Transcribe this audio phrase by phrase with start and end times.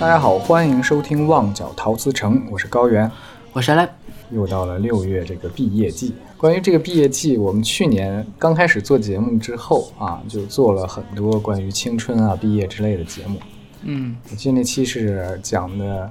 [0.00, 3.10] 大家好，欢迎收听《旺角陶瓷城》，我是高原。
[3.52, 3.88] 我是来，
[4.30, 6.14] 又到了六月这个毕业季。
[6.36, 13.40] 关于这个毕业季，我们去年刚开始做节目之后啊，就做了很多关于青春啊、毕业之类的节目。
[13.82, 16.08] 嗯我记得那期是讲的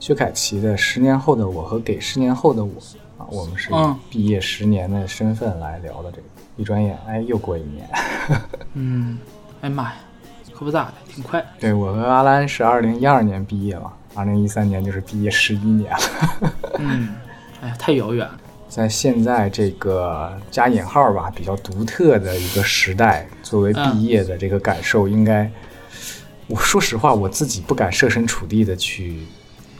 [0.00, 2.72] 薛凯琪的《十年后的我和给十年后的我》
[3.18, 6.24] 啊，我们是以嗯毕业十年的身份来聊的这个。
[6.56, 7.88] 一转眼，哎，又过一年。
[8.74, 9.16] 嗯，
[9.60, 9.94] 哎妈呀，
[10.52, 11.44] 可不咋的，挺快。
[11.58, 16.52] 对我和阿兰是二零一二年毕业嘛，二零一三年就是毕业十一年了。
[16.78, 17.08] 嗯，
[17.60, 18.38] 哎呀，太遥远了。
[18.68, 25.50] 在现在这个加引号吧比较独特的一个时代，作为毕业的这个感受，应该，
[26.46, 29.26] 我说实话，我自己不敢设身处地的去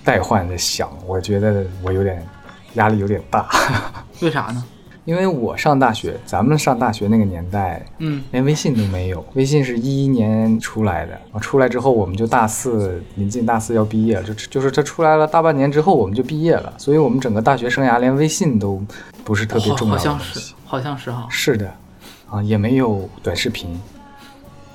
[0.03, 2.27] 代换的想，我觉得我有点
[2.75, 3.49] 压力有点大，
[4.21, 4.65] 为啥呢？
[5.09, 18.85] 因为我上大学，咱们上大学那个年代，嗯连微信都没有，微信是一一年出来的，啊，出来之后我们就大四，临近大四要毕业了，就就是它出来了大半年之后我们就毕业了，所以我们整个大学生涯连微信都
[19.25, 20.41] 不是特别重要好像的东西。
[20.41, 21.27] 是，好像是哈。
[21.31, 21.73] 是的，
[22.29, 23.81] 啊，也没有短视频。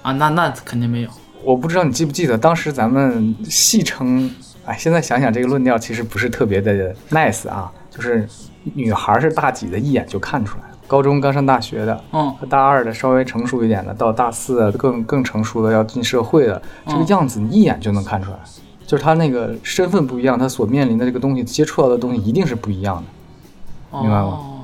[0.01, 1.09] 啊，那那肯定没有。
[1.43, 4.33] 我不知道你记不记得，当时咱们戏称，
[4.65, 8.27] 哎，现在想想这个论调其实不是特别的 nice 啊，就是
[8.73, 10.77] 女孩是大几的，一眼就看出来了。
[10.85, 18.37] 高中刚上大学的，嗯和大二的稍微成熟一点的，到大四的更更成熟的要进社会的，这个嗯样子你一眼就能看出来，
[18.85, 23.99] 就是他那个身份不一样，他所面临的这个东西，接触到的东西一定是不一样的。
[24.01, 24.59] 明白吗哦，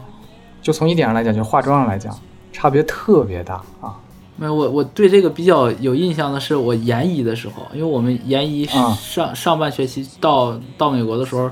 [0.61, 2.15] 就从一点上来讲，就是化妆上来讲，
[2.51, 3.95] 差别特别大啊。
[4.35, 11.49] 没有，我我对这个比较有印象的是我研一的时候，因为我们研一啊上、上半学期到到美国的时候，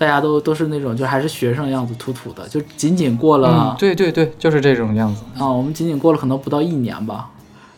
[0.00, 5.22] 大家都都是那种就还是学生样子土土的，就仅仅过了嗯，对对对，就是这种样子。
[5.36, 7.30] 啊，我们仅仅过了可能不到一年吧。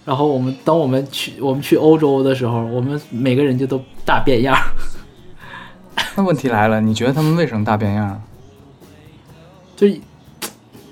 [0.04, 4.56] 然后我们等我们去我们去欧洲的时候，我们每个人就都大变样。
[6.14, 8.20] 那问题来了，你觉得他们为什么大变样啊？
[9.74, 9.88] 就，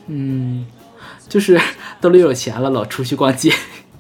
[0.09, 0.67] 嗯，
[1.29, 1.61] 就是
[2.01, 3.53] 兜里有钱了，老出去逛街。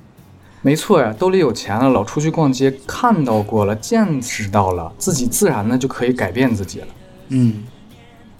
[0.63, 6.89] 没错呀，兜里有钱了，老出去逛街，看到过了，见识到了，自己自然的就可以改变自己了。
[7.31, 7.65] 嗯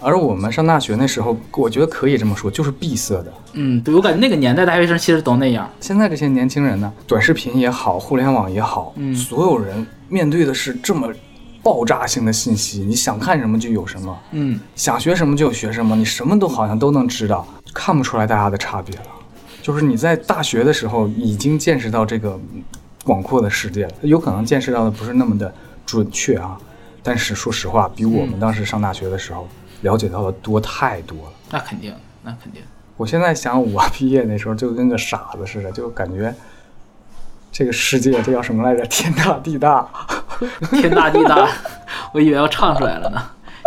[0.03, 3.33] 而我们上大学那时候，我觉得可以这么说，就是闭塞的。
[3.53, 5.69] 嗯，对我感觉那个年代大学生其实都那样。
[5.79, 11.13] 现在这些年轻人呢，短视频也好，互联网也好，嗯所有人面对的是这么
[11.63, 19.07] 爆炸性的信息，你想看什么就有什么，嗯想学什么就学什么，你什么都好像都能知道，看不出来大家的差别了。
[19.61, 22.41] 就是你在大学的时候已经见识到这个
[23.05, 25.53] 广阔的世界了，有可能见识到的不是那么的
[25.85, 26.59] 准确啊，
[27.03, 29.49] 但是说实话，比我们当时上大学的时候
[29.83, 31.33] 了解到的多太多了。
[31.51, 32.63] 那肯定，那肯定。
[32.97, 36.35] 我现在想，我毕业那时候就跟个傻子似的，就感觉
[37.51, 38.85] 这个世界这叫什么来着？
[38.87, 39.89] 天大地大。
[40.73, 41.49] 天大地大，
[42.15, 43.23] 我以为要唱出来了呢。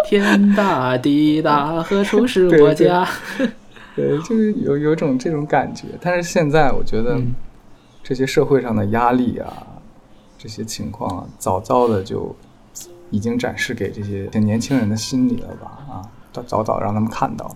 [0.08, 3.08] 天大地大，何处是我家？
[3.96, 5.86] 对，就是有有种这种感觉。
[6.02, 7.34] 但是现在我觉得嗯
[8.04, 9.52] 这些社会上的压力啊，
[10.38, 12.36] 这些情况啊，早早的就
[13.14, 15.78] 已经展示给这些年轻人的心理了吧？
[15.88, 16.02] 啊，
[16.34, 17.56] 早早早让他们看到了。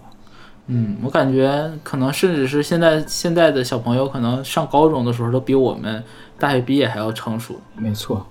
[0.68, 6.04] 嗯，我感觉可能甚至是现在现在的小朋友，可能上高中的时候都比我们
[6.38, 7.56] 大学毕业还要成熟。
[7.76, 8.24] 没错，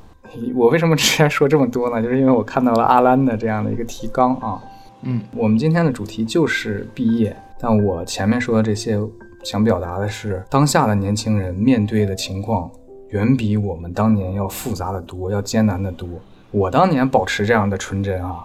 [0.54, 2.00] 我为什么之前说这么多呢？
[2.04, 4.62] 就是因为我看到了阿兰的这样的一个提纲啊。
[5.02, 8.98] 嗯我们今天的主题就是毕业，但我前面说的这些，
[9.42, 12.70] 想表达的是，当下的年轻人面对的情况，
[13.10, 16.08] 远比我们当年要复杂的多，要艰难的多。
[16.56, 18.42] 我当年保持这样的纯真啊，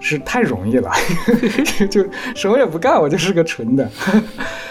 [0.00, 0.90] 是太容易了，
[1.90, 2.04] 就
[2.34, 3.88] 什么也不干，我就是个纯的。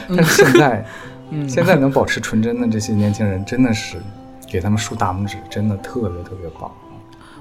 [0.07, 0.85] 但是现在，
[1.31, 3.97] 嗯，现在能保持纯真的这些年轻人，真的是
[4.47, 6.71] 给他们竖大拇指，真的特别特别棒。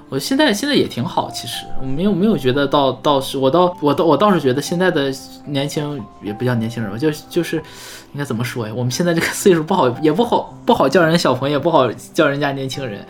[0.09, 5.13] 我现在现在也挺好，其实我没有没有觉得到倒是我倒我倒我倒是觉得现在的
[5.45, 7.57] 年轻也不叫年轻人吧，就就是
[8.13, 8.73] 应该怎么说呀？
[8.75, 13.05] 我们现在这个岁数不好，也不好不好叫人小朋友，也不好叫人家年轻人，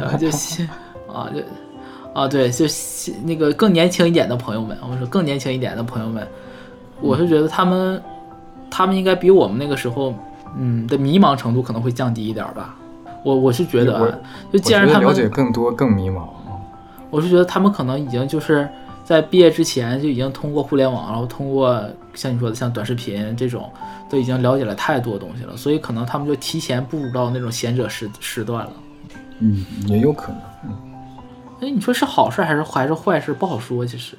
[0.00, 0.68] 然后就现
[1.10, 1.40] 啊就
[2.12, 6.26] 啊对，就现那个更年轻一点的朋友们，我们说更年轻一点的朋友们，
[7.00, 8.02] 我是觉得他们
[8.70, 10.14] 他们应该比我们那个时候
[10.56, 12.76] 嗯的迷茫程度可能会降低一点儿吧。
[13.24, 14.18] 我我是觉得啊，
[14.52, 16.56] 就既然他们了解更多更迷茫啊。
[17.10, 18.68] 我是觉得他们可能已经就是
[19.04, 21.84] 在毕业之前就已经通过互联网，然后通过
[22.14, 23.68] 像你说的像短视频这种，
[24.08, 28.72] 都已经了解了太多东西了，所以可能他们就提前步入到那种贤者时时段了。
[29.40, 30.40] 嗯，也有可能。
[30.64, 30.70] 嗯，
[31.60, 33.84] 哎，你说是好事还是还是坏事，不好说。
[33.84, 34.16] 其实，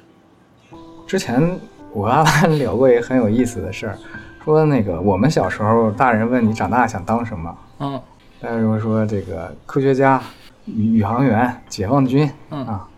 [1.06, 1.58] 之前
[1.92, 3.98] 我和阿兰聊过一个很有意思的事儿，
[4.44, 8.00] 说那个我们小时候大人问你长大想当什么，嗯
[8.40, 10.20] 大家会说这个科学家、
[10.66, 12.88] 宇宇航员、解放军，嗯啊。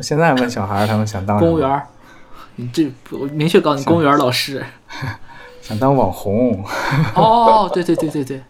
[0.00, 1.82] 现在问小孩，他们想当公务员，
[2.56, 4.64] 你这我明确告诉你，公务员老师。
[5.60, 6.64] 想当网红，
[7.14, 8.42] 哦，对对对对对，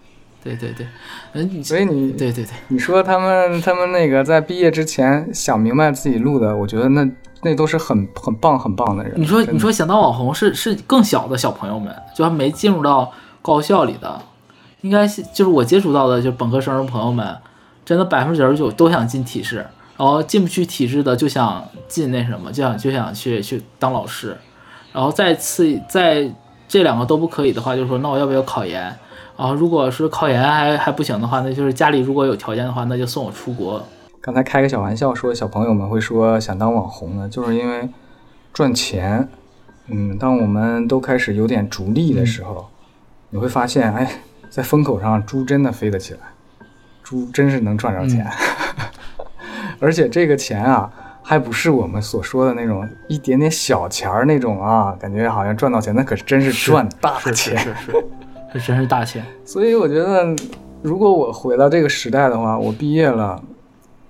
[0.42, 0.86] 对对对，
[1.34, 7.06] 嗯，所以你对对对，你说他们他们那个在毕业之前想明白自己路的，我觉得那
[7.42, 9.12] 那都是很很棒很棒的人。
[9.16, 14.20] 你说你说想当网红是是更小的小朋友们，就还没进入到高校里的，
[14.80, 17.36] 应该是就是我接触到的就本科生的朋友们，
[17.84, 19.56] 真的百分之九十九都想进体制，
[19.98, 24.34] 然后进不去体制的就想进那什么，就想就想去去当老师，
[24.92, 26.30] 然后再次在
[26.66, 28.96] 这两个都不可以的话，就是说那我要不要考研？
[29.40, 33.82] 然后如果是考研还还不行的话，那就是家里如果有条件的话，那就送我出国。
[34.20, 37.88] 刚才开个小玩笑说小朋友们会说想当网红呢，就是因为
[38.52, 39.26] 赚钱。
[39.86, 42.68] 嗯，当我们都开始有点逐利的时候，
[43.30, 44.20] 你会发现，哎，
[44.50, 46.20] 在风口上猪真的飞得起来，
[47.02, 48.30] 猪真是能赚着钱，
[49.80, 50.92] 而且这个钱啊，
[51.22, 57.56] 还不是我们所说的那种一点点小钱儿那种啊，感觉好像赚到钱，那可是真是赚大是钱。
[57.56, 58.04] 是是是，
[58.52, 59.24] 这真是大钱。
[59.44, 60.34] 所以我觉得，
[60.82, 63.40] 如果我回到这个时代的话，我毕业了，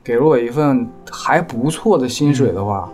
[0.02, 2.88] 给了我一份还不错的薪水的话，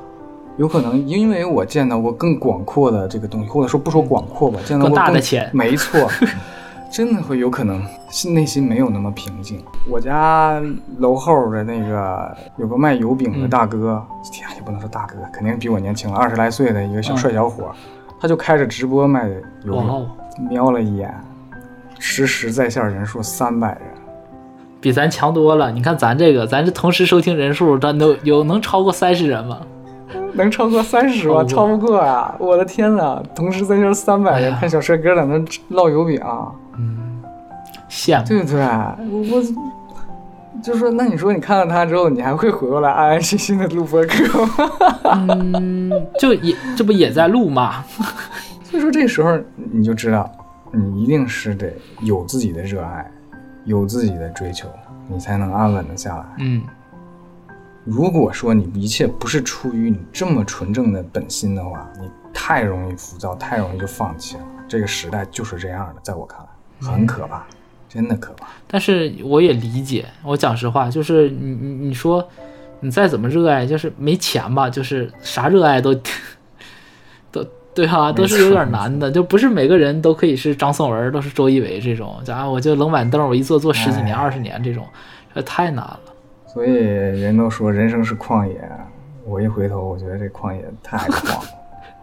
[0.56, 6.08] 有可能因为我见到过更广阔的这个东西，或者说不说广阔吧，见到过更大的钱没错，
[6.90, 9.62] 真的会有可能心内心没有那么平静。
[9.90, 10.60] 我家
[10.99, 14.02] 楼后的那个有个卖油饼的大哥，
[14.32, 17.75] 天、也不能说大哥，肯定比我年轻了，二十来岁的一个小嗯帅小伙儿，
[18.19, 19.28] 他就开着直播卖
[19.64, 19.88] 油饼。
[19.88, 20.06] 哦，
[20.49, 21.12] 瞄了一眼，
[21.98, 23.81] 实时在线人数三百人，
[24.81, 25.70] 比咱强多了。
[25.72, 29.58] 你看咱这个，咱这同时收听人数，咱都有能超过三十人吗？
[30.34, 31.43] 能超过三十吗？
[31.44, 32.34] 超超不不过啊！
[32.38, 35.38] 我的天呐，同时在线三百人，哎看小帅哥在那
[35.70, 36.20] 烙油饼，
[37.88, 38.26] 羡慕。
[38.26, 38.58] 对不对？
[38.60, 39.42] 我我
[40.62, 44.70] 就说，那你说你看到他之后，你还会回过来安安心心的录播课吗？
[45.31, 47.82] 嗯，就也这不也在录吗？
[48.64, 49.38] 所以说这时候
[49.72, 50.31] 你就知道，
[50.72, 53.10] 你一定是得有自己的热爱，
[53.64, 54.68] 有自己的追求，
[55.08, 56.24] 你才能安稳的下来。
[56.38, 56.62] 嗯，
[57.84, 64.42] 如果说你一切不是出于你这么纯正的本心的话，你太容易浮躁，太容易就放弃了。
[64.68, 67.46] 这个时代就是这样的，在我看来很可怕，
[67.88, 68.48] 真的可怕。
[68.66, 70.04] 但是我也理解。
[70.24, 72.28] 我讲实话，就是你你你说
[72.80, 76.10] 你再怎么热爱，就是没钱吧，就是啥热爱都都
[77.76, 79.11] 对啊，都是有点难的。
[79.11, 82.17] 就不是每个人都可以是张颂文，都是周一围这种。
[82.26, 84.87] 啊，我就冷板凳，我一坐坐十几年、哎二十年这种，
[85.34, 86.00] 这太难了。
[86.46, 88.58] 所以人都说人生是旷野，
[89.26, 91.49] 我一回头，我觉得这旷野太旷了，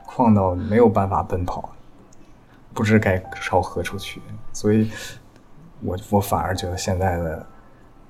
[0.05, 1.67] 旷到没有办法奔跑，
[2.71, 4.21] 不知该朝何处去。
[4.51, 4.91] 所以
[5.81, 7.43] 我我反而觉得现在的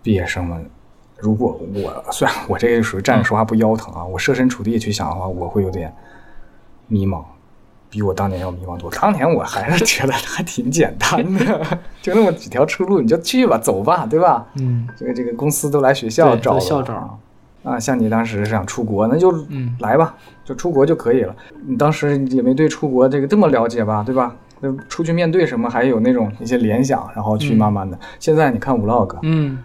[0.01, 0.69] 毕业生们，
[1.17, 5.95] 如果我虽然我这个属于站着说话不腰疼啊，我设身处地去想的话，我会有点
[6.87, 7.23] 迷茫。
[7.93, 8.89] 比我当年要迷茫多。
[8.89, 14.43] 当年我还是觉得还挺简单的，就那么几条出路，你就去吧，走吧，对吧？
[14.55, 17.19] 嗯这个这个公司都来学校对找了校长
[17.61, 21.35] 啊，像你当时是想出国，那就嗯来吧，就出国就可以了。
[21.67, 24.35] 你当时也没对出国这个这么了解吧，对吧？
[24.59, 27.95] 那出去面对什么，还有那种一些联想，然后去嗯慢慢的。
[28.17, 29.59] 现在你看 vlog，嗯，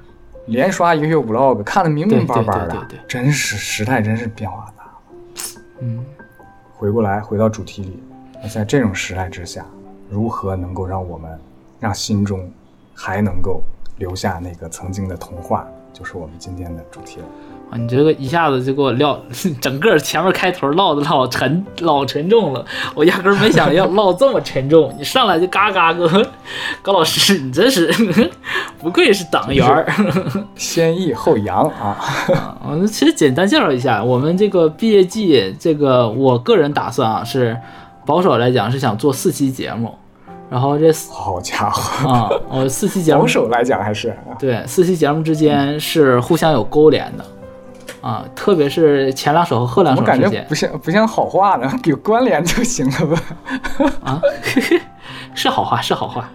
[0.44, 4.90] 连刷一个月 vlog，看的明明白白的，对对对对对真是时代真是变化大了。
[5.80, 6.04] 嗯，
[6.74, 8.02] 回过来，回到主题里，
[8.42, 9.64] 那在这种时代之下，
[10.08, 11.30] 如何能够让我们
[11.80, 12.50] 让心中
[12.94, 13.62] 还能够
[13.96, 17.26] 留下那个曾经的童话，就是我们今天的主题了。
[17.70, 19.20] 啊，你这个一下子就给我撂，
[19.60, 22.64] 整个前面开头唠的老沉老沉重了，
[22.94, 24.90] 我压根儿没想要唠这么沉重。
[24.96, 26.08] 你上来就嘎嘎哥，
[26.80, 27.92] 高老师，你真是
[28.80, 29.86] 不愧是党员儿。
[30.56, 37.54] 先抑后扬 啊，我们其实简单介绍一下，我们这个毕业季，这个我个人打算啊是
[38.08, 39.94] 保守来讲是想做四期节目，
[40.48, 47.24] 然后这好家伙，啊，我四期节目保守来讲还是对，四期节目之间是互相有勾连的，
[48.00, 53.22] 啊，特别是前两首和后两我感觉不像不像好话呢， 有关联就行了吧？
[54.02, 54.22] 啊，
[55.36, 56.30] 是好话，是好话，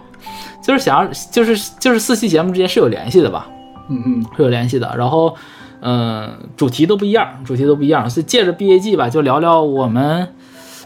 [0.62, 3.48] 就是想要，就是就是四期节目之间是有联系的吧，
[3.88, 5.34] 嗯嗯，是有联系的，然后
[5.80, 10.28] 嗯、主题都不一样，主题都不一样，所以借着毕业季吧，就聊聊我们。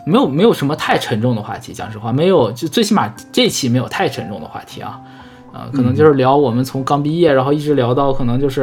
[0.08, 5.00] 没有没有什么太沉重的话题，讲实话，没有，就最起码这期没有太沉重的话题啊，
[5.52, 8.62] 啊、可能就是聊我们从刚毕业，然后一直聊到可能就是，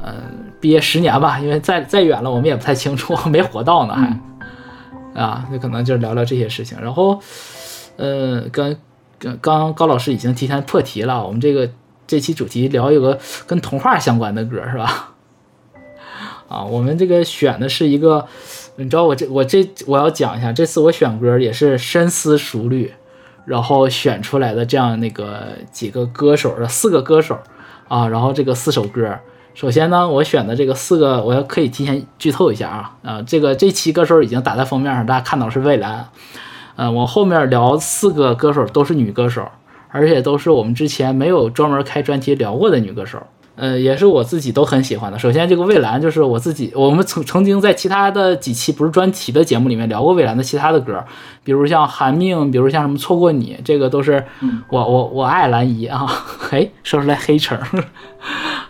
[0.00, 0.14] 呃，
[0.60, 7.20] 毕业十年吧，因为再再远了我们也不太清楚，没活到呢还，啊，那可能就是聊聊这些事情，然后，
[7.96, 8.76] 呃，跟
[9.18, 11.68] 跟刚高老师已经提前破题了，我们这个
[12.06, 15.14] 这期主题聊一个跟童话相关的歌是吧？
[16.48, 18.24] 啊，我们这个选的是一个，
[18.76, 22.92] 你知道我这我这我要讲一下，这次我选歌也是深思熟虑，
[23.46, 27.38] 然后选出来的这样那个几个歌手的四个歌手
[27.88, 29.18] 啊，然后这个四首歌。
[29.54, 36.08] 首先呢，我选的这个四个，我要可以提前剧透一下啊啊，这个这期歌手已经打在封面上，大家看到是蔚蓝。
[36.76, 39.48] 嗯，我后面聊四个歌手都是女歌手，
[39.88, 43.22] 而且都是我们之前没有专门开专题聊过的女歌手。
[43.56, 45.18] 呃，也是我自己都很喜欢的。
[45.18, 51.02] 首先，这个蔚蓝就是我自己，我们曾曾经在其他的几期不是专题的节目里面聊过蔚蓝的其他的歌，
[51.42, 54.22] 比如像《寒命》，比如像什么《错过你》，这个都是
[54.68, 56.06] 我我我爱蓝姨啊。
[56.06, 57.58] 嘿， 说出来黑称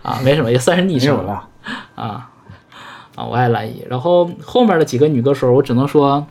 [0.03, 1.47] 啊，没什么，也算是昵称了
[1.95, 2.29] 啊
[3.15, 3.83] 啊，我爱蓝姨。
[3.89, 6.25] 然后后面的几个女歌手，我只能说，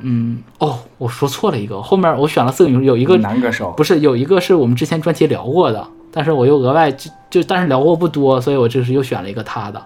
[0.00, 5.86] 嗯，哦，我说错了一个，后面我选了四个女，有一个男歌手，不是有一个是我们之前专题聊过的。
[6.12, 9.80] 但是我又额外就就，但是聊过不多，所以我就是又选了一个她的，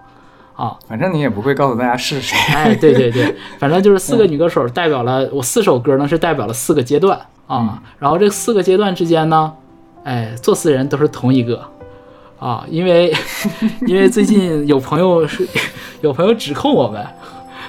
[0.57, 2.37] 啊，反正你也不会告诉大家是谁。
[2.55, 7.19] 哎，对对对， 反正就是四个女歌手代表了我四首歌呢，是代表了四个阶段。
[7.47, 7.83] 啊。
[7.99, 9.53] 然后这四个阶段之间呢，
[10.05, 11.63] 哎，作词人都是同一个。
[12.41, 13.11] 啊，因为
[13.87, 15.49] 因为最近有朋友是
[16.03, 17.03] 有朋友指控我们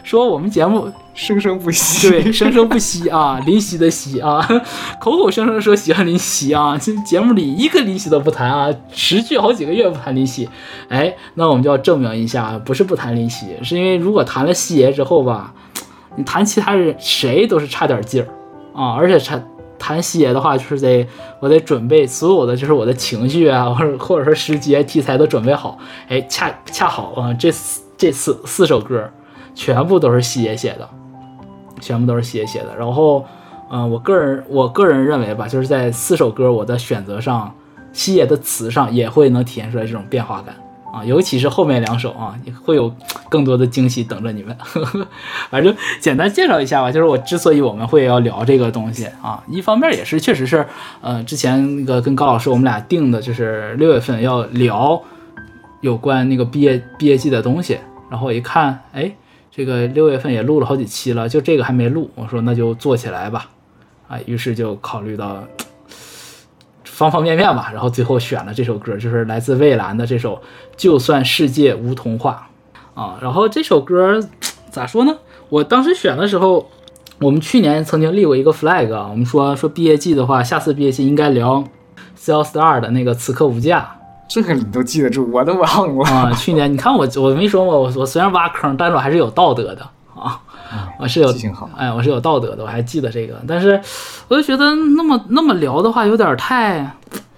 [0.06, 0.90] 说我们节目。
[1.16, 4.46] 生生不息，对，生生不息啊， 林夕的夕啊，
[5.00, 10.50] 口口声声说喜欢林夕啊，这 节目里一个林夕都不谈啊，持续好几个月不谈林夕，
[10.90, 15.54] 哎，那我们就要证明一下，不是不谈林夕，是因为如果谈了夕爷之后吧，
[16.18, 18.28] 你谈其他人谁都是差点劲儿
[18.78, 19.48] 啊，而且谈
[19.80, 21.08] 谈夕爷的话，就是得
[21.40, 27.50] 我得准备所有的，就是我的情绪啊，或者或者说时节题材都准备好，哎，恰恰好啊，这
[27.98, 29.10] 这次四首歌
[29.56, 30.88] 全部都是夕爷写的。
[31.82, 33.26] 全部都是西野写的，然后，
[33.70, 37.54] 嗯，我个人我个人认为吧，就是在四首歌我的选择上，
[37.92, 40.56] 西野的词上也会能体现出来这种变化感
[40.94, 42.34] 啊，尤其是后面两首啊，
[42.64, 42.90] 会有
[43.28, 44.58] 更多的惊喜等着你们。
[45.52, 50.66] 反正简单介绍一下吧，就是我之所以我们会要聊这个东西啊，一方面也是确实是，
[51.02, 55.00] 呃，之前那个跟高老师我们俩定的就是六月份要聊
[55.82, 57.78] 有关那个毕业毕业季的东西，
[58.10, 59.12] 然后我一看，哎。
[59.56, 62.12] 这个六月份也录了好几期了，就这个还没录。
[62.16, 63.50] 我说那就做起来吧，
[64.10, 65.46] 啊，于是就考虑到
[66.84, 70.36] 方方面面吧，然后最后选了这首歌，就是来自蔚蓝的这首
[70.76, 72.50] 《就算世界无童话》
[73.02, 73.18] 啊。
[73.22, 74.20] 然后这首歌
[74.70, 75.16] 咋说呢？
[75.48, 76.70] 我当时选的时候，
[77.20, 81.64] 我们去年曾经立过一个 flag，我们说说毕业季的话，下次毕业季应该聊
[82.16, 84.00] C L Star 的那个《此刻无价》。
[84.28, 86.32] 这个你都记得住，我都忘了啊！
[86.34, 90.42] 去年你看我，我没说我我我虽然挖坑，但是我还是有道德的啊！
[91.00, 91.34] 我是有
[91.78, 93.36] 哎，我是有道德的，我还记得这个。
[93.48, 93.80] 但是
[94.28, 96.80] 我就觉得那么那么聊的话，有点太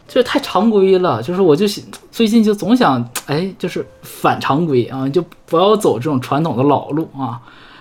[0.07, 1.21] 就是太常规了。
[1.21, 1.65] 就是我就
[2.09, 7.39] 最近就总想哎，就是反常规啊，就不要走这种传统的老路啊。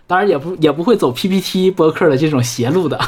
[0.08, 2.98] 当然也不也不会走 PPT 博客的这种邪路的。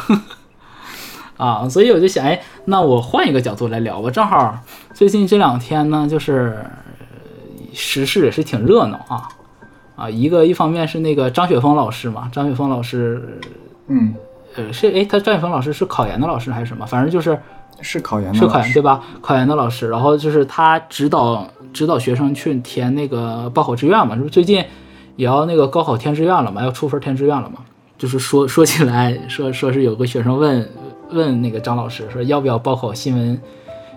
[1.38, 4.10] 啊，所以我就想，哎，那我换一个角度来聊吧。
[4.10, 4.58] 正好
[4.92, 6.58] 最近这两天呢，就是
[7.72, 9.28] 时事也是挺热闹啊。
[9.96, 13.40] 啊，一个一方面是那个张雪峰老师嘛，张雪峰老师，
[13.88, 14.14] 嗯，
[14.54, 16.84] 呃，是哎，他张雪峰老师是考研的老师还是什么？
[16.86, 17.36] 反正就是
[17.80, 19.00] 是考研，是考研对吧？
[19.20, 24.64] 考研的老师，然后就是他指导指导学生去填那个报考志愿嘛，是不是最近
[25.16, 26.62] 也要那个高考填志愿了嘛？
[26.62, 27.58] 要出分填志愿了嘛？
[27.96, 30.68] 就是说说起来，说说是有个学生问。
[31.10, 33.40] 问那个张老师说要不要报考新闻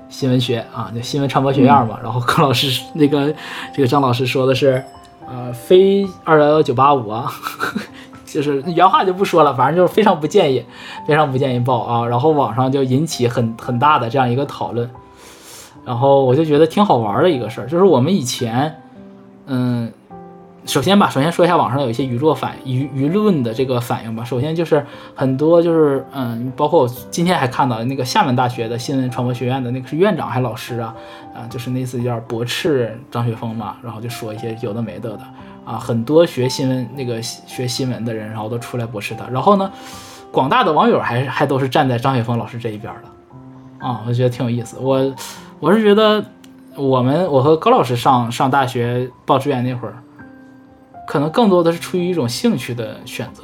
[0.10, 2.00] 新闻学啊，就新闻传播学院嘛。
[2.04, 3.34] 然后柯老师那个
[3.74, 4.84] 这个张老师说的是，
[5.28, 7.32] 呃，非二幺幺九八五啊，
[8.26, 10.66] 就是原话就不说了，反正就是非常不建议，
[11.08, 12.06] 非常不建议报啊。
[12.06, 14.90] 然后网上就引起很很大的这样一个讨论，
[15.86, 18.82] 然后我就觉得挺好玩的一个事儿，就是我们以前，
[19.48, 19.92] 嗯。
[20.64, 24.24] 首先吧，首先说一下网上有一些舆论反舆舆论的这个反应吧。
[24.24, 30.94] 首先就是很多就是嗯，包括我今天还看到那个厦门大学的新闻传播学院的那个是院长还是老师啊？
[31.34, 35.24] 啊，就是那次有点驳斥张雪峰嘛，然后就说一些有的没的的
[35.66, 35.80] 啊。
[35.80, 39.28] 很多学新闻那个学新闻的人，然后都出来驳斥他。
[39.32, 39.72] 然后呢，
[40.32, 44.78] 广大的网友还还都是站在张雪峰老师这一边的啊，我觉得挺有意思。
[44.80, 45.12] 我
[45.60, 46.24] 我是觉得
[46.76, 49.96] 我们我和高老师上上大学报志愿那会儿。
[51.08, 53.44] 可能更多的是出于一种兴趣的选择，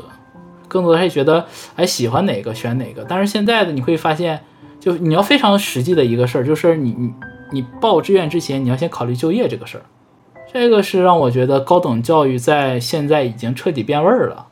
[0.68, 1.46] 更多的是觉得
[1.76, 3.04] 哎喜欢哪个选哪个。
[3.04, 4.40] 但是现在的你会发现，
[4.80, 7.14] 就你要非常实际的一个事儿，就是你你
[7.52, 9.84] 你报志愿之前，你要先考虑就业这个事儿。
[10.54, 14.48] 这个是让我觉得高等教育在现在已经彻底变味儿了，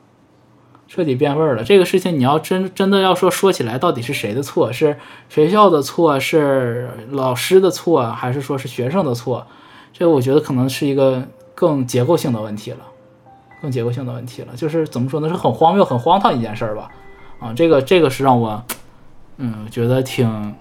[0.87, 1.63] 彻底变味儿了。
[1.63, 4.73] 这个事情你要真真的要说说起来，到底是谁的错？
[4.73, 4.97] 是
[5.29, 6.19] 学校的错？
[6.19, 8.03] 是老师的错？
[8.11, 9.47] 还是说是学生的错？
[9.93, 11.23] 这个我觉得可能是一个。
[11.57, 12.79] 更结构性的问题了，
[13.65, 16.87] 更结构性的问题了，就是怎么说呢，是很荒谬、很荒唐一件事儿吧？
[17.39, 18.63] 啊，这个这个是让我，
[19.37, 20.55] 嗯，觉得挺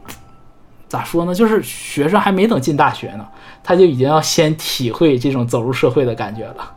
[0.89, 1.35] 咋说呢？
[1.35, 3.29] 就是学生还没等进大学呢，
[3.63, 6.75] 他就已经要先体会这种走入社会的感觉了。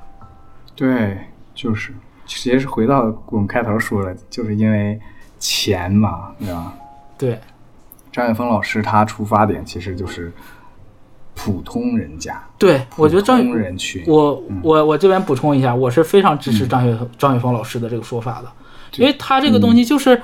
[0.76, 1.18] 对，
[1.56, 1.94] 就是，
[2.26, 5.00] 其实是回到我们开头说的，就是因为
[5.40, 6.74] 钱嘛，对吧？
[7.18, 7.40] 对，
[8.12, 10.34] 张雪峰老师他出发点其实就是
[11.38, 18.52] 普通人家，对，我觉得张普通，人群，我我我这边补充一下，我是非常支持张雪张雪峰老师的这个说法的，
[18.98, 20.22] 因为他这个东西就是。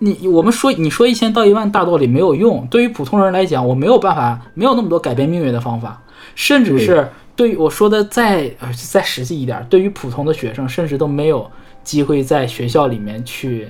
[0.00, 6.02] 你我们说你说一千道一万大道理没有用，对于普通人来讲，我没有办法，没有那么多改变命运的方法，
[6.34, 11.48] 甚至是对于我说的再呃再实际一点，对于普通的学生，甚至都没有
[11.84, 13.68] 机会在学校里面去，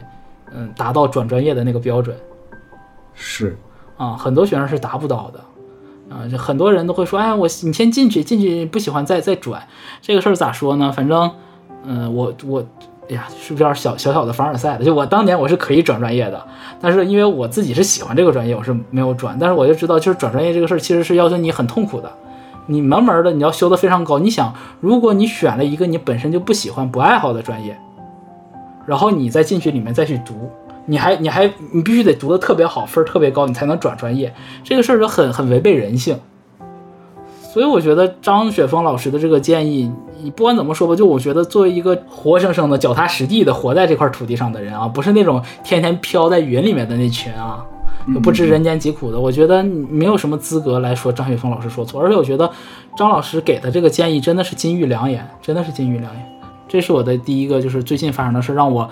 [0.53, 2.17] 嗯，达到转专业的那个标准。
[3.15, 3.57] 是。
[3.99, 5.39] 啊，很多学生是达不到的，
[6.11, 9.63] 啊，就很多人都会说，哎，我你先进去，进去不喜欢再再转，
[10.01, 10.93] 这个事儿咋说呢？
[10.93, 11.31] 反正，
[11.85, 12.65] 嗯、我我，
[13.09, 14.85] 哎呀，是不是有点小小小的凡尔赛了？
[14.85, 16.47] 就我当年我是可以转专业的，
[16.81, 22.13] 但是因为我自己是喜欢这个专业，我是没有转，但是我就知道，就是转专业这个事儿其实是要求你很痛苦的，
[22.67, 24.19] 你门门的你要修得非常高。
[24.19, 27.77] 你想，如果你选了一个你本身就不喜欢、不爱好的专业，
[28.87, 30.51] 然后你再进去里面再去读，
[30.87, 34.35] 你还你还你必须得读的特别好，分儿特别高，你才能转专业。
[34.63, 36.19] 这个事儿就很很违背人性。
[37.53, 39.89] 所以我觉得张雪峰老师的这个建议，
[40.23, 47.65] 你不管怎么说吧，就我觉得作为一个活生生的、脚踏实地的活在这块土地上的人啊，不是那种天天飘在云里面的那群啊，
[48.13, 52.03] 就不知人间疾苦的，我觉得你没有什么资格来说张雪峰老师说错。
[52.03, 52.51] 而且我觉得
[52.97, 56.27] 张老师给的这个建议真的是金玉良言，真的是金玉良言。
[56.67, 58.91] 这是我的第一个，就是最近发生的事，让我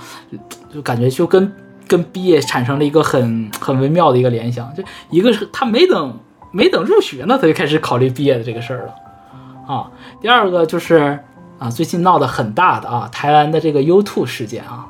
[0.73, 1.53] 就感觉就跟
[1.93, 4.75] 跟毕业产生了一个很很微妙的一个联想。
[4.75, 6.19] 就一个是他没等
[6.51, 9.91] 没等入学呢，他就开始考虑毕业的这个事儿了啊。
[10.21, 11.19] 第二个就是
[11.59, 14.87] 啊，最近闹得很大的啊，台湾的这个 U2 事件啊。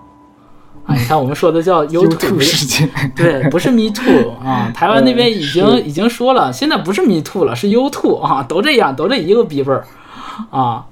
[0.86, 9.84] 啊，你看我们说的叫 U2 YouTube 事件， 对，不是 Me Too 啊，台湾那边已经是已经说了，现在不是 Me Too 了，是 U Two 啊，都这样，都这一个逼味儿
[10.50, 10.84] 啊，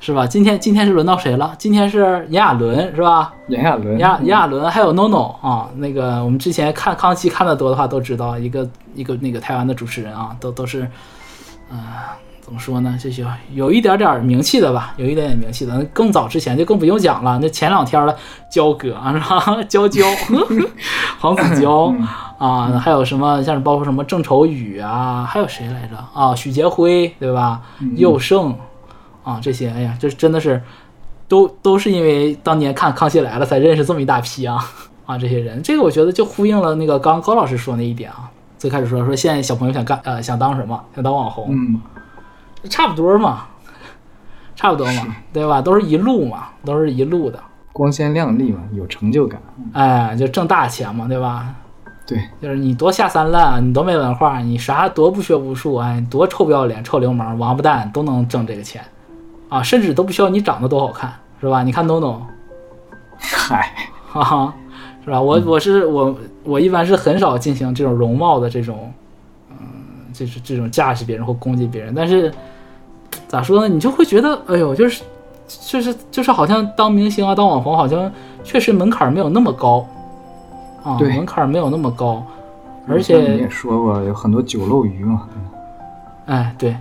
[0.00, 0.26] 是吧？
[0.26, 1.54] 今天今天是轮到谁了？
[1.58, 3.32] 今天是炎亚纶是吧？
[3.48, 10.88] 炎亚纶，炎亚炎亚纶还有 NONO 啊，那个我们之前看康熙看的多的话都知道，一个一个那个台湾的主持人啊，都都是，
[11.70, 11.78] 嗯、
[12.40, 12.96] 怎么说呢？
[13.00, 15.82] 这些有一点点名气的吧，有一点点名气的。
[15.92, 18.16] 更早之前就更不用讲了，那前两天的
[18.50, 19.62] 焦哥啊，是吧？
[19.68, 20.04] 焦焦，
[21.18, 21.92] 黄子 佼
[22.38, 26.34] 啊，还有什么像是包括什么郑愁予啊，还有谁来着啊？
[26.34, 27.62] 许杰辉对吧？
[27.96, 28.54] 佑胜
[29.26, 30.62] 啊，这些，哎呀，这真的是
[31.26, 34.64] 都都是因为当年看《康熙来了》才认识这么一大批啊
[35.04, 35.60] 啊这些人。
[35.64, 38.30] 这个我觉得就呼应了那个刚高老师说那一点啊。
[38.56, 40.80] 最开始说说现在小朋友想干呃想当什么？
[40.94, 41.80] 想当网红，嗯，
[42.70, 43.48] 差不多嘛，
[44.54, 45.60] 差不多嘛，对吧？
[45.60, 47.38] 都是一路嘛，都是一路的。
[47.72, 51.54] 光鲜亮丽嘛，有成就感，哎，就挣大钱嘛，对吧？
[52.06, 58.82] 对，就是你多下三滥，你多没文化，你啥多不学无术，哎，多臭不要脸、臭流氓、王八蛋都能挣这个钱，
[59.48, 61.62] 啊，甚至都不需要你长得多好看，是吧？
[61.62, 62.16] 你看 NONO，
[63.18, 63.72] 嗨，
[64.10, 64.54] 哈哈，
[65.04, 65.20] 是吧？
[65.20, 68.92] 我我是我我一般是很少进行这种容貌的这种，
[69.50, 69.56] 嗯，
[70.12, 72.32] 就是这种架势别人或攻击别人，但是
[73.28, 73.68] 咋说呢？
[73.68, 75.02] 你就会觉得，哎呦，就是
[75.46, 78.10] 就是就是好像当明星啊，当网红，好像
[78.42, 79.86] 确实门槛没有那么高
[80.82, 82.24] 啊，对门槛没有那么高，
[82.88, 85.28] 而且你也说过，有很多酒漏鱼嘛，
[86.26, 86.76] 哎，对，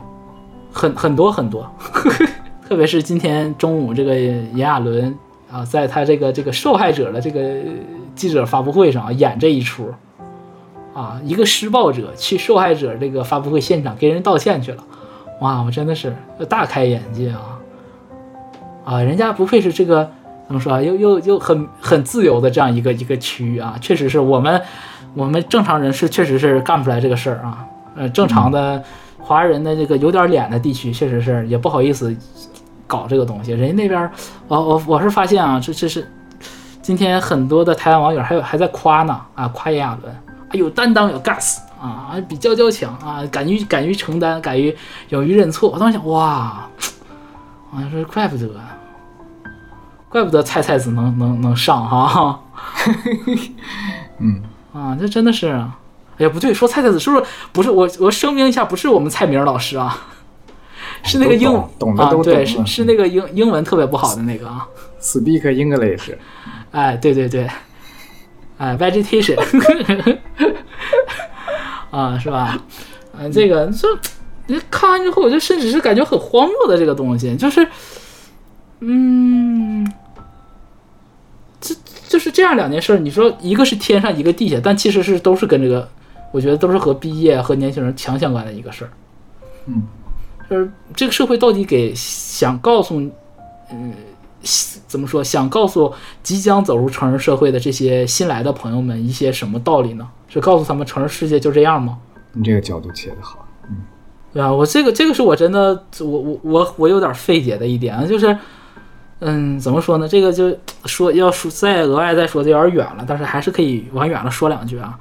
[0.71, 1.69] 很很多很多，
[2.67, 5.13] 特别是今天中午这个炎亚纶
[5.51, 7.61] 啊，在他这个这个受害者的这个
[8.15, 9.93] 记者发布会上啊演这一出，
[10.95, 14.83] 啊，一个施暴者去受害者这个发布会现场给人道歉去了，
[15.41, 16.15] 哇，我真的是
[16.49, 17.59] 大开眼界啊！
[18.83, 20.09] 啊，人家不愧是这个
[20.47, 24.59] 怎么说啊，又又又很很自由的这样一个一个区域啊，确实是我们
[25.13, 27.63] 我们正常人是确实是干不出来这个事儿啊，
[27.95, 28.83] 呃，正常的
[29.19, 32.15] 华人的这个有点脸的地区，确实是也不好意思
[32.87, 33.51] 搞这个东西。
[33.51, 34.11] 人家那边，
[34.47, 36.09] 我我我是发现啊，这这是
[36.81, 44.75] 今天很多的台湾网友还有还在夸呢啊，夸炎亚纶，啊有担当有 gas 啊，比娇娇强啊，敢于敢于承担，敢于
[45.09, 45.69] 勇于认错。
[45.69, 46.67] 我当时想，哇，
[47.71, 48.49] 啊，这怪不得，
[50.07, 52.39] 怪不得菜菜子能能能上哈。
[54.19, 54.41] 嗯，
[54.73, 57.89] 啊，这真的是，哎呀，不对，说蔡蔡子是不是不是我？
[57.99, 59.97] 我声明一下，不是我们蔡明老师啊，
[61.05, 62.45] 是那个英都懂懂的都懂了。
[62.45, 64.67] 是是那个英英文特别不好的那个啊
[64.99, 66.11] ，speak English，
[66.71, 67.47] 哎，对对对，
[68.57, 69.39] 哎，vegetation，
[71.91, 72.59] 啊，是吧？
[73.17, 73.87] 嗯，这个这
[74.47, 77.65] 你看完之后，我就甚至是感觉很荒谬的这个东西，就是，
[78.81, 79.89] 嗯，
[81.61, 81.73] 这
[82.09, 82.99] 就是这样两件事。
[82.99, 85.87] 你说一个是天上，一个地下，但其实是都是跟这个，
[86.31, 88.91] 我觉得都是和毕业和年轻人强相关的一个事儿。
[89.67, 89.81] 嗯，
[90.49, 92.99] 就是这个社会到底给想告诉，
[93.71, 93.93] 嗯，
[94.87, 95.23] 怎么说？
[95.23, 100.07] 想告诉即将走入成人社会的这些新来的朋友们一些什么道理呢？
[100.27, 101.97] 是告诉他们成人世界就这样吗？
[102.33, 103.47] 你这个角度切的好。
[103.69, 103.77] 嗯
[104.33, 108.37] 对啊，我这个这个是我真的，我我我我有点费解的一点啊，就是，
[109.19, 110.05] 嗯，怎么说呢？
[110.09, 110.53] 这个就
[110.83, 114.99] 说要说再额外再说的有点远了，但是还是可以往远了说两句啊。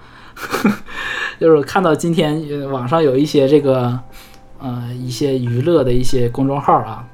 [1.41, 3.99] 就是看到今天呃网上有一些这个，
[4.59, 7.05] 呃，一些娱乐的一些公众号啊，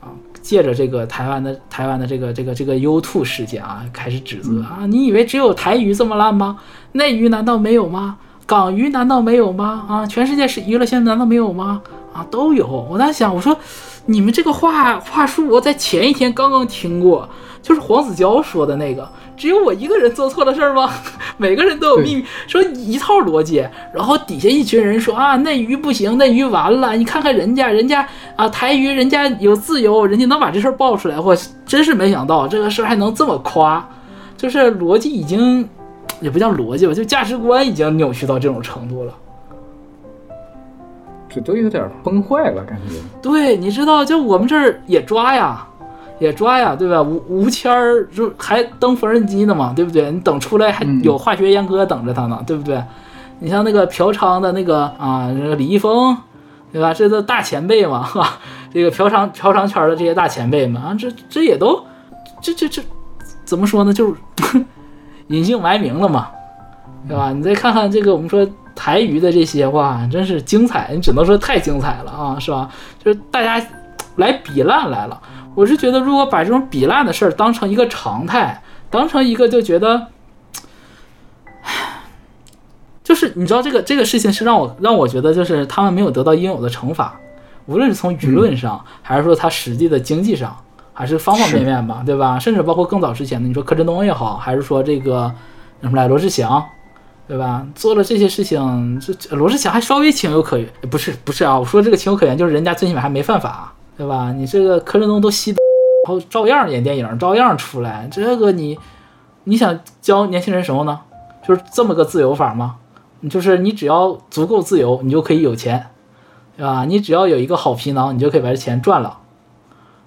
[0.00, 0.08] 啊，
[0.42, 6.58] 借着这个台湾的台湾的这个这个这个 YouTube 事件啊，开始指责啊，你以为只有台娱这么烂吗？
[6.92, 8.18] 内娱难道没有吗？
[8.46, 9.84] 港娱难道没有吗？
[9.88, 11.80] 啊，全世界是娱乐圈难道没有吗？
[12.12, 12.66] 啊，都有。
[12.90, 13.56] 我在想，我说
[14.06, 17.26] 你们这个话话术，我在前一天刚刚听过，
[17.62, 20.90] 就是黄子佼说的那个，只有我一个人做错了事儿吗？
[21.36, 33.88] 每个人都有秘密，说一套逻辑，然后底下一群人说啊，那鱼不行，那鱼完了，你看看人家，人家啊台鱼人家有自由，人家能把这事儿爆出来，我真是没想到这个事儿还能这么夸，
[34.36, 35.68] 就是逻辑已经。
[36.20, 39.12] 也不叫逻辑吧，就价值观已经扭曲到这种程度了。
[41.28, 42.94] 这都有点崩坏了，感觉。
[43.20, 45.66] 对，你知道，就我们这儿也抓呀，
[46.18, 47.02] 也抓呀，对吧？
[47.02, 50.10] 吴吴谦儿就还登缝纫机呢嘛，对不对？
[50.10, 52.82] 你等出来还有化学阉割等着他呢，对不对？
[53.40, 56.16] 你像那个嫖娼的那个啊，这个李易峰，
[56.72, 56.94] 对吧？
[56.94, 58.38] 这都大前辈嘛， 哈，
[58.72, 61.84] 这个嫖娼嫖娼圈的这些大前辈们啊，这这也都，
[62.40, 62.82] 这这这
[63.44, 63.92] 怎么说呢？
[63.92, 64.14] 就是。
[65.28, 66.28] 隐姓埋名了嘛，
[67.08, 67.32] 对吧？
[67.32, 72.68] 你再看看这个，我们说台娱的这些话，真是精彩，你只能说太精彩了啊，是吧？
[73.02, 73.58] 就是大家
[74.16, 75.18] 来比烂来了。
[75.54, 80.08] 我是觉得，如果把这种比烂的事儿当成一个常态，当成一个就觉得，
[83.02, 87.18] 就是你知道这个这个事情是让我让我觉得，就是他们没有得到应有的惩罚，
[87.66, 90.56] 无论是从舆论上，还是说他实际的经济上。
[90.96, 92.38] 还是方方面面吧，对吧？
[92.38, 95.34] 甚至包括更早之前的，你说柯震东也好，还是说这个
[95.82, 96.64] 什么来罗志祥，
[97.26, 97.66] 对吧？
[97.74, 101.58] 做了这些事情，这罗志祥还稍微情有可原，不是不是啊？
[101.58, 104.32] 我说这个情有可原，就是人家最起码还没犯法，对吧？
[104.32, 105.54] 你这个柯震东都吸，
[106.06, 108.78] 然后照样演电影，照样出来，这个你
[109.44, 111.00] 你想教年轻人什么呢？
[111.46, 112.76] 就是这么个自由法吗？
[113.30, 115.86] 就是你只要足够自由，你就可以有钱，
[116.56, 116.84] 对吧？
[116.84, 119.18] 你只要有一个好皮囊，你就可以把这钱赚了。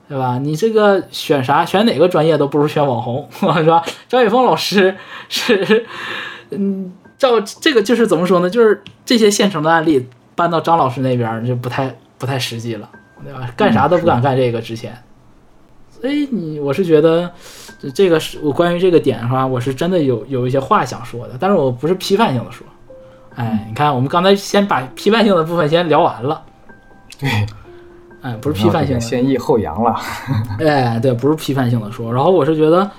[0.09, 0.39] 对吧？
[0.39, 3.83] 你这个选啥选哪个专业都不如选网红， 是吧？
[4.07, 4.95] 张雪峰老师
[5.27, 5.85] 是，
[6.51, 8.49] 嗯，照这个就是怎么说呢？
[8.49, 12.89] 就是这些现成的案例搬到张老师那边就不太不太实际了，
[13.23, 13.49] 对吧？
[13.55, 14.95] 干啥都不敢干这个之前，
[15.89, 17.31] 所以你我是觉得
[17.93, 22.65] 这个是我关于这个点的话，我是真的有有一些话想说的，但是我不是批判性的说。
[23.35, 26.41] 哎，你看我们刚才先把批判性的部分先聊完了，
[27.19, 27.29] 对。
[28.23, 29.95] 哎，不是批判性的，先抑后扬了。
[30.59, 32.11] 哎，对，不是批判性的说。
[32.11, 32.89] 然后我是觉得，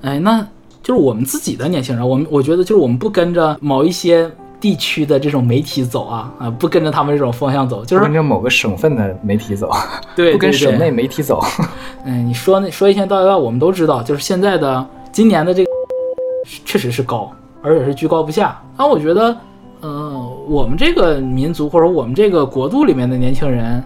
[0.00, 0.40] 哎，那
[0.82, 4.28] 就是我们自己的年轻人，我们我觉得就是我们不跟着某一些
[4.64, 9.70] 地区的这种媒体走啊啊，不跟着他们这种方向走，就是跟着某个省份的媒体走，
[10.16, 11.44] 对，不跟省内媒体走。
[12.06, 15.70] 嗯，你说那说一千道一万，我们都知道，就是现在的今年的这个
[16.64, 17.30] 确实是高，
[17.62, 18.58] 而且是居高不下。
[18.78, 19.36] 那我觉得，
[19.82, 23.84] 嗯，我们这个民族或者我们这个国度里面的年轻人。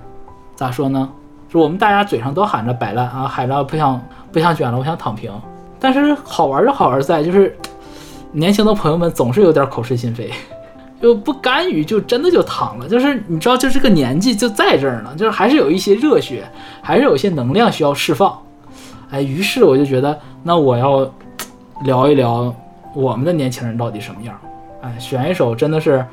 [0.54, 1.10] 咋说呢？
[1.48, 5.32] 就我们大家嘴上都喊着摆烂啊，喊着不想不想卷了，我想躺平。
[5.80, 7.56] 但是好玩就好玩在，就是
[8.30, 10.30] 年轻的朋友们总是有点口是心非，
[11.00, 12.88] 就不甘于就真的就躺了。
[12.88, 16.48] 就是你知道，就这个年纪就在这儿呢，就是还是有一些热血，
[16.82, 18.36] 还是有一些能量需要释放。
[19.10, 21.10] 哎，于是我就觉得，那我要
[21.84, 22.54] 聊一聊
[22.94, 24.38] 我们的年轻人到底什么样。
[24.82, 26.04] 哎，选一首真的是。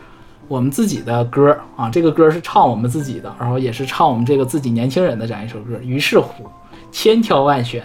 [0.47, 5.75] 我们自己的歌啊，这个歌是唱我们自己的，然后也是唱我们这个自己年轻人的这样一首歌。
[5.81, 6.43] 于是乎，
[6.91, 7.83] 千挑万选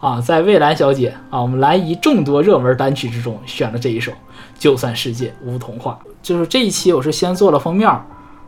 [0.00, 4.10] 啊，在蔚蓝小姐啊，我们蓝姨众多热门单曲之中选了这一首
[4.58, 6.00] 《就算世界无童话》。
[6.22, 7.88] 就是这一期我是先做了封面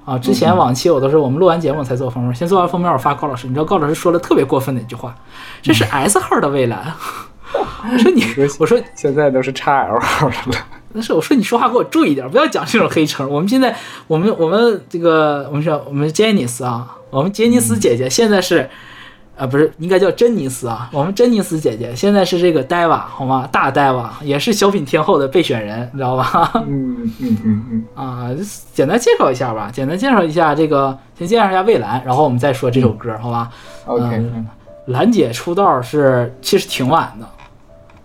[0.05, 5.15] 啊，之前往期我都是我们录完节目才做封面，先做完封面我发高老师，你知道高老师说了特别过分的一句话，
[5.63, 6.93] 这是 S 号的未来。
[7.55, 8.25] 我说你，
[8.59, 10.59] 我说现在都是 x L 号的了。
[10.95, 13.29] 那是我说你说话给我注意点，不要讲这种黑称。
[13.29, 18.69] 我们现在，我们我们这个我们说我们杰尼斯啊，我们杰尼斯姐姐现在是，
[19.43, 20.89] 啊，不是，应该叫珍妮斯啊。
[20.93, 23.49] 我们珍妮斯姐姐现在是这个戴娃，好吗？
[23.51, 26.53] 大戴娃也是小品天后的备选人，你知道吧？
[26.69, 28.31] 嗯嗯嗯嗯， 啊，
[28.73, 33.51] 简单介绍一下吧，简单介绍一下这个，先介绍一下蔚蓝，然后我们再说这首歌，好吧
[33.87, 34.47] ？OK，嗯
[34.87, 37.27] 兰姐出道是其实挺晚的，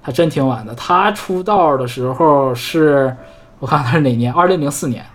[0.02, 0.74] 她真挺晚的。
[0.74, 3.16] 她出道的时候是，
[3.60, 4.34] 我看她是哪年？
[4.34, 5.06] 二零零四年，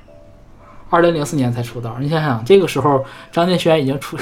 [0.89, 1.97] 二零零四年才出道。
[1.99, 4.17] 你想想，这个时候张敬轩已经出，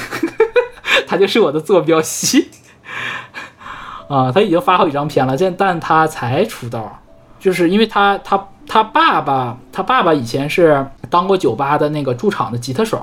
[1.11, 2.49] 他就是我的坐标系
[4.07, 7.01] 啊，他已经发好几张片了，这但他才出道，
[7.40, 13.03] 就是因为他他他爸爸他爸爸以前是当过酒吧的那个驻场的吉他手。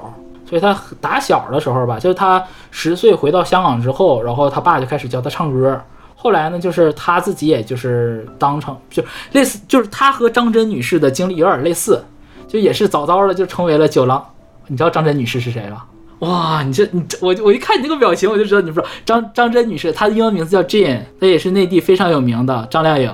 [0.49, 2.41] 所以他打小的时候吧，就是他
[2.71, 5.81] 十岁回到香港之后，然后他爸就开始教他唱歌。
[6.15, 12.01] 后来呢，就是他自己也就是当成就类似，就是他和张真女士的经历有点类似，
[12.47, 14.25] 就也是早早的就成为了酒廊。
[14.67, 15.83] 你知道张真女士是谁吗？
[16.19, 23.13] 哇，你这你这我我一看你这个表情，我就知道你不知道张张真女士，她的英文名字叫 Jane，她也是内地非常有名的张靓颖。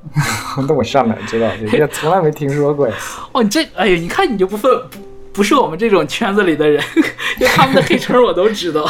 [0.66, 1.46] 那我上哪知道？
[1.70, 2.94] 这个从来没听说过呀。
[3.32, 4.98] 哦，你这哎呀，你看你就不分不
[5.34, 6.82] 不是我们这种圈子里的人，
[7.38, 8.82] 因为他们的黑称我都知道。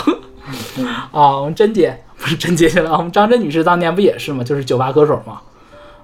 [1.10, 4.44] 啊，我们甄姐不是甄姐去了，我们张真女士当年不也是吗？
[4.44, 5.40] 就是酒吧歌手嘛。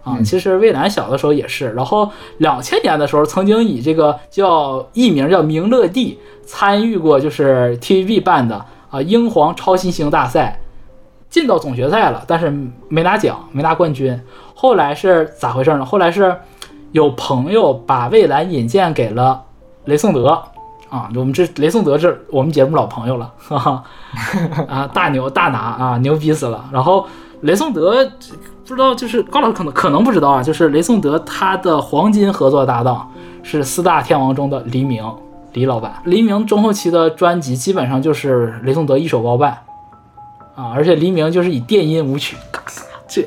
[0.06, 10.60] 啊，其实蔚蓝小的时候也是，然后两千年的时候曾经以这个叫艺名叫明乐蒂参与过就是 TVB 办的啊英皇超新星大赛，
[11.28, 12.54] 进到总决赛了，但是
[12.88, 14.16] 没拿奖，没拿冠军。
[14.54, 15.84] 后来是咋回事呢？
[15.84, 16.36] 后来是
[16.92, 19.42] 有朋友把蔚蓝引荐给了
[19.86, 20.40] 雷颂德
[20.88, 23.84] 啊，我们这雷颂德这我们节目老朋友了，哈哈，
[24.68, 26.64] 啊大牛大拿啊牛逼死了。
[26.72, 27.04] 然后
[27.40, 28.08] 雷颂德
[28.68, 33.10] 不知道就是高老师可能可能不知道啊，就是雷颂德他的黄金合作搭档
[33.42, 35.04] 是四大天王中的黎明
[35.52, 39.56] 黎老板，黎明中后期的专辑基本上就是雷颂德一手包办
[40.56, 42.60] 啊，而且黎明就是以电音舞曲，嘎
[43.06, 43.26] 这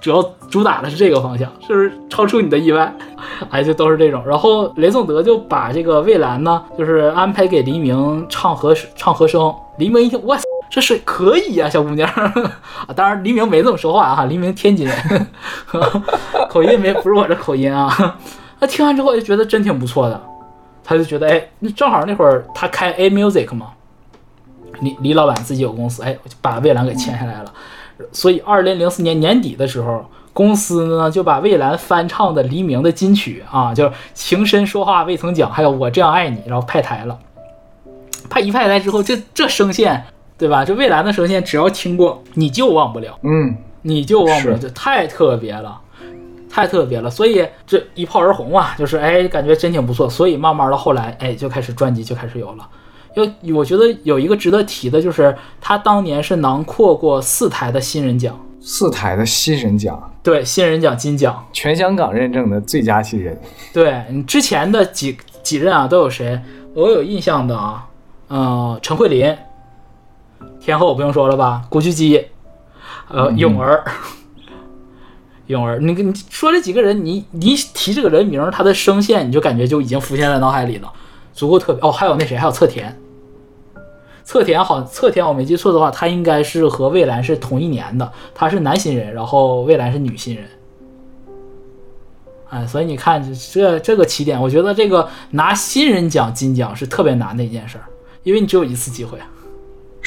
[0.00, 2.92] 主要主打的是这个方向，是不是超出你的意外？
[3.50, 4.22] 哎，就都是这种。
[4.26, 9.54] 然后雷颂德就把这个蔚蓝呢，就是安排给黎明唱和唱和声。
[9.76, 10.36] 黎明一听，哇，
[10.70, 12.08] 这是可以呀、小姑娘！
[12.94, 15.26] 当然黎明没这么说话啊，黎明天津人，
[16.48, 18.16] 口音没不是我这口音啊。
[18.60, 20.20] 他听完之后就觉得真挺不错的，
[20.84, 23.72] 他就觉得哎，那正好那会儿他开 A Music 嘛，
[24.80, 27.52] 李李老板自己有公司，哎，就把蔚蓝给签下来了。
[28.12, 37.18] 所以，二零零四年年底的时候，公司呢就把蔚蓝翻唱的黎明的金曲啊，就是《情深说话未曾讲》，还有《我这样爱你》，然后派台了。
[38.28, 40.04] 派一派台之后，这这声线，
[40.40, 40.64] 对吧？
[40.64, 45.80] 这蔚蓝的声线，只要听过，你就忘不了，嗯，你就忘不了，是就太特别了。
[46.52, 50.10] 太特别了，所以这一炮而红啊，就是哎，感觉真挺不错。
[50.10, 52.68] 所以慢慢的后来，哎，就开始专辑就开始有了。
[53.14, 63.40] 要我觉得有一个值得提的，就是他当年是囊括过四台的新人奖，四台的新人奖，对新人奖金奖，全香港认证的最佳新人。
[63.72, 66.40] 对你之前的几几任啊都有谁？
[66.74, 67.86] 我有印象的啊，
[68.26, 69.36] 呃，陈慧琳，
[70.60, 72.26] 天后不用说了吧，古巨基，
[73.08, 73.82] 呃，泳儿，
[75.46, 80.92] 咏儿，你你说这几个人，你你提这个人名，他的声线你就感觉就已经浮现在脑海里了，
[81.32, 81.80] 足够特别。
[81.80, 82.94] 哦，还有那谁，还有侧田，
[84.22, 90.44] 侧田好，侧田我没记错的话，他应该是和蔚蓝是同一年的，他是男新人，然后蔚蓝是女新人。
[92.50, 97.84] 哎，所以你看这这个起点，我觉得这个拿新人奖金奖是特别难的一件事儿，
[98.24, 99.18] 因为你只有一次机会。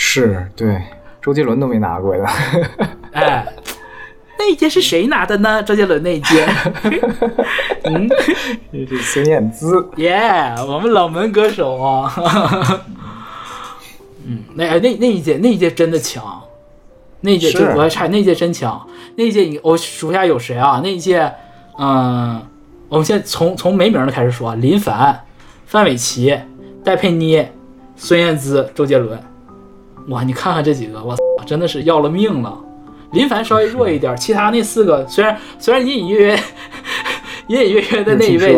[0.06, 0.80] 是对，
[1.22, 2.24] 周杰伦都没拿过的。
[3.14, 3.48] 哎，
[4.38, 5.64] 那一届是谁拿的呢？
[5.64, 6.46] 周杰伦那一届。
[7.86, 8.10] 嗯，
[8.72, 9.90] 这是孙燕姿。
[9.96, 12.14] 耶、我们冷门歌手啊。
[14.28, 16.44] 嗯，那哎那那一届那一届真的强，
[17.22, 18.86] 那一届我还差那一届真强，
[19.16, 20.82] 那一届你我数一下有谁啊？
[20.84, 21.32] 那一届，
[21.80, 22.40] 嗯，
[22.90, 25.26] 我们现在从从没名的开始说啊，林凡、
[25.66, 26.38] 范玮琪、
[26.84, 27.48] 戴佩妮、
[27.96, 29.18] 孙燕姿、周杰伦。
[30.10, 32.58] 哇，你看看这几个，我操，真的是要了命了。
[33.12, 36.38] 林凡稍微弱一点，其他那四个虽然虽然隐隐约约
[37.48, 38.58] 隐隐约约的那一位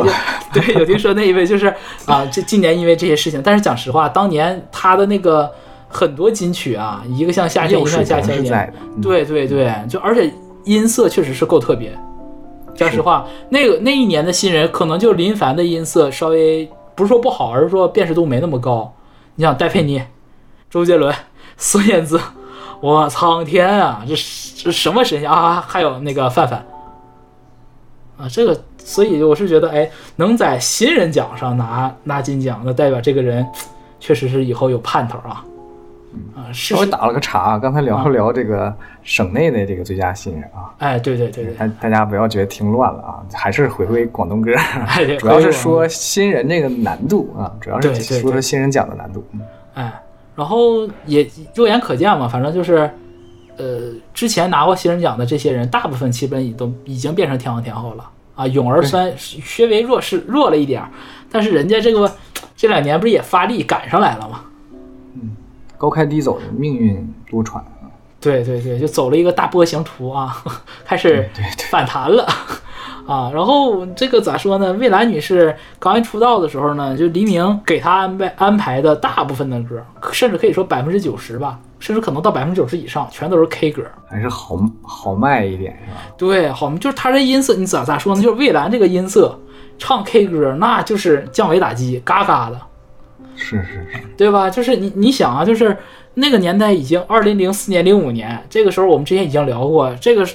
[0.53, 1.67] 对有听说那一位就是
[2.05, 5.51] 啊，这今年因为这些事情，但是讲实话，当年他的那个
[5.89, 10.31] 很多金曲啊，一个像夏天，一个像夏天对对对，就而且
[10.63, 11.91] 音色确实是够特别。
[12.75, 18.93] 讲实话，那个那一年的新人，可能就林凡的音色稍微不是说不好，而是说辨识度没那么高。
[19.36, 20.01] 你想戴佩妮、
[20.69, 21.13] 周杰伦、
[21.57, 22.19] 孙燕姿，
[22.81, 25.63] 我苍天啊，这是这什么神仙啊？
[25.67, 26.65] 还有那个范范
[28.17, 33.45] 啊，这个，所以我是觉得，哎，能在新人奖上拿拿金奖，那代表这个人
[33.99, 35.43] 确实是以后有盼头啊。
[36.33, 44.53] 啊，是稍微打了个岔，刚才聊了聊这个省内的这个最佳新人啊，哎，对对对对，大大家不要觉得听乱了啊，还是回归广东歌，
[44.87, 49.25] 哎主要是说新人这个难度啊，主要是说说新人奖的难度。
[49.33, 49.41] 嗯
[49.73, 49.93] 哎，
[50.36, 52.89] 然后也肉眼可见嘛，反正就是，
[53.58, 58.45] 呃，之前拿过新人奖的这些人，大部分基本已都已经变成天王天后了啊。
[58.48, 60.89] 咏儿虽然稍微弱势弱了一点儿，
[61.32, 62.12] 但是人家这个
[62.56, 64.41] 这两年不是也发力赶上来了吗？
[65.13, 65.36] 嗯
[65.78, 67.65] 高开低走的命运多舛啊，
[68.21, 70.43] 对对对，就走了一个大波形图啊，
[70.86, 71.30] 开始
[71.69, 72.28] 反弹了
[73.07, 73.31] 啊。
[73.33, 74.73] 然后这个咋说呢？
[74.73, 83.83] 蔚蓝女士刚一出道的时候呢，就黎明给她安排安排的大部分的歌，甚至可以说百分之九十吧，甚至可能到百分之九十以上，全都是 K 歌。
[84.09, 86.01] 还是好好卖一点是吧？
[86.17, 88.21] 对，好，就是她这音色，你咋咋说呢？
[88.21, 89.37] 就是蔚蓝这个音色，
[89.77, 92.59] 唱 K 歌那就是降维打击，嘎嘎的。
[93.37, 94.49] 是是是，对吧？
[94.49, 95.75] 就是你你想啊，就是
[96.13, 100.25] 那个年代已经二零零四年、零五年，这个时候我们之前已经聊过，这个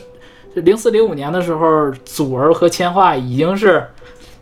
[0.54, 3.86] 零四零五年的时候，祖儿和千画已经是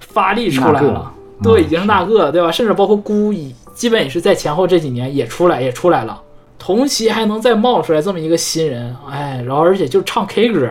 [0.00, 2.50] 发力出来那个了，对，嗯已经是那个，对吧？
[2.50, 6.20] 甚至包括孤已基本也是在前后这几年也出来也出来了，
[6.58, 10.70] 同期还能再冒出来这么一个新人，哎，然后而且就唱 K 歌，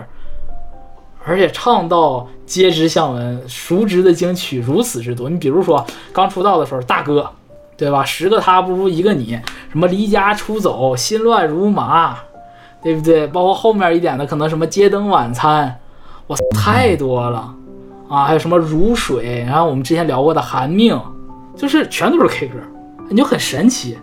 [1.25, 5.29] 而且唱到皆知巷闻，熟知的金曲如此之多。
[5.29, 7.29] 你比如说刚出道的时候，大哥。
[7.79, 8.03] 对吧？
[8.03, 9.39] 十个他不如一个你，
[9.71, 12.17] 什么离家出走、心乱如麻，
[12.81, 13.27] 对不对？
[13.27, 15.79] 包括后面一点的，可能什么街灯晚餐，
[16.27, 17.53] 哇，太多了
[18.07, 18.23] 啊！
[18.25, 20.99] 还有什么如水，然后我们之前聊过的寒命，
[21.55, 22.55] 就是全都是 K 歌，
[23.09, 23.97] 你就很神奇。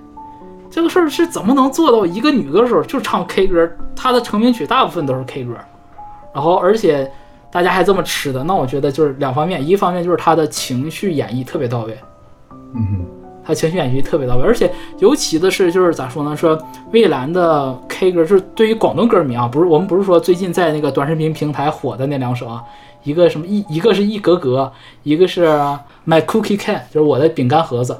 [0.70, 3.70] 这个事儿是怎么能做到一个女歌手就唱 K 歌？
[3.94, 5.54] 她的成名曲大部分都是 K 歌，
[6.34, 7.10] 然后而且
[7.50, 11.96] 大家还这么吃的，那我觉得就是两方面，一方面就是她的情绪演绎特别到位，
[12.74, 13.06] 嗯，
[13.44, 16.34] 他情绪演绎特别到位，而且尤其的是，就是咋说呢？
[16.36, 16.58] 说
[16.90, 22.64] 蔚蓝的 K 歌，就是对于广东歌迷啊，不是我们不是说最近在那个短视频平台火的那两首啊，
[23.02, 25.46] 一个什么一一个是一格格，一个是
[26.06, 27.94] My Cookie Can，就是我的饼干盒子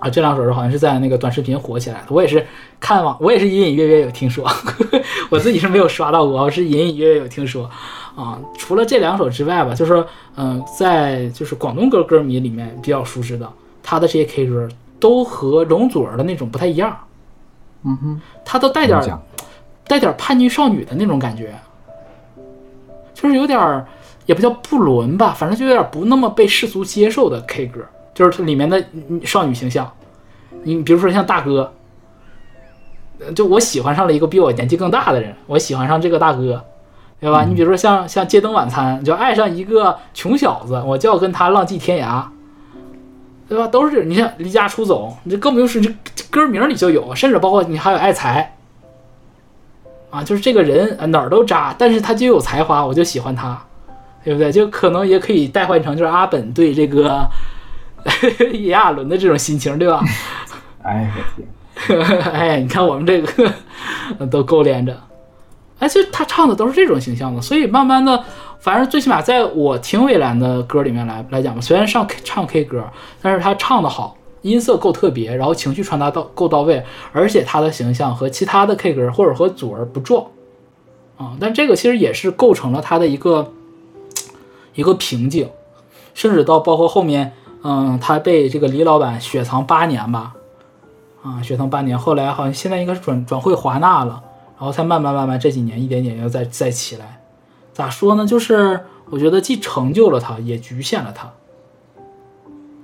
[0.00, 2.06] 啊，这两首是好像是在那个短视频火起来的。
[2.10, 2.46] 我也是
[2.78, 4.46] 看网，我也是隐隐约约有听说，
[5.30, 7.70] 我自己是没有刷到过，我是隐隐约约有听说
[8.14, 8.38] 啊。
[8.58, 13.50] 除了这两首之外吧，就是说，嗯、在就是广东歌歌迷里面比较熟知的，
[13.82, 14.68] 他的这些 K 歌。
[15.00, 16.96] 都和容祖儿的那种不太一样，
[17.84, 19.00] 嗯哼，她都带点
[19.88, 21.52] 带点叛逆少女的那种感觉，
[23.14, 23.86] 就是有点儿
[24.26, 27.80] 也不叫不伦吧，反正就有点不那么被世俗接受的 K 歌，
[28.14, 29.90] 就是它里面的嗯少女形象。
[30.62, 31.72] 你比如说像大哥，
[33.18, 36.62] 呃就我喜欢上了一个比我年纪更大的人，我喜欢上这个大哥，
[37.18, 37.44] 对吧？
[37.44, 42.24] 你比如说像像街灯晚餐，就爱上一个穷小子，我就要跟他浪迹天涯。
[43.50, 43.66] 对吧？
[43.66, 48.56] 都是你像离家出走，你这更不用说，这这歌名里就有，甚至包括你还有爱才，
[50.08, 53.60] 啊，就是这个人呃哪儿都渣，但是他就有才华，我就喜欢他，
[54.22, 54.52] 对不对？
[54.52, 57.28] 就可能也可以代换成就是阿本对这个
[58.52, 60.00] 炎亚纶的这种心情，对吧？
[60.84, 63.52] 哎我天， 哎，你看我们这个
[64.30, 64.96] 都勾连着，
[65.80, 68.22] 哎，就他唱的都是这种形象的，所以慢慢的，
[68.60, 72.84] 反正最起码在我听蔚蓝的歌里面来来讲吧，虽然上 K, 唱 K 歌，
[73.20, 80.26] 但是他唱的好，音色够特别，然后情绪传达到够到位，而且他的形象和其他的 K 歌或者和祖儿不撞
[81.16, 83.52] 啊，但这个其实也是构成了他的一个
[84.74, 85.48] 一个瓶颈，
[86.14, 90.34] 甚至到包括后面，嗯，他被这个李老板雪藏八年吧。
[91.22, 94.22] 啊，雪藏八年，后来好像现在应该是转转会华纳了，
[94.60, 97.22] 然后才慢慢慢慢这几年一点点又再再起来。
[97.72, 98.26] 咋说呢？
[98.26, 101.30] 就是我觉得既成就了他，也局限了他。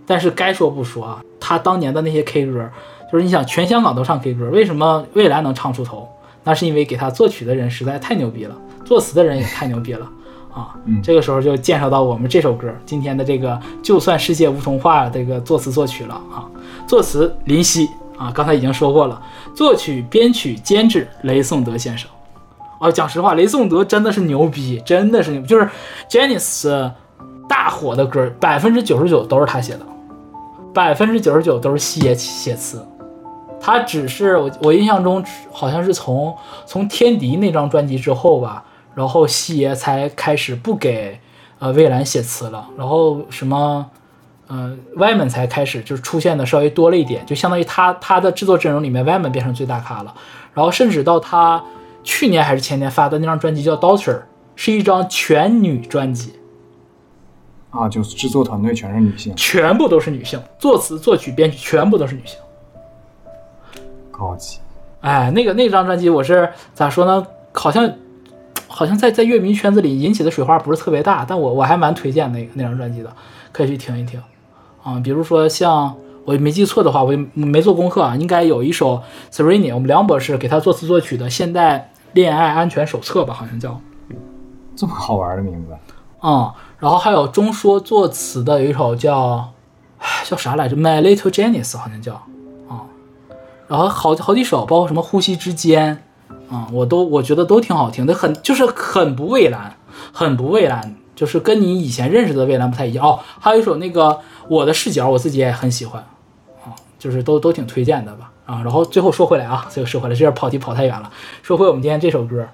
[0.07, 2.71] 但是该说不说啊，他当年的那些 K 歌，
[3.13, 6.09] 就是你想全香港都唱 K 歌，为什么未来能唱出头？
[6.45, 10.09] 那是因为给他作曲的人实在太牛逼了，作词的人也太牛逼了
[10.55, 10.75] 啊！
[10.87, 16.49] 嗯这个时候就介绍到我们这首歌今天的这个“就算世界无童话”这个作词作曲了啊。
[16.87, 19.21] 作词林夕啊，刚才已经说过了，
[19.57, 22.11] 作曲、编曲、监制雷颂德先生。
[22.79, 25.67] 哦，讲实话，雷颂德真的是牛逼，真的是牛，就是
[26.11, 26.93] Janice
[27.49, 29.87] 大火的歌，百分之九十九都是他写的，
[30.75, 32.87] 百分之九十九都是西野写词。
[33.59, 36.37] 他只是我我印象中好像是从
[36.67, 38.63] 从天敌那张专辑之后吧，
[38.95, 41.19] 然后西爷才开始不给
[41.59, 43.87] 呃蔚蓝写词了，然后什么
[44.49, 50.15] 呃 Y 们才开始就是出现的稍微多了一点，就相当于他他的制作阵容里面 Y 们变成最大咖了，
[50.55, 51.63] 然后甚至到他
[52.05, 54.23] 去年还是前年发的那张专辑叫 Daughter，
[54.55, 56.35] 是一张全女专辑，
[57.71, 62.39] 啊，就是制作团队全是女性，全部都是女性，作词、作曲、编曲全部都是女性。
[64.11, 64.59] 高级。
[65.01, 67.27] 哎，那个那张专辑我是咋说呢？
[67.53, 67.93] 好像
[68.69, 73.13] 好像在在乐迷圈子里引起的水花不是特别大，但我我还蛮推荐那个那张专辑的，
[73.53, 74.21] 可以去听一听
[74.87, 75.01] 啊。
[75.03, 83.81] 比如说像我没记错的话，我没做功课啊，应该有一首 Serrini，我们梁博士给他作词作曲的《现代恋爱安全手册》吧，好像叫
[84.77, 85.77] 这么好玩的名字。
[86.23, 89.49] 嗯，然后还有中说作词的有一首叫
[90.25, 92.15] 叫啥来着，《My Little Janice》好像叫
[92.69, 92.87] 啊，
[93.67, 95.97] 然后好好几首，包括什么《呼吸之间》。
[96.49, 99.75] 啊，我都我觉得都挺好听的，很就是很不蔚蓝，
[100.13, 103.19] 很不蔚蓝，就是跟你以前认识的蔚蓝不太一样哦。
[103.41, 106.01] 还有一首那个我的视角，我自己也很喜欢，
[106.65, 108.33] 啊，就是都都挺推荐的吧。
[108.45, 111.11] 啊，然后最后说回来啊，最后说回来，这点跑题跑太远了。
[111.43, 112.47] 说回我们今天这首歌，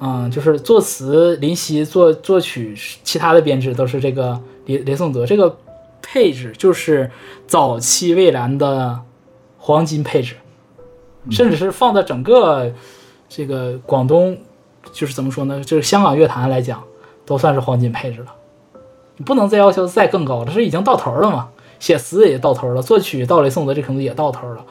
[0.00, 5.56] 嗯，就是作词林夕，作作曲其他的编制都是这个雷雷颂德，这个
[6.02, 7.10] 配置就是
[7.46, 9.00] 早期蔚蓝的
[9.58, 10.36] 黄金配置，
[11.30, 12.72] 甚至是放在整个。
[13.30, 14.38] 这个广东
[14.90, 15.62] 就是怎么说呢？
[15.62, 16.82] 就是香港乐坛来讲，
[17.26, 18.34] 都算是黄金配置了。
[19.18, 21.48] 你不能再要求再更高了，这已经到头了嘛？
[21.78, 24.64] 写词也到头了，作曲到雷颂德这可能也到头了。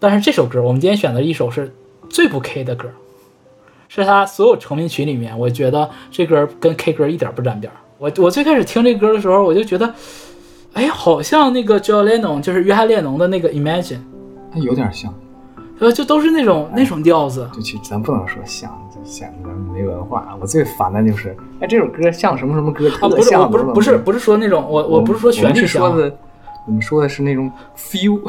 [0.00, 1.72] 但是这首歌，我们今天选的一首是
[2.08, 2.88] 最不 K 的歌，
[3.88, 7.72] 是他所有成名曲里面，我觉得这歌跟 K 歌一点不沾边。
[7.98, 9.94] 我我最开始听这歌的时候，我就觉得，
[10.72, 14.00] 哎，好像那个 John Lennon，就是约翰列侬的那个 Imagine，
[14.52, 15.14] 它有点像。
[15.80, 20.36] 呃，就都是那种那种调子，就去咱不能说像，就显得没文化。
[20.40, 22.88] 我最烦的就是，哎，这首歌像什么什么歌？
[23.00, 25.84] 啊，不是，不是，不是，不是说那种，我我不是说旋律像，
[26.66, 28.20] 我们说的是那种 feel，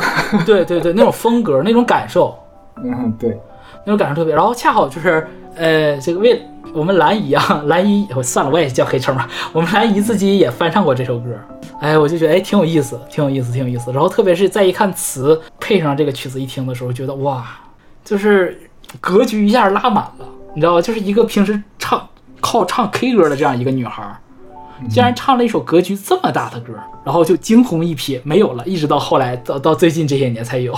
[0.45, 2.37] 对对对，那种风格，那种感受，
[2.83, 3.39] 嗯，对，
[3.85, 4.35] 那种感受特别。
[4.35, 5.25] 然后恰好就是，
[5.55, 6.41] 呃，这个为
[6.73, 9.29] 我们蓝姨啊，蓝姨，我算了，我也叫黑称吧。
[9.53, 11.29] 我们蓝姨自己也翻唱过这首歌。
[11.79, 13.91] 哎，我就觉得哎，挺有意思，挺有意思，挺有意思。
[13.91, 17.45] 然后特别是再一看词，配上这个曲子一听的时候，觉得哇，
[18.03, 18.59] 就是
[18.99, 20.81] 格局一下拉满了，你知道吧？
[20.81, 22.07] 就是一个平时唱
[22.41, 24.03] 靠唱 K 歌的这样一个女孩，
[24.89, 26.73] 竟然唱了一首格局这么大的歌，
[27.03, 30.77] 然后就惊鸿一瞥没有了，一直到后来到到最近这些年才有。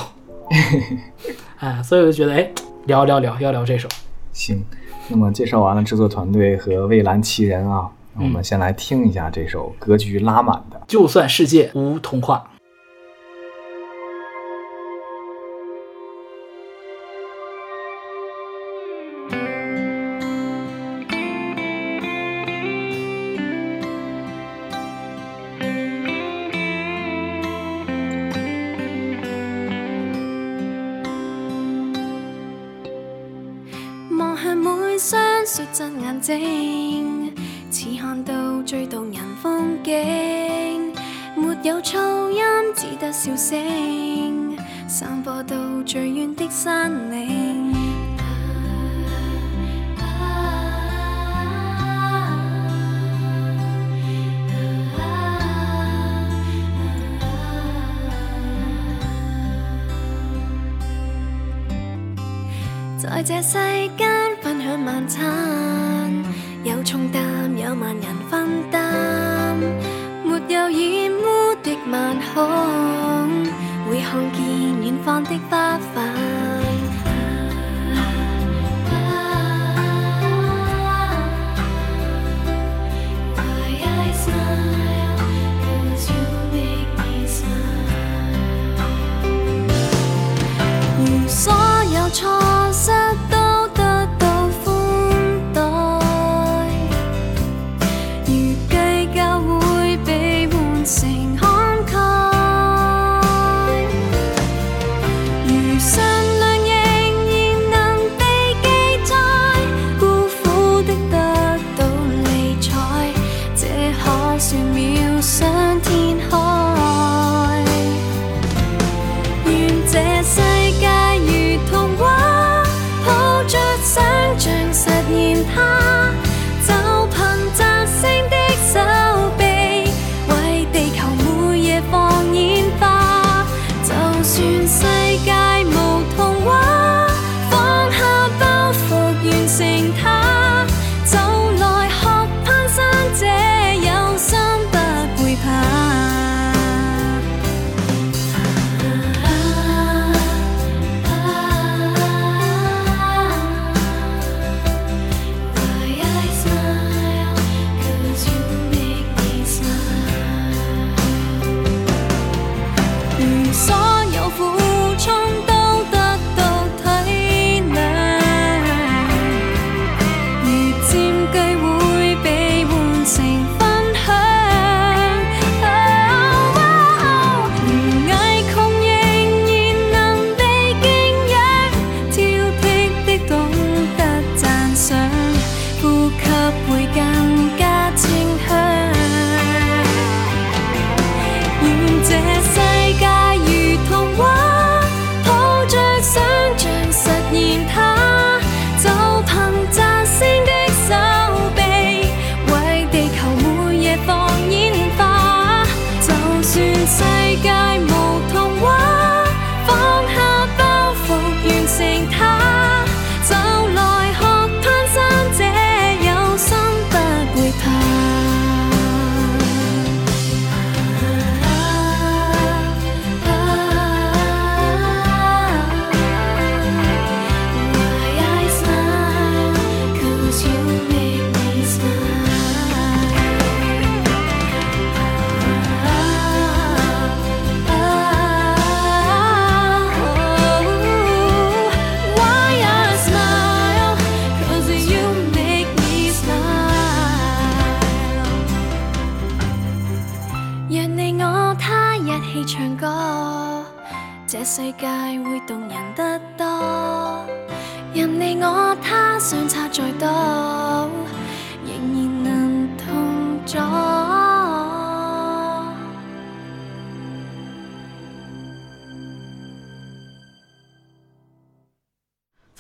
[1.60, 2.49] 哎，所以我就觉得哎，
[2.88, 3.88] 聊聊聊，要聊这首。
[4.31, 4.63] 行，
[5.09, 7.89] 那么介绍完了制作团队和蔚蓝奇人啊。
[8.15, 12.49] 我们先来听一下这首格局拉满的《就算世界无童话》。
[63.28, 63.57] 这世
[63.97, 64.07] 间
[64.41, 65.21] 分享晚餐。
[66.63, 67.21] 有重担，
[67.57, 69.57] 有万人分担，
[70.23, 73.45] 没有染污的晚空，
[73.89, 74.41] 会看见
[74.82, 76.16] 远方的花瓣。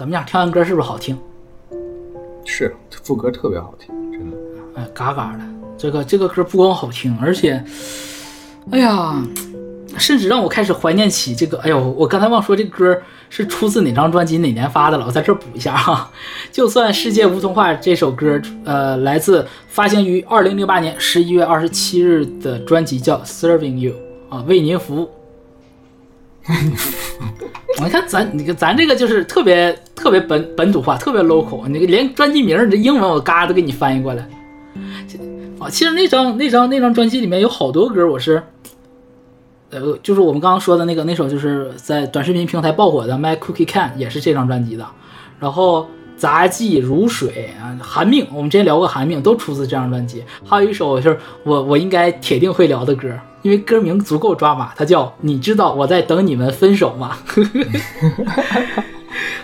[0.07, 0.25] 怎么样？
[0.25, 1.19] 听完歌是不是好听？
[2.45, 4.37] 是副歌特别好听，真的。
[4.75, 5.39] 哎，嘎嘎的。
[5.77, 7.61] 这个这个歌不光好听，而且，
[8.71, 9.21] 哎呀，
[9.97, 11.57] 甚至让我开始怀念起这个。
[11.57, 12.97] 哎呦，我刚才忘说这歌
[13.29, 15.05] 是出自哪张专辑、哪年发的了。
[15.05, 16.09] 我在这儿补一下哈。
[16.53, 23.91] 就算世界无童话这首歌，呃，来自发行于二零零八年十一月二十七日的专辑叫《Serving You》
[24.33, 25.09] 啊，为您服务。
[27.83, 31.67] 你看咱，你看咱这个就是特别特别本本土化，特别 local。
[31.67, 34.27] 你连专辑名，这英文我嘎都给你翻译过来。
[35.59, 38.41] 啊，其实那张那张那张专辑里面有好多歌，我是，
[39.71, 44.85] 呃，就是我们刚刚说的那个那首，就是在短视频平台爆火的《My Cookie Can》，也是这张专辑的。
[45.39, 50.23] 然后杂技如水啊，寒命，我们之前聊过寒命，都出自这张专辑。
[50.45, 53.09] 还有一首就是我我应该铁定会聊的歌，
[53.41, 57.17] 因为歌名足够抓马，它叫《你知道我在等你们分手吗》。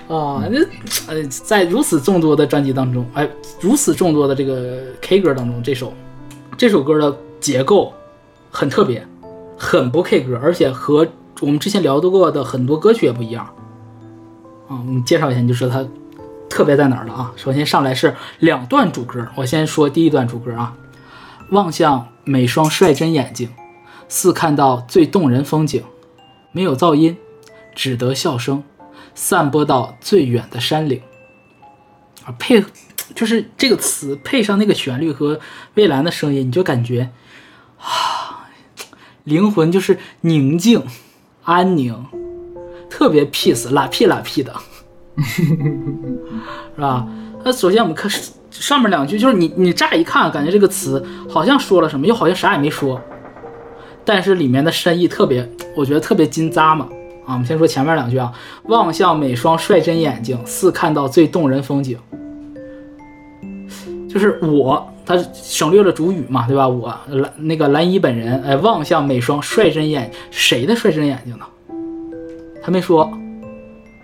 [0.09, 0.59] 啊，那
[1.07, 3.27] 呃，在如此众多的专辑当中，哎，
[3.61, 5.93] 如此众多的这个 K 歌当中，这首
[6.57, 7.93] 这首歌的结构
[8.51, 9.07] 很特别，
[9.57, 11.07] 很不 K 歌，而且和
[11.39, 13.45] 我们之前聊过的很多歌曲也不一样。
[14.67, 15.87] 啊，我们介绍一下就知道它
[16.49, 17.31] 特别在哪儿了啊。
[17.35, 20.75] 首先上来是两段主歌，我先说第一段主歌啊，
[21.51, 23.49] 望向每双率真眼睛，
[24.13, 25.81] 似看到最动人风景，
[26.51, 27.17] 没有噪音，
[27.73, 28.63] 只得笑声。
[29.15, 31.01] 散播到最远的山岭，
[32.23, 32.63] 啊，配
[33.15, 35.39] 就是这个词配上那个旋律和
[35.73, 37.09] 蔚蓝的声音，你就感觉
[37.79, 38.47] 啊，
[39.23, 40.83] 灵魂就是宁静、
[41.43, 42.05] 安宁，
[42.87, 44.53] 特别 peace，拉屁拉屁的，
[45.17, 47.07] 是吧？
[47.43, 48.11] 那首先我们看
[48.51, 53.01] 上面两句，就是你你乍一看感觉这个词好像说了什么，又好像啥也没说，
[54.05, 56.87] 但是里面的深意特别，我觉得特别金扎嘛。
[57.25, 58.33] 啊，我们先说前面两句啊，
[58.63, 61.97] 望向每双率真眼睛，似看到最动人风景。
[64.09, 66.67] 就是我，他省略了主语嘛，对吧？
[66.67, 71.45] 我蓝那个蓝衣本人，哎，望向每双率真眼，谁的率真眼睛呢？
[72.61, 73.09] 他没说，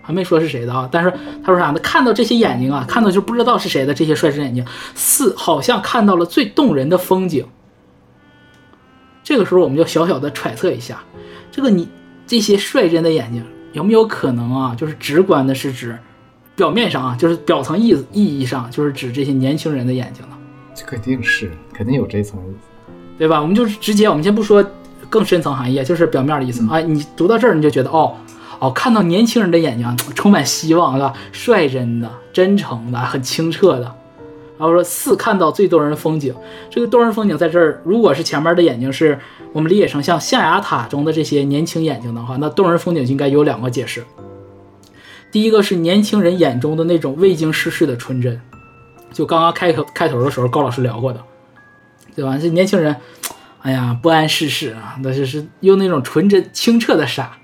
[0.02, 0.88] 还没说是谁的啊。
[0.90, 1.12] 但是
[1.44, 1.78] 他说啥呢？
[1.80, 7.44] 看到这些眼睛啊，看到就不知道是谁的这些率真眼睛，似好像看到了最动人的风景。
[9.30, 11.00] 这个时候，我们就小小的揣测一下，
[11.52, 11.88] 这个你。
[12.26, 14.74] 这些率真的眼睛有没有可能啊？
[14.76, 15.96] 就是直观的是指
[16.54, 20.38] 表面上啊，就是表层意意义上就是指这些年轻人的眼睛了？
[20.74, 23.40] 这肯定是，肯定有这层意思，对吧？
[23.40, 24.64] 我们就是直接，我们先不说
[25.08, 26.80] 更深层含义，就是表面的意思啊。
[26.80, 28.16] 你读到这儿，你就觉得哦
[28.60, 31.12] 哦，看到年轻人的眼睛充满希望，是吧？
[31.32, 33.96] 率真的、真诚的、很清澈的。
[34.60, 36.32] 然后说似看到最动人的风景，
[36.70, 39.18] 这个动人风景在这儿，如果是前面的眼睛是。
[39.52, 44.04] 我们理解成像象牙塔中的这些年轻眼睛的话，那动人风景应该有两个解释。
[45.32, 48.40] 第一个是年轻人眼中的那种未经世事的纯真，
[49.12, 51.20] 就刚刚开头开头的时候高老师聊过的，
[52.14, 52.38] 对吧？
[52.40, 52.94] 这年轻人，
[53.62, 57.36] 哎呀，不谙世事啊，那就是用那种纯真清澈的傻。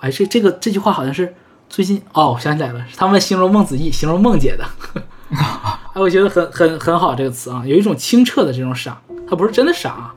[0.00, 1.32] 哎，这这个这句话好像是
[1.68, 5.00] 最近哦，我想起来了，他们形容孟子义，形容孟姐的呵。
[5.94, 10.12] 哎，我觉得很很很好这个词啊，有一种清澈的这种傻，他不是真的傻。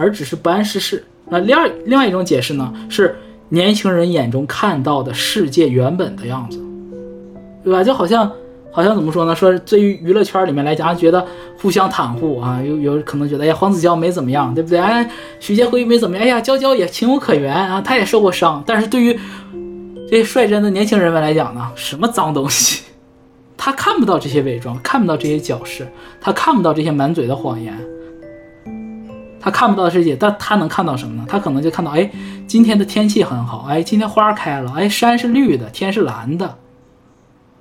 [0.00, 1.04] 而只是不谙世事。
[1.28, 3.18] 那另外另外一种解释呢，是
[3.48, 6.60] 年轻人眼中看到的世界原本的样子，
[7.64, 7.82] 对吧？
[7.82, 8.30] 就好像
[8.70, 9.34] 好像怎么说呢？
[9.34, 11.26] 说对于娱乐圈里面来讲，觉得
[11.60, 14.78] 互相袒护啊，有有可能觉得，哎呀，黄子佼没怎么样，对不对？
[14.78, 18.62] 哎，许杰辉没怎么样，哎呀，娇娇也情有可原啊，他也受过伤。
[18.64, 19.18] 但是对于
[20.08, 22.84] 这些率真的年轻人们来讲呢，什么脏东西，
[23.58, 25.86] 他看不到这些伪装，看不到这些矫饰，
[26.20, 27.76] 他看不到这些满嘴的谎言。
[29.40, 31.24] 他看不到的世界，但他能看到什么呢？
[31.28, 32.10] 他可能就看到，哎，
[32.46, 36.58] 今天的天气很好，哎，今天花开了，哎，山是绿的，天是蓝的，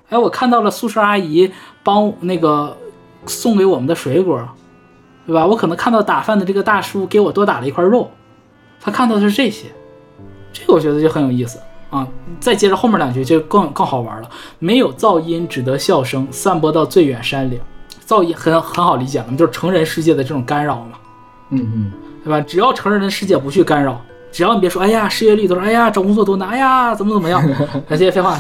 [0.10, 1.52] 哎，我看到了宿舍阿姨
[1.84, 2.76] 帮那个
[3.26, 4.48] 送给我们的水果，
[5.28, 5.46] 对吧？
[5.46, 8.10] 我可能看到打饭的这个大叔给我多打了一块肉，
[8.82, 9.68] 他看到的是这些，
[10.52, 12.08] 这个我觉得就很有意思啊。
[12.40, 14.30] 再接着后面两句就更更好玩了，
[14.60, 17.60] 没有噪音，只得笑声散播到最远山岭。
[18.06, 20.98] 噪音很很好理解了，就是成人世界的这种干扰嘛。
[21.50, 21.92] 嗯嗯，
[22.24, 22.40] 对吧？
[22.42, 24.00] 只要成人的世界不去干扰，
[24.32, 27.42] 只要你别说，哎呀，失业率多少，哎呀，找工作多难，哎呀，怎么怎么样，
[27.88, 28.38] 那些废话，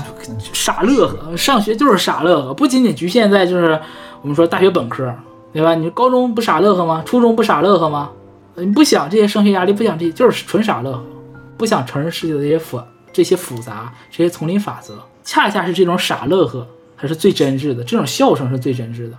[0.54, 3.80] 傻乐呵，上学就是傻乐呵，不仅仅局限在就是
[4.22, 5.14] 我们说大学本科，
[5.52, 5.74] 对吧？
[5.76, 7.02] 你高中不傻乐呵吗？
[7.06, 8.10] 初中不傻乐呵吗？
[8.56, 11.04] 你不想这些升学压力，不想这些，就是纯傻乐呵。
[11.58, 12.78] 不想成人世界的这些复
[13.18, 14.94] 这些复杂这些丛林法则，
[15.24, 16.68] 恰恰是这种傻乐呵
[17.02, 19.18] 才是最真挚的，这种笑声是最真挚的，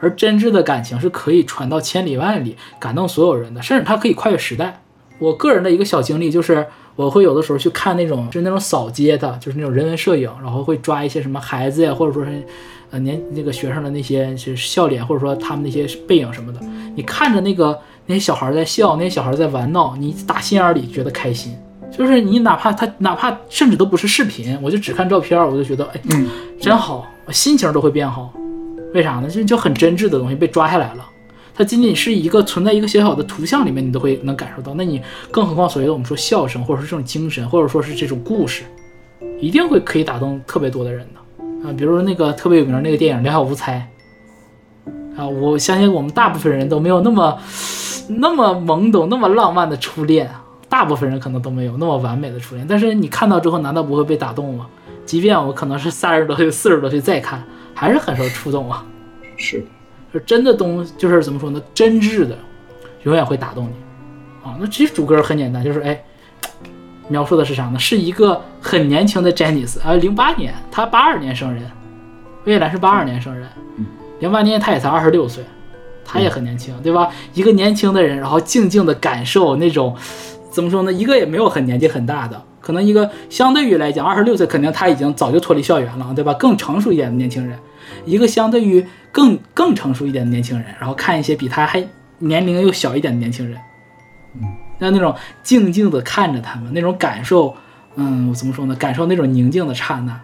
[0.00, 4.82] 而真挚的感情是可以传到千里万里，感动所有人的，甚至它可以跨越时代。
[5.20, 6.66] 我个人的一个小经历就是，
[6.96, 12.44] 我会有的时候去看那种就是那种扫街的，就是那种人文摄影，然后会抓一些什么孩子呀，或者说是
[12.90, 16.58] 呃年那个学生的那些就是笑脸，或者说他们那些背影什么的，
[16.96, 21.56] 你看着那个那些小孩在笑，那些小孩在玩闹，你打心眼里觉得开心。
[21.96, 26.28] 就是你哪怕他哪怕甚至都不是视频，我就只看照片，我就觉得哎，嗯，
[26.60, 28.32] 真好，我心情都会变好。
[28.94, 29.28] 为啥呢？
[29.28, 31.06] 就就很真挚的东西被抓下来了。
[31.54, 34.74] 它仅仅是一个存在一个小小的图像里面，你都会能感受到。
[34.74, 38.64] 那你更何况所谓的我们说笑声，或者说这种精神，或者说是这种故事，
[39.40, 41.72] 一定会可以打动特别多的人的啊。
[41.72, 43.90] 比如说那个特别有名那个电影《两小无猜》
[45.20, 47.38] 啊，我相信我们大部分人都没有那么
[48.08, 50.30] 那么懵懂、那么浪漫的初恋，
[50.68, 52.66] 大部分人可能都没有那么完美的初恋。
[52.68, 54.66] 但是你看到之后，难道不会被打动吗？
[55.04, 57.42] 即便我可能是三十多岁、四十多岁再看，
[57.74, 58.84] 还是很受触动啊。
[59.36, 59.64] 是，
[60.12, 61.62] 就真的东就是怎么说呢？
[61.72, 62.36] 真挚的，
[63.04, 63.72] 永远会打动你
[64.42, 64.56] 啊。
[64.58, 66.02] 那其实主歌很简单，就是哎，
[67.08, 67.78] 描述的是啥呢？
[67.78, 71.62] 是一个很年轻的 Janice 啊，零八年，他八二年生人，
[72.44, 73.48] 魏兰是八二年生人，
[74.18, 75.44] 零八年他也才二十六岁，
[76.04, 77.10] 他也很年轻，对吧？
[77.32, 79.94] 一个年轻的人，然后静静的感受那种
[80.56, 80.90] 怎么说呢？
[80.90, 86.32] 一个也没有很年纪很大的，可能一个相对于来讲，二十六岁肯定他已经早就脱离校园了，对吧？
[86.32, 87.58] 更成熟一点的年轻人，
[88.06, 91.86] 一个相对于更更成熟一点的年轻人，然后看一些比他还
[92.20, 93.58] 年龄又小一点的年轻人，
[94.36, 94.48] 嗯，
[94.80, 97.54] 像那种静静的看着他们，那种感受，
[97.96, 98.74] 嗯，我怎么说呢？
[98.76, 100.18] 感受那种宁静的刹那，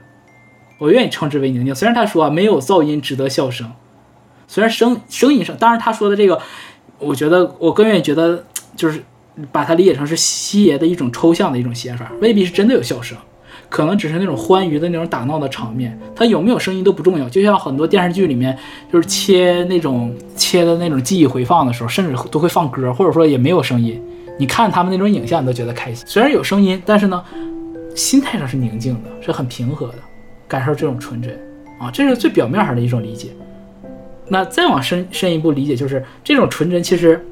[0.78, 1.74] 我愿意称之为宁静。
[1.74, 3.70] 虽然他说啊，没有噪音值得笑声，
[4.48, 6.40] 虽然声声音上，当然他说的这个，
[6.98, 9.04] 我觉得我更愿意觉得就是
[9.50, 13.16] 把它理解成是西爷的一种抽象的一种写法，未必是真的有笑声。
[13.68, 17.26] 可能只是那种欢愉的那种打闹的场面，它有没有声音都不重要。
[17.30, 18.54] 就像很多电视剧里面，
[18.92, 23.98] 就是切那种切的那种记忆回放的时候，甚至都会放歌，或者说也没有声音。
[24.38, 26.06] 你看他们那种影像，你都觉得开心。
[26.06, 27.24] 虽然有声音，但是呢，
[27.94, 29.98] 心态上是宁静的，是很平和的，
[30.46, 31.32] 感受这种纯真
[31.80, 33.28] 啊，这是最表面上的一种理解。
[34.28, 37.24] 那再往深深一步理解，就是这种纯真其实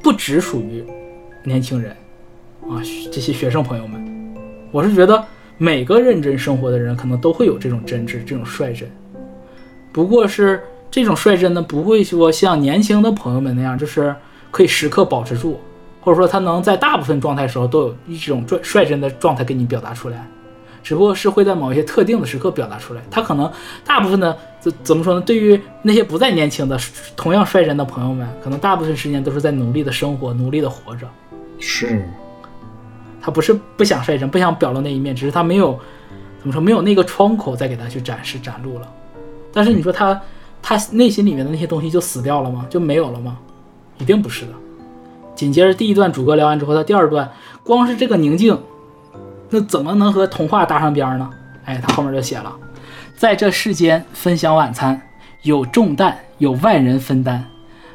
[0.00, 0.84] 不只属于
[1.48, 1.90] 年轻人
[2.62, 2.78] 啊，
[3.10, 4.34] 这些学生朋友们。
[4.70, 5.24] 我是觉得
[5.56, 8.88] 每个认真生活的人，可能都会有这种真挚、这种率真。
[9.90, 14.14] 不过是这种率真呢，不会说像年轻的朋友们那样，就是
[14.50, 15.58] 可以时刻保持住，
[16.02, 20.28] 或者说他能在大部分状态时候都有一种率率真的状态给你表达出来。
[20.82, 23.02] 只不过是会在某一些特定的时刻表达出来。
[23.10, 23.50] 他可能
[23.84, 25.20] 大部分的怎怎么说呢？
[25.20, 26.78] 对于那些不再年轻的、
[27.16, 31.06] 同样率真的朋友们，可能大部分时间都是在努力的生活、努力的活着。
[31.58, 32.08] 是，
[33.20, 35.78] 他不是不想率真，不想表露那一面，只是他没有
[36.40, 38.88] 怎么说，没有那个窗口再给他去展示、展露了。
[39.52, 40.20] 但是你说他
[40.62, 42.66] 他内心里面的那些东西就死掉了吗？
[42.70, 43.38] 就没有了吗？
[43.98, 44.52] 一定不是的。
[45.34, 47.30] 紧接着第一段主歌聊完之后，他第二段
[47.62, 48.60] 光是这个宁静，
[49.50, 51.30] 那怎么能和童话搭上边呢？
[51.64, 52.54] 哎，他后面就写了，
[53.16, 55.00] 在这世间分享晚餐，
[55.42, 57.44] 有重担有万人分担，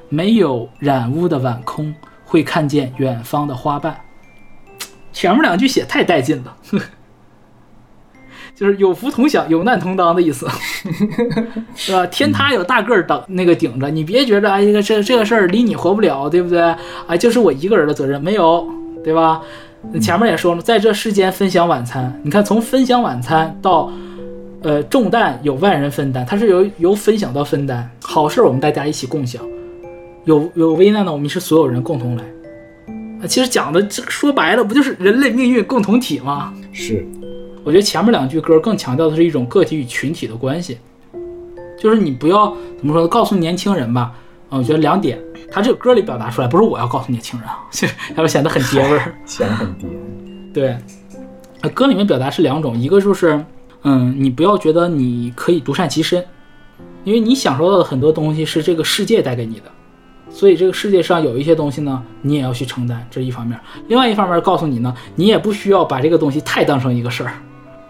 [0.09, 1.93] 没有染污的晚空，
[2.33, 3.95] 会看见远方的花瓣。
[5.13, 6.57] 前面两句写太带劲了，
[8.55, 10.49] 就是有福同享，有难同当的意思，
[11.77, 12.07] 是吧？
[12.07, 16.59] 天塌有大个儿等那个顶着，你别觉得哎，这个这这个事儿离你活不了，对不对？
[17.05, 18.67] 哎，就是我一个人的责任，没有，
[19.03, 19.39] 对吧？
[20.01, 23.91] 前面也说了，在这世间分享晚餐，你看从分享晚餐到，
[24.63, 29.43] 呃，重担有万人分担，它是由由分享到分担，好事我们大家一起共享，
[30.25, 32.23] 有有危难呢，我们是所有人共同来。
[33.21, 36.53] 啊，其实讲的这说白了，不就是人类命运共同体吗？
[36.71, 37.05] 是，
[37.63, 40.77] 我觉得前面两句歌更强调的是一种个体与群体的关系，
[41.79, 43.07] 就是你不要怎么说呢？
[43.07, 44.13] 告诉年轻人吧，
[44.49, 45.19] 啊，我觉得两点，
[45.51, 47.59] 他这个歌里表达出来，不是我要告诉年轻人啊，
[48.15, 49.15] 要不显得很 爹味儿。
[49.25, 49.87] 显得很低。
[50.53, 50.77] 对，
[51.61, 53.43] 呃歌里面表达是两种，一个就是，
[53.83, 56.23] 嗯，你不要觉得你可以独善其身，
[57.03, 59.71] 因为你享受到的很多东西是这个世界带给你的，
[60.33, 63.57] 所以这个世界上有一些东西呢，你也要去承担，这是一方面。
[63.87, 67.33] 另外一方面告诉你呢，你也不需要把这个东西太当成一个事儿。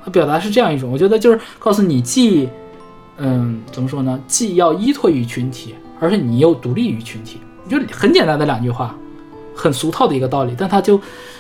[0.03, 2.49] 它表达是这样一种，我觉得就是告诉你既，
[3.17, 4.19] 嗯，怎么说呢？
[4.27, 7.39] 既要依托于群体，而且你又独立于群体，
[7.69, 8.93] 就很简单的两句话，
[9.55, 10.99] 很俗套的一个道理，但它就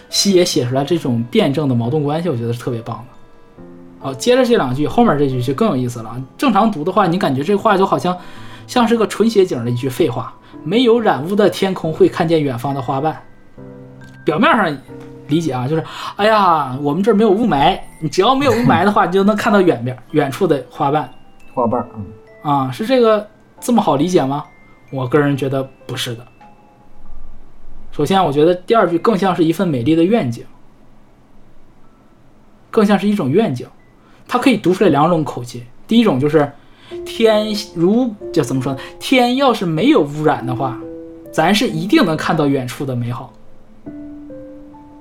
[0.09, 3.65] 西野写出来这种辩证的矛盾关系，我觉得是特别棒的。
[3.99, 6.15] 好，接着这两句，后面这句就更有意思了。
[6.37, 8.17] 正常读的话，你感觉这话就好像
[8.67, 10.33] 像是个纯写景的一句废话。
[10.63, 13.21] 没有染污的天空会看见远方的花瓣。
[14.23, 14.77] 表面上
[15.27, 15.83] 理解啊，就是
[16.15, 21.09] 哎呀，我们这儿没有雾霾，你只要没有雾霾的话，你就能看到远边远处的花瓣
[21.53, 22.05] 花瓣儿，嗯，
[22.43, 23.27] 啊，是这个
[23.59, 24.45] 这么好理解吗？
[24.91, 26.25] 我个人觉得不是的。
[27.91, 30.45] 首先，我觉得第二句更像是一份美丽的愿景，
[32.71, 33.67] 更像是一种愿景，
[34.27, 35.65] 它可以读出来两种口气。
[35.87, 36.49] 第一种就是
[37.05, 38.79] 天如就怎么说呢？
[38.99, 40.79] 天要是没有污染的话，
[41.31, 43.33] 咱是一定能看到远处的美好。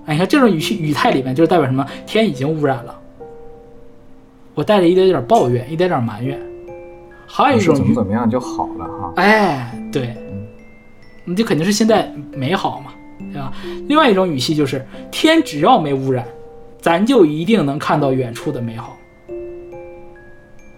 [0.04, 1.86] 哎，你看这种语气语态里面，就是代表什么？
[2.06, 2.98] 天已经污染了。
[4.54, 6.38] 我带着一点点抱怨，一点点埋怨。
[7.26, 9.12] 还有一种语怎么怎么样就好了哈。
[9.16, 10.14] 哎，对，
[11.24, 12.92] 你就肯定是现在美好嘛，
[13.32, 13.52] 对吧？
[13.88, 16.26] 另外一种语气就是天只要没污染，
[16.80, 18.96] 咱就一定能看到远处的美好。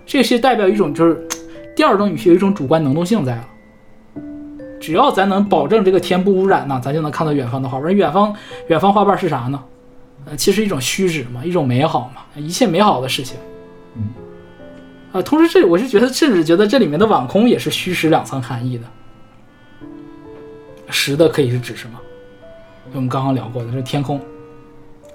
[0.06, 1.26] 这是代表一种就是
[1.74, 3.48] 第二种语气有一种主观能动性在了。
[4.80, 7.94] 只要咱能保证这个天不污染呢，咱就能看到远方的花瓣。
[7.94, 8.34] 远方
[8.68, 9.62] 远方花瓣是啥呢？
[10.26, 13.36] 呃，其实一种虚指嘛，一种美好嘛，一切美好的事情。
[13.96, 14.08] 嗯。
[15.12, 18.84] 啊，同时这我是觉得，甚至觉得这里面的晚空也是虚实两层含义的。
[20.90, 21.98] 实的可以是指什么？
[22.92, 24.18] 我们刚刚聊过的，这天空；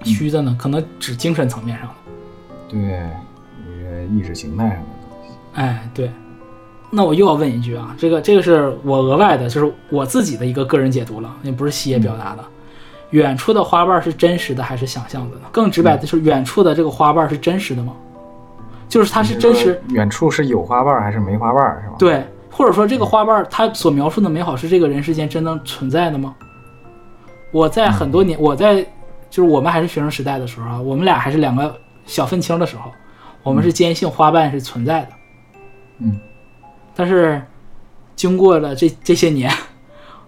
[0.04, 1.94] 虚的呢，可能指精神层面上的。
[2.68, 3.08] 对，
[4.06, 5.34] 意识形态上的东西。
[5.54, 6.10] 哎，对。
[6.92, 12.44] 那我又要问一句啊，这个这个是我额外的，就是我自己的一个个人解读了，也不是西野表达的。
[13.10, 15.42] 远处的花瓣是真实的还是想象的呢？
[15.52, 17.92] 更直白的就是远处的这个花瓣是真实的吗？
[18.88, 21.94] 就是它是真实，远处是有花瓣儿还是没花瓣儿是吧？
[21.96, 26.34] 对，或者说这个花瓣它所描述的美好是这个人世间真正存在的吗？
[27.52, 28.82] 我在很多年，我在
[29.28, 31.72] 就是我们还是学生时代的时候啊，我们俩还是两个
[32.04, 32.90] 小愤青的时候，
[33.42, 35.08] 我们是坚信花瓣是存在的。
[35.98, 36.18] 嗯，
[36.94, 37.42] 但是
[38.16, 39.50] 经过了这这些年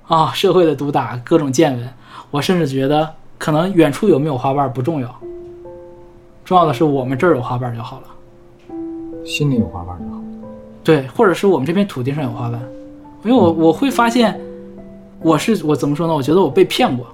[0.06, 1.88] 啊，社会的毒打，各种见闻，
[2.30, 5.20] 我甚至觉得可能远处有没有花瓣不重要，
[6.44, 8.04] 重要的是我们这儿有花瓣就好了。
[9.24, 10.20] 心里有花瓣就好。
[10.84, 12.60] 对，或者是我们这片土地上有花瓣，
[13.24, 14.38] 因为我我会发现，
[15.20, 16.14] 我是我怎么说呢？
[16.14, 17.06] 我觉得我被骗过，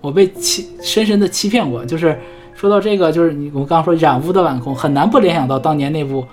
[0.00, 1.84] 我被欺深深的欺骗过。
[1.84, 2.20] 就是
[2.62, 6.24] 说到这个，就是你我刚刚说染污的晚空，很难不联想到当年那部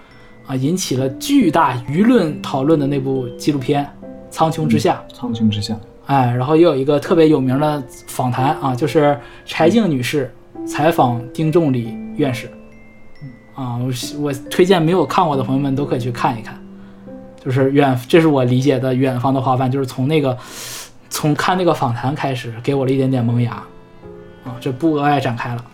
[0.46, 3.84] 啊引起了巨大舆论讨论的那部纪录片
[4.30, 5.02] 《苍穹之下》。
[5.16, 5.76] 苍穹之下，
[6.06, 10.32] 哎，然后也有一个特别有名的访谈啊，就是柴静女士
[10.68, 12.48] 采访丁仲礼院士。
[13.56, 16.56] 啊，我我推荐没有看过的朋友们都可以去看一看，
[17.44, 20.38] 就是远，这是我理解的远方的花瓣，就是从那个
[21.10, 23.54] 从看那个访谈开始，给我了一点点萌芽，
[24.44, 25.66] 啊，这不额外展开了啊。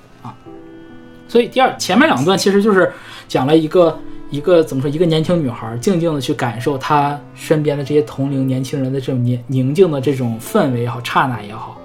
[1.36, 2.90] 所以第二前面两段其实就是
[3.28, 11.76] 讲了一个一个怎么说，一个年轻女孩静静的去感受她身边的这些同龄年轻人的这种宁宁静的这种氛围也好，刹那也好，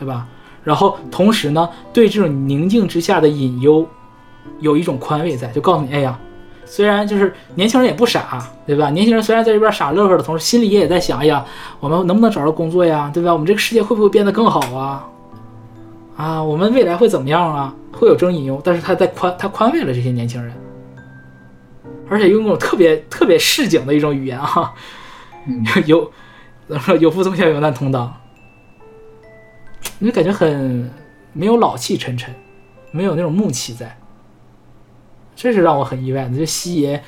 [0.00, 0.26] 对吧？
[0.64, 3.86] 然后同时呢，对这种宁静之下的隐忧。
[4.58, 6.18] 有一种宽慰在，就告诉你，哎呀，
[6.64, 8.90] 虽然就是年轻人也不傻，对吧？
[8.90, 11.44] 年轻人虽然在这边傻乐呵的同时，心里也也在想，哎呀，
[11.78, 13.32] 我们能不能找到工作呀，对吧？
[13.32, 15.06] 我们这个世界会不会变得更好啊？
[16.16, 17.72] 啊，我们未来会怎么样啊？
[17.92, 20.52] 会有这种隐忧，但是他在宽，他宽慰了这些年轻人，
[22.08, 24.74] 而且用那种特别特别市井的一种语言啊，
[25.46, 26.10] 嗯 有
[26.66, 28.12] 怎么说有福同享，有难同当，
[29.98, 30.90] 你就感觉很
[31.32, 32.34] 没有老气沉沉，
[32.90, 33.96] 没有那种木气在。
[35.34, 37.02] 这是让我很意外的，就西爷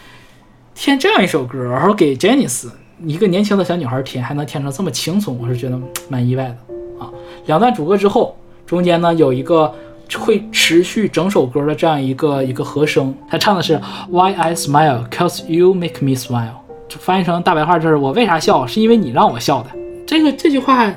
[0.74, 2.68] 填这样一首歌，然后给 Janice
[3.00, 5.78] 一个年轻的小女孩填，还能填成这么轻松，我是觉得
[6.08, 7.10] 蛮意外的啊。
[7.46, 9.72] 两段主歌之后，中间呢有一个
[10.16, 13.80] 会持续整首歌的这样一个一个和声，他唱的是
[14.10, 16.54] Why I smile, cause you make me smile，
[16.88, 19.70] 就翻译成大白话就是我为啥笑，是因为你让我笑的。
[20.06, 20.92] 这个这句话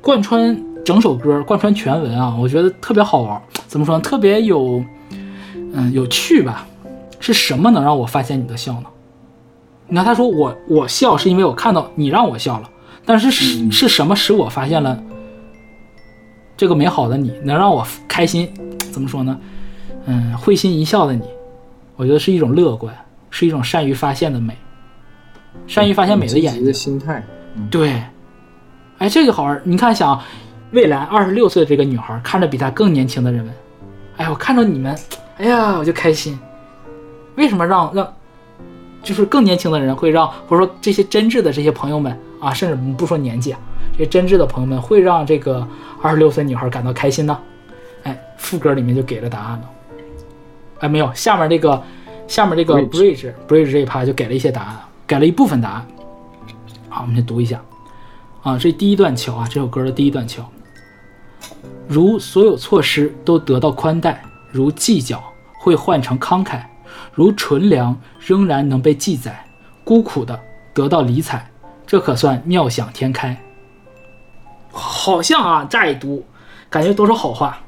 [0.00, 3.40] 贯穿整首歌，贯穿全文啊，我觉得特别好玩。
[3.66, 4.00] 怎么说呢？
[4.02, 4.82] 特别有。
[5.78, 6.66] 嗯，有趣吧？
[7.20, 8.84] 是什么能让我发现你的笑呢？
[9.88, 12.70] 你看，他说我我笑是因为我看到你让我笑了，
[13.04, 14.98] 但是是是什么使我发现了
[16.56, 18.48] 这个美好的你，能让我开心？
[18.90, 19.38] 怎么说呢？
[20.06, 21.22] 嗯，会心一笑的你，
[21.96, 22.94] 我觉得是一种乐观，
[23.30, 24.56] 是一种善于发现的美，
[25.66, 27.22] 善于发现美的眼积极的心态。
[27.56, 28.02] 嗯对，
[28.98, 29.60] 哎，这个好玩。
[29.64, 30.18] 你看，想
[30.72, 33.54] 未来二十六岁的这个女孩，看着比她更年轻的人们，
[34.16, 34.96] 哎，我看着你们。
[35.38, 36.38] 哎呀，我就开心。
[37.34, 38.10] 为什么让让，
[39.02, 43.60] 就是更年轻的人会让，或者说这些真挚的这些朋友们啊，甚至不说年纪啊，
[43.98, 45.66] 这真挚的朋友们会让这个
[46.02, 47.38] 二十六岁女孩感到开心呢？
[48.02, 49.70] 哎，副歌里面就给了答案了。
[50.80, 51.82] 哎，没有，下面这个
[52.28, 55.86] 下面这个 bridge bridge 这一趴就给了一些答案，给了一部分答案。
[56.90, 57.60] 好，我们先读一下
[58.42, 60.44] 啊，这第一段桥啊，这首歌的第一段桥。
[61.88, 65.22] 如所有措施都得到宽待，如计较
[65.58, 66.60] 会换成慷慨，
[67.14, 69.46] 如纯良仍然能被记载，
[69.84, 70.38] 孤苦的
[70.74, 71.48] 得到理睬，
[71.86, 73.34] 这可算妙想天开。
[74.76, 76.24] 好像啊，乍一读，
[76.68, 77.58] 感觉都是好话，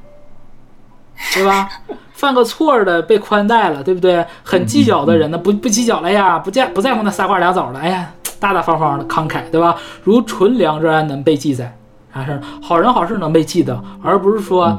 [1.35, 1.69] 对吧？
[2.13, 4.25] 犯个错儿的被宽待了，对不对？
[4.45, 9.77] 很计较的人呢，不不计较了呀，不在不在乎那仨瓜俩枣了，哎呀，大大方方的慷慨，对吧？
[10.03, 11.75] 如纯良仍然能被记载，
[12.13, 12.41] 啥事儿？
[12.61, 14.77] 好人好事能被记得，而不是说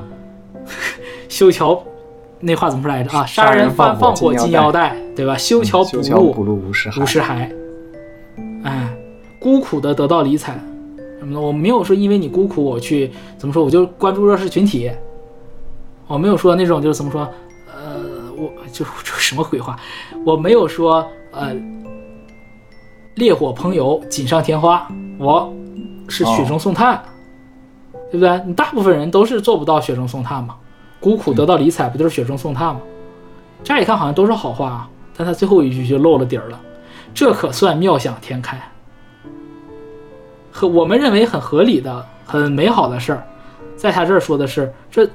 [1.30, 1.82] 修桥
[2.42, 3.24] 那话怎么说来着啊？
[3.28, 5.38] 杀人放放火金腰带，对吧？
[5.38, 6.70] 修桥补修桥补路路无。
[6.70, 6.90] 无尸
[7.22, 7.50] 骸。
[8.66, 8.90] 哎，
[9.40, 10.60] 孤苦的得到理睬，
[11.20, 14.92] 什么的，我没有说因为你孤苦我去怎么说，我就关注弱势群体。
[16.08, 17.22] 我没有说那种就是怎么说，
[17.68, 19.78] 呃，我就这什么鬼话，
[20.26, 21.54] 我没有说呃，
[23.14, 24.88] 烈火烹油锦上添花，
[25.20, 25.54] 我
[26.08, 27.00] 是雪中送炭，
[28.10, 28.42] 对不对？
[28.48, 30.56] 你大部分人都是做不到雪中送炭嘛，
[31.00, 32.82] 孤苦得到理睬不就是雪中送炭吗？
[33.64, 36.60] 乍一看好像都是好话啊，但他最后一句就漏了底儿了，
[37.14, 38.60] 这可算妙想天开。
[40.52, 43.24] 和我们认为很合理的、很美好的事儿，
[43.76, 45.10] 在他这儿说的是这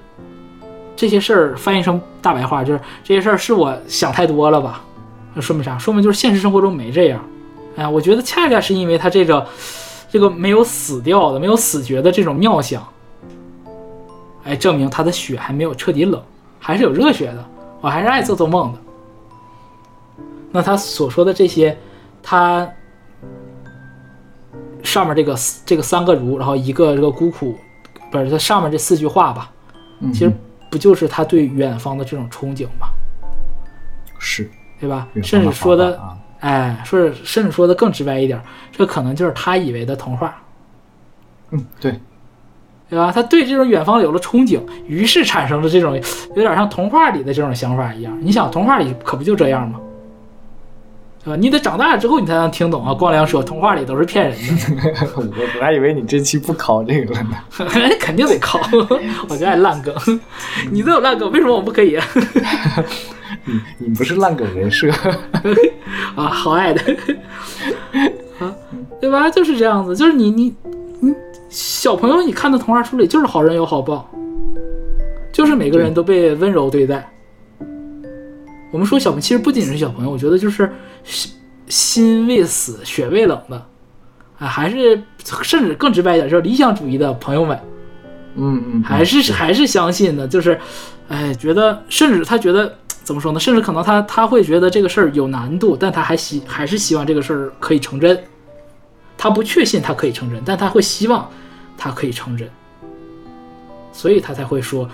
[0.97, 4.85] 这些事儿翻译成大白话就是这些事儿是我想太多了吧？
[5.35, 5.77] 那说明啥？
[5.77, 7.25] 说明就是现实生活中没这样。
[7.77, 9.45] 哎呀，我觉得恰恰是因为他这个
[10.09, 12.87] 这个没有死掉的、没有死绝的这种妙想，
[14.45, 16.23] 哎，证明他的血还没有彻底冷，
[16.61, 17.45] 还是有热血的，
[17.81, 18.79] 我还是爱做做梦的。
[20.53, 21.77] 那他所说的这些，
[22.23, 22.71] 他
[24.85, 25.35] 上面这个
[25.67, 27.59] 这个三个如，然后一个这个孤苦，
[28.13, 29.51] 不是他上面这四句话吧？
[30.01, 30.33] 嗯其实
[30.71, 32.89] 不就是他对远方的这种憧憬吗？
[34.19, 34.49] 是，
[34.81, 35.09] 对吧？
[35.23, 36.01] 甚至说的，
[36.41, 38.41] 哎，说是甚至说的更直白一点，
[38.73, 40.43] 这可能就是他以为的童话，
[41.51, 41.99] 嗯，对，
[42.91, 43.13] 对吧？
[43.13, 45.95] 他对这种远方有了憧憬，于是产生了这种
[46.35, 48.17] 有点像童话里的这种想法一样。
[48.21, 49.81] 你想，童话里可不就这样吗？
[51.25, 51.37] 对吧？
[51.37, 52.93] 你得长大之后你才能听懂啊。
[52.93, 54.39] 光良说童话里都是骗人
[54.77, 55.23] 的， 我
[55.59, 57.37] 我还以为你这期不考这个了呢。
[57.99, 58.61] 肯定得考。
[59.29, 59.95] 我就爱烂梗，
[60.71, 62.07] 你都有烂梗，为什么我不可以啊？
[63.47, 64.91] 你你不是烂梗人设，
[66.15, 66.81] 啊，好爱的，
[68.39, 68.55] 啊，
[69.01, 69.29] 对吧？
[69.31, 70.55] 就是这样子，就是你你
[71.01, 71.13] 你
[71.49, 74.09] 小朋友，你看的童话书里就是好人有好报，
[75.33, 77.11] 就是每个人都被温柔对待。
[78.75, 80.69] 我们说小朋友，其实不仅是小朋友，我觉得就是
[81.05, 81.31] 心
[81.69, 83.57] 心未死，血未冷的，
[84.37, 85.01] 啊，还是
[85.45, 87.57] 甚至更直白一点，就是理想主义的朋友们，
[88.35, 90.59] 嗯嗯，还是还是相信的，就是，
[91.07, 93.39] 哎，觉得甚至他觉得怎么说呢？
[93.39, 98.21] 甚至可能他他会觉得这个事儿有难度，但他还希还是希望这个事儿可以成真。
[99.17, 101.31] 他不确信他可以成真，但他会希望
[101.79, 102.51] 他可以成真，
[103.93, 104.91] 所以他才会说，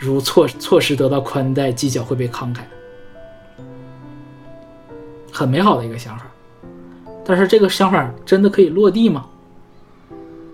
[0.00, 2.62] 如措措施得到宽待，计较会被慷慨，
[5.38, 6.26] 很美好的一个想法。
[7.24, 9.26] 但是这个想法真的可以落地吗？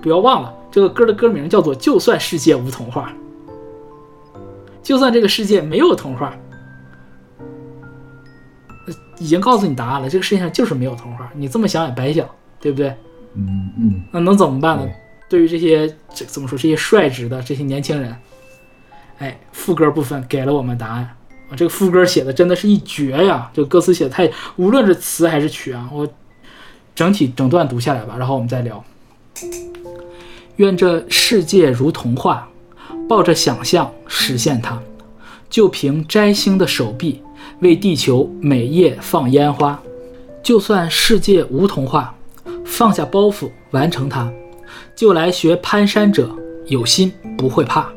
[0.03, 3.14] 不要忘了，这个歌的歌名叫做《就算世界无童话》，
[4.82, 6.37] 就算这个世界没有童话，
[8.87, 11.30] 呃已经告诉你答案了，这个世界上就是没有童话。
[11.35, 12.28] 你这么想也白想，
[12.61, 12.95] 对不对？
[13.32, 14.95] 嗯嗯，那能怎么办呢对？
[15.26, 18.14] 对于这些这怎么说这些率直的这些年轻人，
[19.18, 21.09] 哎，副歌部分给了我们答案
[21.49, 21.57] 啊！
[21.57, 23.51] 这个副歌写的真的是一绝呀！
[23.55, 26.09] 这个歌词写的太，无论是词还是曲啊，我
[26.95, 28.82] 整体整段读下来吧，然后我们再聊。
[30.57, 32.49] 愿这世界如童话，
[33.09, 34.80] 抱着想象实现它，
[35.51, 37.20] 就凭摘星的手臂，
[37.61, 39.80] 为地球每夜放烟花。
[40.42, 42.14] 就算世界无童话，
[42.64, 44.32] 放下包袱完成它，
[44.95, 46.30] 就来学攀山者，
[46.66, 47.90] 有心不会怕。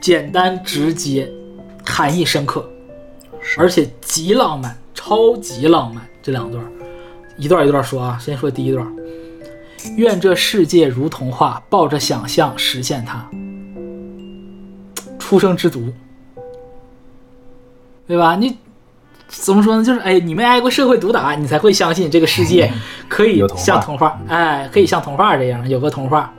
[0.00, 1.30] 简单直接，
[1.84, 2.68] 含义深刻，
[3.58, 6.02] 而且极浪漫，超级浪漫。
[6.22, 6.64] 这两段，
[7.36, 8.86] 一段一段说啊，先说第一段。
[9.96, 13.28] 愿这世界如童话，抱着想象实现它。
[15.18, 15.92] 出生之犊，
[18.06, 18.36] 对吧？
[18.36, 18.58] 你
[19.28, 19.84] 怎么说呢？
[19.84, 22.70] 就是哎，你没挨过社会毒打，你才会相信这个世界
[23.08, 26.34] 可以像童话，哎，可以像童话这样有个童话。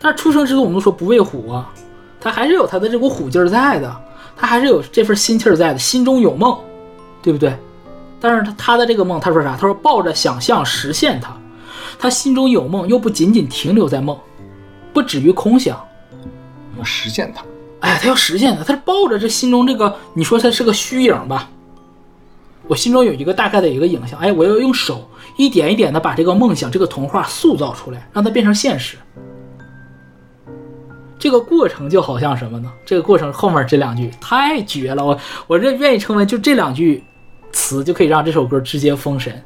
[0.00, 1.74] 但是出生之犊，我们都说不畏虎啊，
[2.26, 3.96] 他还是有他的这股虎劲儿在的，
[4.36, 6.58] 他还是有这份心气儿在的，心中有梦，
[7.22, 7.56] 对不对？
[8.20, 9.52] 但是他他的这个梦，他说啥？
[9.52, 11.32] 他说抱着想象实现它。
[12.00, 14.18] 他心中有梦，又不仅仅停留在梦，
[14.92, 15.80] 不止于空想。
[16.76, 17.44] 要实现它。
[17.78, 21.48] 哎，他要实现它，他是抱着这心中这个，你说他是个虚影吧？
[22.66, 28.96] 我心中有一个大概的一个影像，哎，我要用手一点一点的把这个梦想、这个童话塑造出来，让它变成现实。
[31.18, 32.70] 这个过程就好像什么呢？
[32.84, 37.02] 这个过程后面这两句太绝了，我我这愿意称为就这两句
[37.52, 39.42] 词就可以让这首歌直接封神。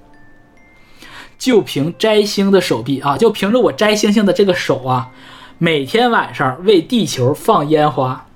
[1.38, 5.10] 就凭摘星的手臂啊，就凭着我摘星星的这个手啊，
[5.58, 8.26] 每天晚上为地球放烟花。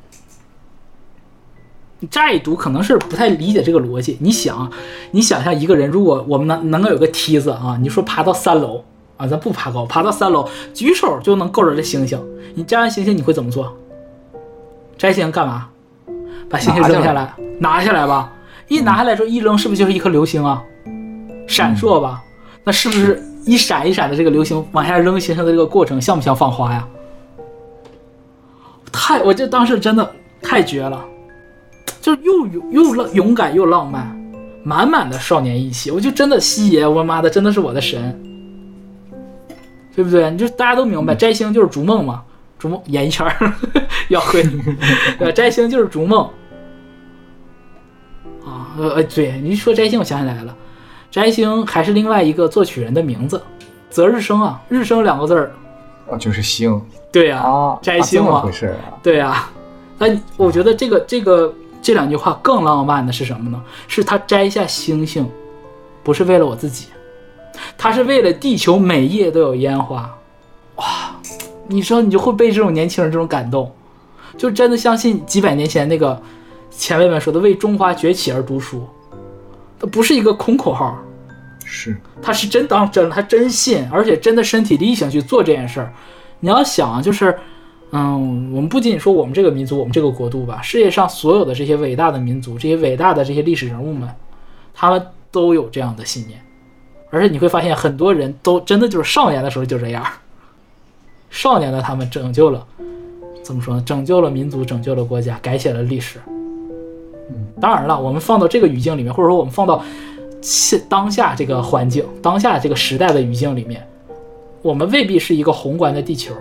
[1.99, 4.17] 你乍一读可能是不太理解这个逻辑。
[4.21, 4.73] 你想，
[5.11, 8.85] 你想象一个人，如果我们能能够有个梯子啊，你说爬到三楼
[9.17, 12.21] 啊，咱不爬高，爬到三楼，举手就能够着这星星。
[12.55, 13.77] 你摘完星星你会怎么做？
[14.97, 15.69] 摘星干嘛？
[16.49, 18.33] 把星星扔下来，拿下来吧。
[18.69, 20.63] 一拿下来之后一扔，是不是就是一颗流星啊？
[21.47, 22.23] 闪烁吧。
[22.65, 26.87] 那是不是一闪一闪的这个流星往下扔星星的这个过程，像不像放花呀？
[28.91, 30.11] 太，我这当时真的
[30.41, 31.05] 太绝了，
[32.01, 34.17] 就又勇又浪勇敢又浪漫，
[34.63, 35.91] 满满的少年意气。
[35.91, 38.19] 我就真的西爷，我妈的真的是我的神，
[39.95, 40.31] 对不对？
[40.31, 42.23] 你就大家都明白，摘星就是逐梦嘛，
[42.59, 43.27] 逐梦演艺圈
[44.09, 44.43] 要会，
[45.19, 46.29] 对， 摘星就是逐梦
[48.45, 48.75] 啊。
[48.79, 50.57] 呃呃，对你一说摘星，我想起来了。
[51.11, 53.41] 摘星还是另外一个作曲人的名字，
[53.89, 55.53] 择日生啊，日生两个字儿，
[56.11, 56.83] 啊，就是星，
[57.13, 59.49] 对呀，啊，摘星啊，这么啊回事啊，对呀。
[59.97, 63.63] 那我觉得这个这个这两句话更浪漫的是什么呢？
[63.87, 65.25] 是他摘下星星，
[66.03, 66.89] 不是为了我自己，
[67.77, 70.19] 他是为了地球每夜都有烟花。
[70.77, 71.17] 哇，
[71.69, 73.73] 你说你就会被这种年轻人这种感动，
[74.37, 76.21] 就真的相信几百年前那个
[76.71, 78.87] 前辈们说的“为中华崛起而读书”，
[79.79, 80.99] 它不是一个空口号。
[81.65, 85.93] 是，他是真当真了，他真信，而且真的身体力行去做这件事儿。
[86.41, 87.37] 你要想啊，就是，
[87.91, 94.09] 嗯，我们不仅仅说我们这个民族，我们这个国度吧，世界上所有的这些伟大的民族，这些伟大的这些历史人物们，
[94.75, 96.44] 他们都有这样的信念。
[97.15, 100.05] 而且你会发现，很多人都真的就是少年的时候就这样，
[101.31, 102.67] 少年的他们拯救了，
[103.41, 103.83] 怎么说呢？
[103.87, 106.19] 拯救了民族，拯救了国家，改写了历史。
[107.61, 109.85] 当然了，我们放到这个语境里面，或者说我们放到
[110.41, 113.87] 现当下这个环境、当下这个时代的语境里面，
[114.61, 116.35] 我们未必是一个宏观的地球，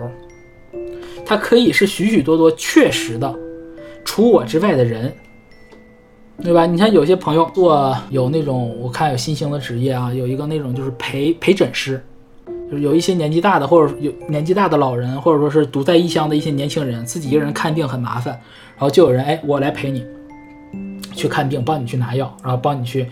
[1.24, 3.32] 它可以是许许多多确实的
[4.04, 5.14] 除我之外的人，
[6.42, 6.66] 对吧？
[6.66, 12.02] 你像有些朋友做有那种，我看有新兴的职业啊，有一个那种就是陪陪诊师，
[12.70, 18.34] 就是有一些年纪大的或者有年纪大的老人，或者说是独在异乡的一些年轻人，自己一个人看病很麻烦，
[18.76, 20.04] 然后就有人哎，我来陪你
[21.12, 23.06] 去看病，帮你去拿药，然后帮你去。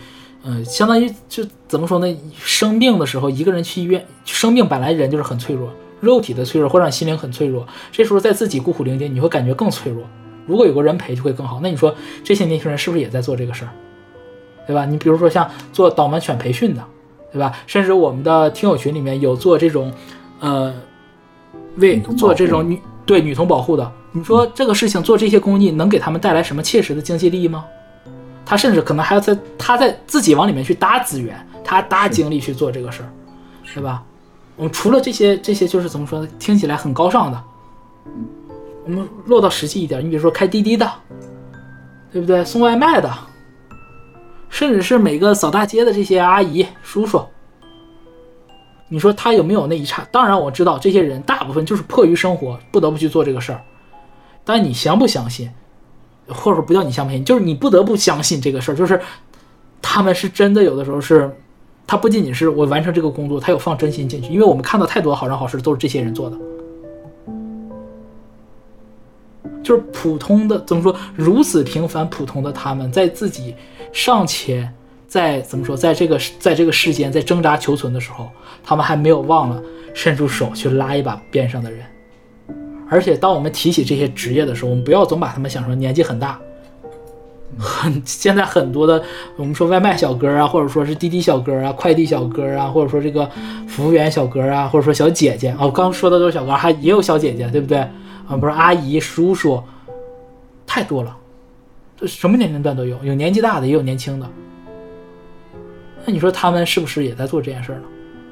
[0.45, 2.17] 嗯，相当于就怎么说呢？
[2.35, 5.69] 生病的时候，一个人去医院，生病本来人就是很脆弱，
[6.01, 7.65] 肉体的脆弱会让心灵很脆弱。
[7.93, 10.03] 这时候在自己孤苦伶仃，你会感觉更脆弱。
[10.45, 11.59] 如果有个人陪，就会更好。
[11.61, 13.69] 那你说这些年轻人是不是也在做这个事儿？
[14.65, 14.85] 对吧？
[14.85, 16.83] 你比如说像做导盲犬培训的，
[17.31, 17.53] 对吧？
[17.67, 19.91] 甚至我们的听友群里面有做这种，
[20.39, 20.73] 呃，
[21.75, 23.91] 为做这种女对女童保护的。
[24.11, 27.65] 你说这个事情做这些公益，能给他们带来什么切实的经济利益吗？
[28.45, 33.09] 他甚至可能还要在他在自己往里面去搭资源，他搭精力去做这个事儿，
[33.73, 34.03] 对吧？
[34.55, 36.27] 我们除了这些这些，就是怎么说呢？
[36.37, 37.43] 听起来很高尚的，
[38.85, 40.91] 我们落到实际一点，你比如说开滴滴的，
[42.11, 42.43] 对不对？
[42.43, 43.09] 送外卖的，
[44.49, 47.23] 甚至是每个扫大街的这些阿姨叔叔，
[48.89, 50.05] 你说他有没有那一刹？
[50.11, 53.61] 当然我知道这些人大部分就是迫于生活，不得不去做这个事儿，
[54.43, 55.49] 但你相不相信？
[56.27, 58.99] 或者说不叫你相不相信，就是你不得不相信这个事儿，就是
[59.81, 61.33] 他们是真的有的时候是，
[61.87, 66.37] 他不仅仅是我完成这个工作，他有放真心进去，因为我们看到太多好人好事都是这些人做的，
[69.63, 73.55] 就是普通的怎么说，如此平凡普通的他们在自己
[73.91, 74.69] 尚且
[75.07, 78.29] 在怎么说，在这个在这个世间在挣扎求存的时候，
[78.63, 79.61] 他们还没有忘了
[79.93, 81.79] 伸出手去拉一把边上的人。
[82.89, 86.39] 而且，当我们提起这些职业的时候，我们不要总把他们想成年纪很大。
[87.57, 89.01] 很现在很多的，
[89.35, 93.29] 我们说外卖小哥啊，或者说是滴滴小哥啊、快递小哥啊，或者说这个
[93.67, 97.87] 服务员小哥啊，或者说小姐姐啊，我刚说的都是小哥，还也有小姐姐，对不对？
[98.33, 99.61] 啊，不是阿姨、叔叔，
[100.65, 101.15] 太多了，
[101.95, 104.27] 这什么年龄段都有，有年纪大的，也有年轻的。
[106.05, 107.83] 那你说他们是不是也在做这件事儿呢？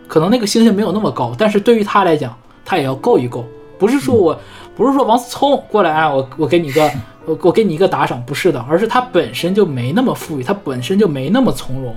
[0.08, 3.46] 可能那个星星没有那么高，但是对于他来讲，他也要够一够。
[3.80, 4.40] 不是说我，
[4.76, 6.92] 不是说王思聪过来啊，我我给你个，
[7.26, 11.96] 我我给你一个打赏，不是的，而是他本身就没那么富裕，他本身就没那么从容，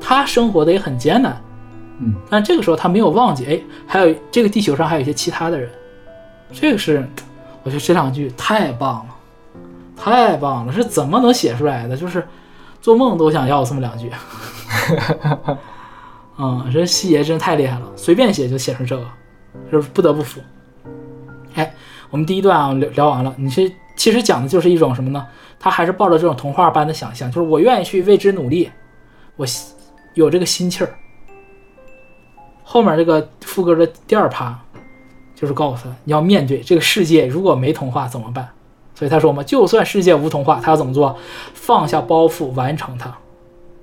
[0.00, 1.42] 他生活的也很艰难，
[2.00, 5.68] 嗯，但这个时候他没有忘记，哎，还有这个地球上还有一些其他的人，
[6.52, 7.06] 这个是，
[7.66, 9.16] 我觉得这两句太棒了，
[9.96, 11.96] 太棒了，是怎么能写出来的？
[11.96, 12.24] 就是
[12.80, 14.08] 做梦都想要这么两句，
[16.38, 19.04] 嗯，这细节真的太厉害了，随便写就写成这个，
[19.72, 20.40] 就是不得不服。
[21.56, 21.74] 哎，
[22.08, 25.26] 我们第一段啊聊聊完了，你是其实讲的就是一种什么呢？
[25.58, 28.70] 他还是抱着这种童话般的想象，就是我愿意去为之努力，
[29.34, 29.44] 我
[30.14, 30.96] 有这个心气儿。
[32.62, 34.56] 后面这个副歌的第二趴，
[35.36, 38.48] 就是告诉他你要面对这个世界，如果没童话怎么办？
[38.94, 41.14] 所以他说嘛，就算世界无童话，他要怎么做？
[41.52, 43.14] 放下包袱，完成它。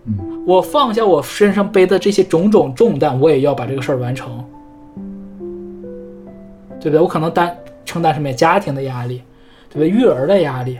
[0.05, 4.43] 嗯，我放下我身上背的这些种种重担，我也要把这个事儿完成，
[6.79, 6.99] 对不对？
[6.99, 8.35] 我可能担承担什么呀？
[8.35, 9.21] 家庭的压力，
[9.69, 9.89] 对不对？
[9.89, 10.79] 育儿的压力，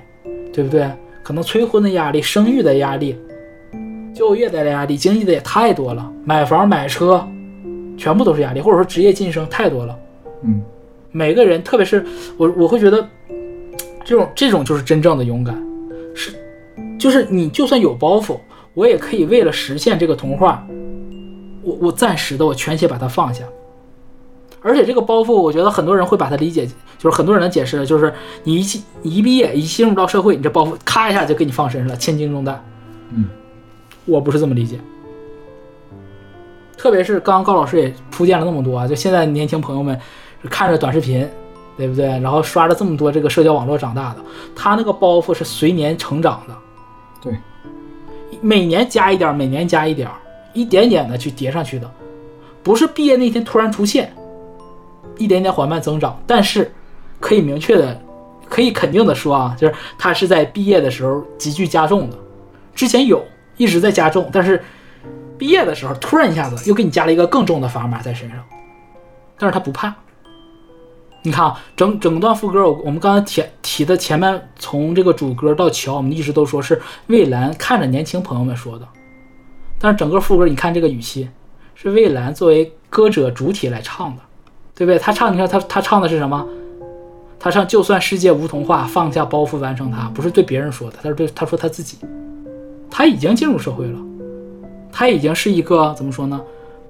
[0.52, 0.92] 对不对？
[1.22, 3.16] 可能催婚的压力、生育的压力、
[4.14, 7.26] 就业的压力、经济的也太多了，买房买车，
[7.96, 9.98] 全部都是压力，或者说职业晋升太多了。
[10.44, 10.62] 嗯，
[11.12, 12.06] 每个人，特别是
[12.38, 13.08] 我，我会觉得
[14.04, 15.56] 这种这种就是真正的勇敢，
[16.14, 16.34] 是
[17.00, 18.38] 就是你就算有包袱，
[18.74, 20.66] 我也可以为了实现这个童话，
[21.62, 23.44] 我我暂时的我全且把它放下。
[24.66, 26.66] 而且这个包袱，我觉得很多人会把它理解，
[26.98, 28.14] 就是很多人的解释就是
[28.46, 32.64] 你一一毕业，一进入到社会，你这包袱咔一下就给你放身上了，千斤重担。
[33.10, 33.26] 嗯，
[34.06, 34.80] 我不是这么理解。
[36.78, 40.00] 特别是刚刚高老师也铺垫了那么多啊，就现在年轻朋友们
[40.50, 41.28] 看着短视频，
[41.78, 42.06] 对不对？
[42.20, 44.18] 然后刷了这么多这个社交网络长大的，
[44.56, 46.56] 他那个包袱是随年成长的，
[47.22, 47.38] 对，
[48.42, 50.16] 每年加一点儿，每年加一点儿，
[50.54, 51.90] 一点点的去叠上去的，
[52.62, 54.14] 不是毕业那天突然出现，
[55.18, 56.22] 一点点缓慢增长。
[56.28, 56.72] 但是
[57.20, 58.00] 可以明确的、
[58.50, 62.18] 可以肯定的说啊，就是他是在毕业的时候急剧加重的，
[62.76, 63.24] 之前有
[63.58, 64.62] 一直在加重，但是
[65.38, 68.40] 毕业的时候突然一下子又给你加了一个更重的砝码在身上，
[69.38, 69.94] 但是他不怕。
[71.26, 78.86] 你看啊，整整段副歌，我我们刚才提提的前面从这个主歌到桥，我们一直都说是蔚蓝看着年轻朋友们说的，
[79.80, 81.30] 但是整个副歌你看这个语气，
[81.76, 84.22] 是蔚蓝作为歌者主体来唱的，
[84.76, 85.00] 对不对？
[85.00, 86.46] 他唱，你看他他唱的是什么？
[87.40, 91.98] 他唱就算世界无童话，放下包袱完成它，不是对别人说的，他是对他说他自己，
[92.90, 94.00] 他已经进入社会了，
[94.92, 96.42] 他已经是一个怎么说呢？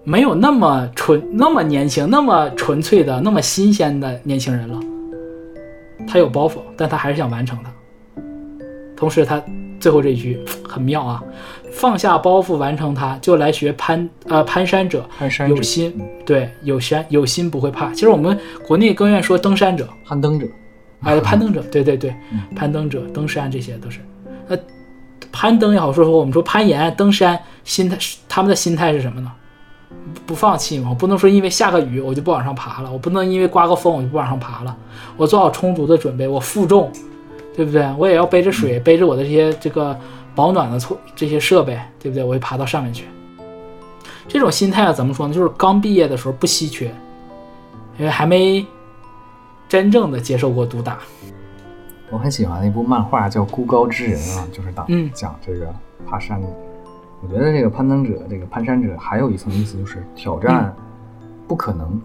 [0.03, 4.79] 没有那么纯、那么年轻、那么纯粹的、那么新鲜的年轻人了。
[6.07, 7.71] 他有包袱，但他还是想完成它。
[8.95, 9.41] 同时，他
[9.79, 11.23] 最后这一句很妙啊，
[11.71, 17.91] 放下包袱完成它，就来学攀呃攀山者，攀山者有心对有山有心不会怕。
[17.93, 20.45] 其实我们国内更愿意说登山者，攀登者，
[21.01, 22.13] 哎， 攀登者，对对对，
[22.55, 23.99] 攀登者、登山这些都是。
[24.47, 24.57] 那
[25.31, 27.97] 攀登也好，说说我们说攀岩、登山，心态
[28.27, 29.31] 他们的心态是什么呢？
[30.03, 34.75] 不不放弃嘛，我不能说因为下个雨我就不往上爬了，我不能因为刮个风我就不往上爬了，
[35.15, 36.91] 我做好充足的准备，我负重，
[37.55, 37.87] 对不对？
[37.97, 39.97] 我也要背着水，背着我的这些这个
[40.35, 42.23] 保暖的措这些设备，对不对？
[42.23, 43.05] 我会爬到上面去。
[44.27, 45.33] 这种心态啊，怎么说呢？
[45.33, 46.85] 就是刚毕业的时候不稀缺，
[47.97, 48.65] 因为还没
[49.67, 50.99] 真正的接受过毒打。
[52.09, 55.73] 我很喜欢的一部漫画叫《孤高之人》啊，就是讲嗯讲这个
[56.05, 56.47] 爬山的。
[57.23, 60.75] 我觉得这个攀登者，这个攀山者还有一层意思，就是挑战
[61.47, 62.01] 不可能，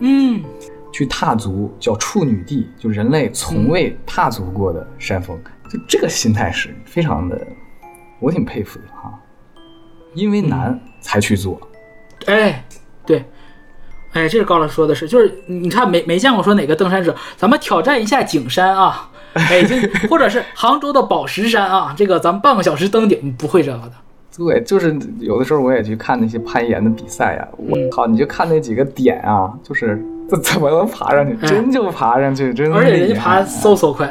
[0.00, 0.44] 嗯，
[0.92, 5.38] 去踏足叫处女地，就人类从未踏足过的山峰。
[5.70, 7.46] 就这个心态是非常的，
[8.20, 9.18] 我挺佩服的哈。
[10.14, 11.60] 因为难才去做，
[12.26, 12.64] 哎，
[13.06, 13.24] 对，
[14.12, 19.10] 哎，这是高老师说的是，就是你看没没见过说哪个登山者，咱们挑战一下景山啊，
[19.48, 19.78] 北京
[20.08, 23.92] 或者是杭州的宝石山啊，这个咱们半个小时登顶，不会这个的。
[24.38, 30.00] 对，就是有的时候我也去看那些攀岩的比赛呀、我嗯靠，你就看那几个点啊，就是
[30.30, 31.36] 这怎么能爬上去？
[31.42, 34.08] 哎真就爬上去，真的而且人家爬嗖嗖快，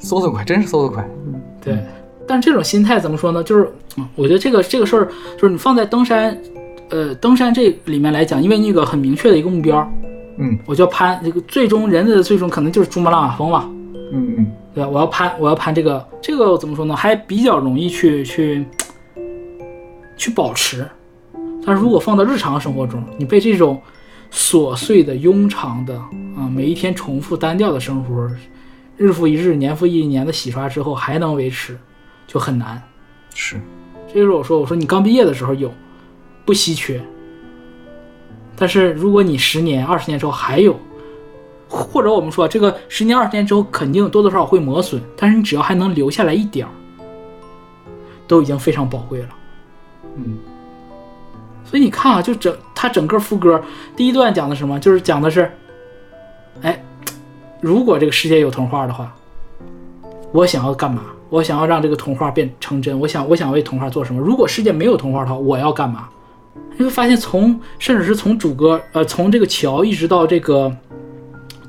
[0.00, 1.08] 嗖嗖快，真是嗖嗖快。
[1.62, 1.78] 对。
[2.26, 3.42] 但这种心态怎么说呢？
[3.42, 6.36] 就是嗯我觉得这个这个事儿，就是你放在登山，
[6.90, 9.90] 呃，登山这里面来讲，因为那个很明确的一个目标，
[10.36, 13.70] 嗯我就要攀这个最终人类的最终可能就是珠穆朗玛峰嘛，
[14.12, 14.90] 嗯嗯，对吧？
[14.90, 16.94] 我要攀，我要攀这个，这个怎么说呢？
[16.94, 18.62] 还比较容易去去
[20.18, 20.86] 去保持。
[21.64, 23.80] 但是如果放到日常生活中，你被这种
[24.30, 25.94] 琐碎的、庸常的
[26.36, 28.30] 啊，每一天重复单调的生活，
[28.96, 31.78] 日复一日、年复一年的洗刷之后，还能维持，
[32.26, 32.82] 就很难。
[33.34, 33.60] 是，
[34.08, 35.72] 这就是我说，我说你刚毕业的时候有，
[36.44, 37.00] 不稀缺。
[38.56, 40.78] 但是如果你十年、二十年之后还有，
[41.68, 46.72] 或者我们说这个十年、二十年之后肯定多多少少会磨损，但是你只要还能留下来一点儿，
[48.26, 49.28] 都已经非常宝贵了。
[50.16, 50.38] 嗯
[51.64, 53.62] 所以你看啊，就整他整个副歌
[53.94, 54.80] 第一段讲的什么？
[54.80, 55.50] 就是讲的是，
[56.62, 56.82] 哎，
[57.60, 59.14] 如果这个世界有童话的话，
[60.32, 61.02] 我想要干嘛？
[61.28, 62.98] 我想要让这个童话变成真。
[62.98, 64.18] 我想，我想为童话做什么？
[64.18, 66.08] 如果世界没有童话的话，我要干嘛？
[66.78, 70.74] 你会发现从，甚至是从主歌，呃，从这个桥一直到这个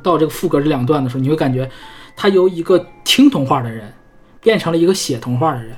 [0.02, 1.70] 到这个副歌这两段的时候，你会感觉
[2.16, 3.92] 他由一个听童话的人
[4.40, 5.76] 变成了一个写童话的人。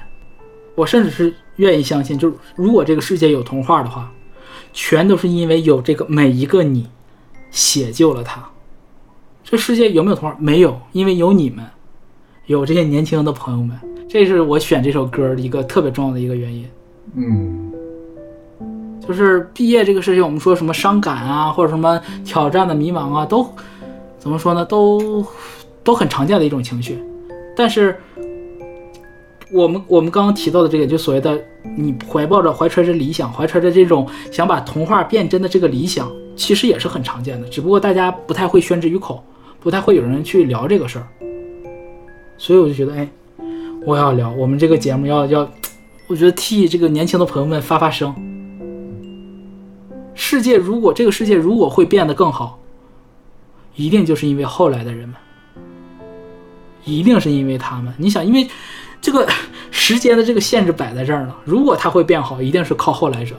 [0.75, 4.11] 我甚至是愿意相信，就是如果这个世界有童话的话，
[4.73, 6.87] 全都是因为有这个每一个你
[7.51, 8.43] 写就了它。
[9.43, 10.35] 这世界有没有童话？
[10.39, 11.65] 没有，因为有你们，
[12.45, 13.77] 有这些年轻的朋友们。
[14.09, 16.65] 这是我选这首歌的一个特别重要的一个原因。
[17.15, 17.71] 嗯，
[19.05, 23.49] 就是毕业这个事情，我们说什么伤感啊，或者什么挑战的迷茫啊，都
[24.17, 24.65] 怎么说呢？
[24.65, 25.25] 都
[25.83, 26.97] 都很常见的一种情绪。
[27.55, 27.99] 但是
[29.51, 31.39] 我们我们刚刚提到的这个，就所谓的
[31.75, 39.23] 你怀抱着怀揣着理想，怀揣着这种想把童话变真的这个理想，其实也是很常见的，只不过大家不太会宣之于口，
[39.59, 41.07] 不太会有人去聊这个事儿。
[42.37, 43.07] 所以我就觉得，哎，
[43.85, 45.49] 我要聊我们这个节目要要，
[46.07, 48.13] 我觉得替这个年轻的朋友们发发声。
[50.13, 52.57] 世界如果这个世界如果会变得更好，
[53.75, 55.17] 一定就是因为后来的人们，
[56.85, 57.93] 一定是因为他们。
[57.97, 58.47] 你想，因为
[59.01, 59.27] 这个
[59.71, 63.35] 时间的这个限制摆在这儿呢，如果它会变好，一定是靠后来者，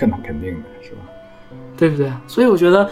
[0.00, 1.02] 那肯定的是吧？
[1.76, 2.10] 对不对？
[2.26, 2.90] 所以我觉得，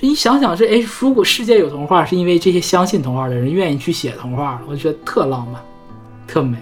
[0.00, 5.62] 一想想这，哎，如果世界有童话，是因为这些相信童话的人愿意去写童话，我觉得特浪漫，
[6.26, 6.56] 特美。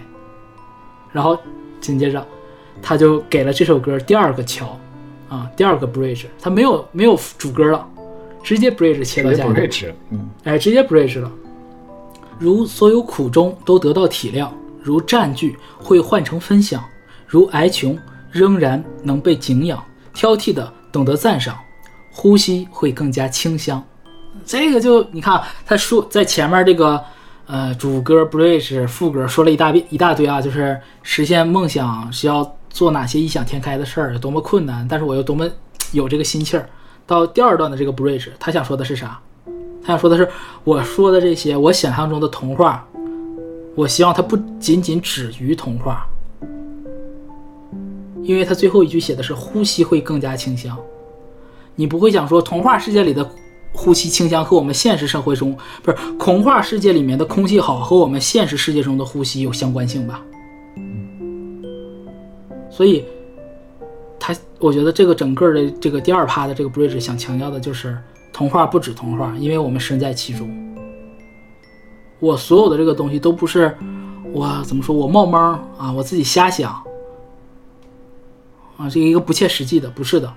[1.12, 1.38] 然后
[1.80, 2.26] 紧接着，
[2.82, 4.76] 他就给了这首歌第二个桥，
[5.28, 7.88] 啊，第二个 bridge，他没有没有主歌了，
[8.42, 11.30] 直接 bridge 切到下一个 rich，嗯，哎，直接 bridge 了。
[12.38, 14.48] 如所有苦衷都得到体谅，
[14.82, 16.82] 如占据会换成分享，
[17.26, 17.98] 如挨穷
[18.30, 19.82] 仍然能被敬仰，
[20.12, 21.56] 挑剔的懂得赞赏，
[22.10, 23.82] 呼吸会更加清香。
[24.44, 27.02] 这个就你看，他说在前面这个
[27.46, 35.48] 呃主歌 bridge 副歌说了一大遍一大堆啊，就是实现梦想是要做哪些异想天开的事儿，多么困难，但是我又多么
[35.92, 36.68] 有这个心气儿。
[37.06, 39.20] 到第二段的这个 bridge，他想说的是啥？
[39.82, 40.28] 他想说的是，
[40.62, 42.86] 我说的这些，我想象中的童话，
[43.76, 46.06] 我希望它不仅仅止于童话，
[48.22, 50.76] 因为他最后一句写的是呼吸会更加清香。
[51.76, 53.28] 你不会想说童话世界里的
[53.72, 60.20] 呼吸清香和我们现实社会中不是童话世界里面的空气好和我们现实世界中的呼吸有相关性吧？
[62.70, 63.04] 所以，
[64.18, 67.96] 他我觉得这个整个的这个第二趴的这个 bridge 想强调的就是
[68.32, 70.69] 童话不止童话，因为我们身在其中。
[72.20, 73.76] 我所有的这个东西都不是
[74.32, 75.40] 我怎么说我冒蒙
[75.76, 76.72] 啊，我自己瞎想
[78.76, 80.32] 啊，这一个不切实际的，不是的，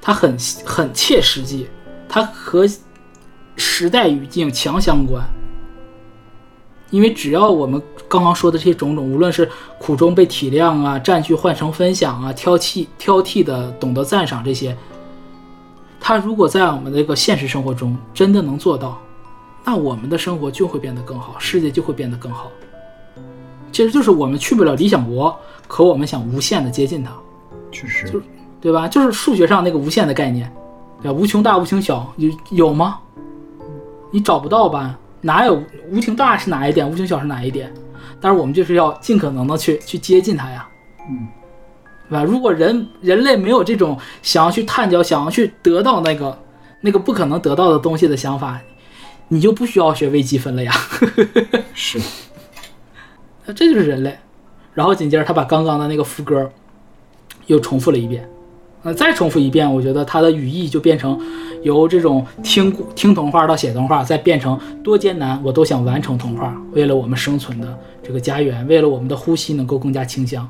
[0.00, 1.68] 它很很切实际，
[2.08, 2.66] 它和
[3.56, 5.22] 时代语境强相关。
[6.90, 9.48] 因为只要我们刚刚说的这些种种，无论是
[9.78, 14.76] 苦中被体谅啊，占据换成分享啊，挑剔挑剔的懂得赞赏这些，
[15.98, 19.00] 它如果在我们这个现实生活中真的能做到，
[19.64, 22.50] 那我们的生活就会变得更好，世界就会变得更好。
[23.70, 25.34] 其实就是我们去不了理想国，
[25.66, 27.10] 可我们想无限的接近它，
[27.70, 28.20] 确实，就
[28.60, 28.86] 对吧？
[28.86, 30.52] 就是数学上那个无限的概念，
[31.00, 31.18] 对吧？
[31.18, 32.98] 无穷大、无穷小，有有吗？
[34.10, 34.98] 你找不到吧？
[35.20, 37.72] 哪有无穷大是哪一点，无穷小是哪一点？
[38.20, 40.68] 但是我们就是要尽可能的去去接近它呀，
[41.08, 41.26] 嗯，
[42.10, 42.22] 对吧？
[42.22, 46.38] 如果人人类没有这种想要去探究、想要去得到那个
[46.80, 48.60] 那个不可能得到的东西的想法，
[49.32, 50.70] 你就不需要学微积分了呀。
[51.72, 51.98] 是，
[53.46, 54.14] 那这就是人类。
[54.74, 56.50] 然后紧接着他把刚刚的那个副歌
[57.46, 58.28] 又重复了一遍，
[58.82, 61.18] 呃，再重复一遍，我觉得它的语义就变成
[61.62, 70.46] 由这种听听童话到写童话，再变成多艰难我都想完成童话，为了我们生存的这个家园，为了我们的呼吸能够更加清香。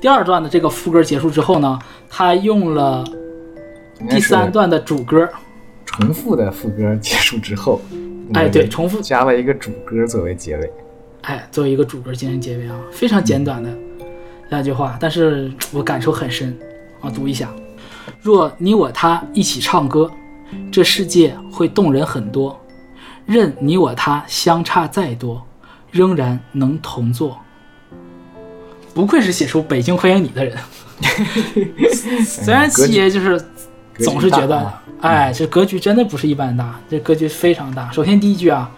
[0.00, 1.76] 第二段的这个副歌结束之后呢，
[2.08, 3.04] 他用了
[4.08, 5.28] 第三段的主歌，
[5.92, 7.80] 重复的副歌结束之后，
[8.34, 10.72] 哎，对，重复加了一个主歌作为结尾，
[11.22, 13.70] 哎，作为一个主歌进行结尾啊，非常简短的
[14.50, 16.56] 两句话，但是我感受很深
[17.00, 17.50] 我，读一下：
[18.22, 20.10] 若你我他一起唱歌，
[20.70, 22.56] 这世界会动人很多；
[23.26, 25.44] 任你我他相差再多，
[25.90, 27.38] 仍然能同坐。
[28.94, 30.56] 不愧是写出《北京欢迎你》的人，
[32.24, 33.40] 虽然七爷就是
[33.98, 37.90] 总是觉得哎，这格局真的不是一般大，这格局非常大。
[37.90, 38.70] 首先第一句啊，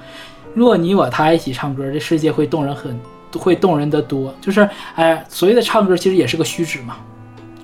[0.55, 2.99] 若你我他一起唱歌，这世界会动人很，
[3.39, 4.35] 会动人的多。
[4.41, 6.97] 就是，哎，所谓的唱歌其实也是个虚指嘛。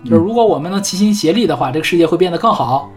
[0.04, 2.90] 就是如果我们能齐心协力的话，这个世界会变得更好。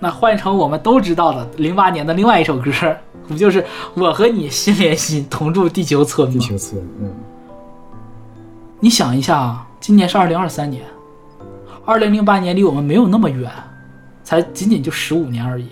[0.00, 2.70] 那换成我们都知道的零八年的另外一首歌，
[3.26, 3.64] 不就是
[3.94, 6.34] 我和你心连心，同住地球村吗？
[6.34, 7.10] 地球村，嗯，
[8.80, 10.82] 你想一下啊，今年是二零二三年，
[11.86, 13.50] 二零零八年离我们没有那么远，
[14.22, 15.68] 才仅仅就十五年而已。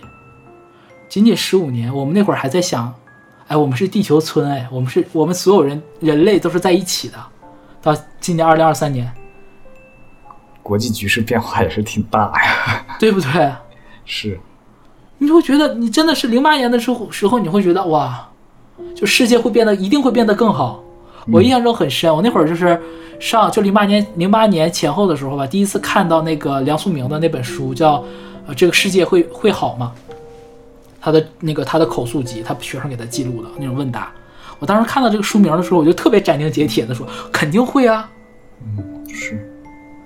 [1.09, 2.93] 仅仅十五年，我们那会儿还在想，
[3.47, 7.14] 哎，我们是地球村，哎，我们是我们所有人人类都是在一起的。
[7.80, 9.10] 到今年二零二三年，
[10.62, 12.84] 国际局势变化也是挺大呀。
[13.01, 13.52] 对不对？
[14.05, 14.39] 是，
[15.18, 18.28] 你就会觉得，你真的是零八年的时候时候，你会觉得哇，
[18.94, 20.82] 就世界会变得一定会变得更好。
[21.31, 22.81] 我印象中很深，我那会儿就是
[23.20, 28.03] 上就零八年零八年前后的时候吧，第一次看到那个梁漱溟的那本书，叫
[28.47, 29.93] 呃这个世界会会好吗？
[31.01, 34.12] 他的那个他的口述集，他学生给他记录的那种问答。
[34.59, 38.09] 我当时看到这个书名的时候，我就特别斩钉截铁的说，肯定会啊，
[38.61, 39.35] 嗯，是，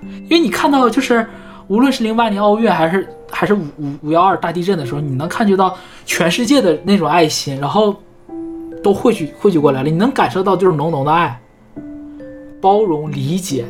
[0.02, 1.26] 因为你看到就是
[1.68, 5.76] 无论是零八年奥运还是还是五五五幺二大地震的时候，你能感觉到
[6.06, 7.94] 全世界的那种爱心，然后
[8.86, 11.36] 都汇聚汇聚过来了，你能感受到就是浓浓的爱、
[12.60, 13.64] 包容、理解，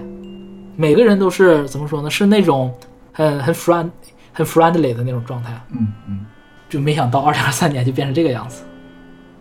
[0.77, 2.11] 每个人都是怎么说呢？
[2.11, 2.71] 是那种
[3.13, 3.89] 很很 friend
[4.35, 5.59] 很 friendly 的那种状态。
[5.71, 6.27] 嗯嗯，
[6.69, 8.63] 就没想到二零二三年就变成这个样子，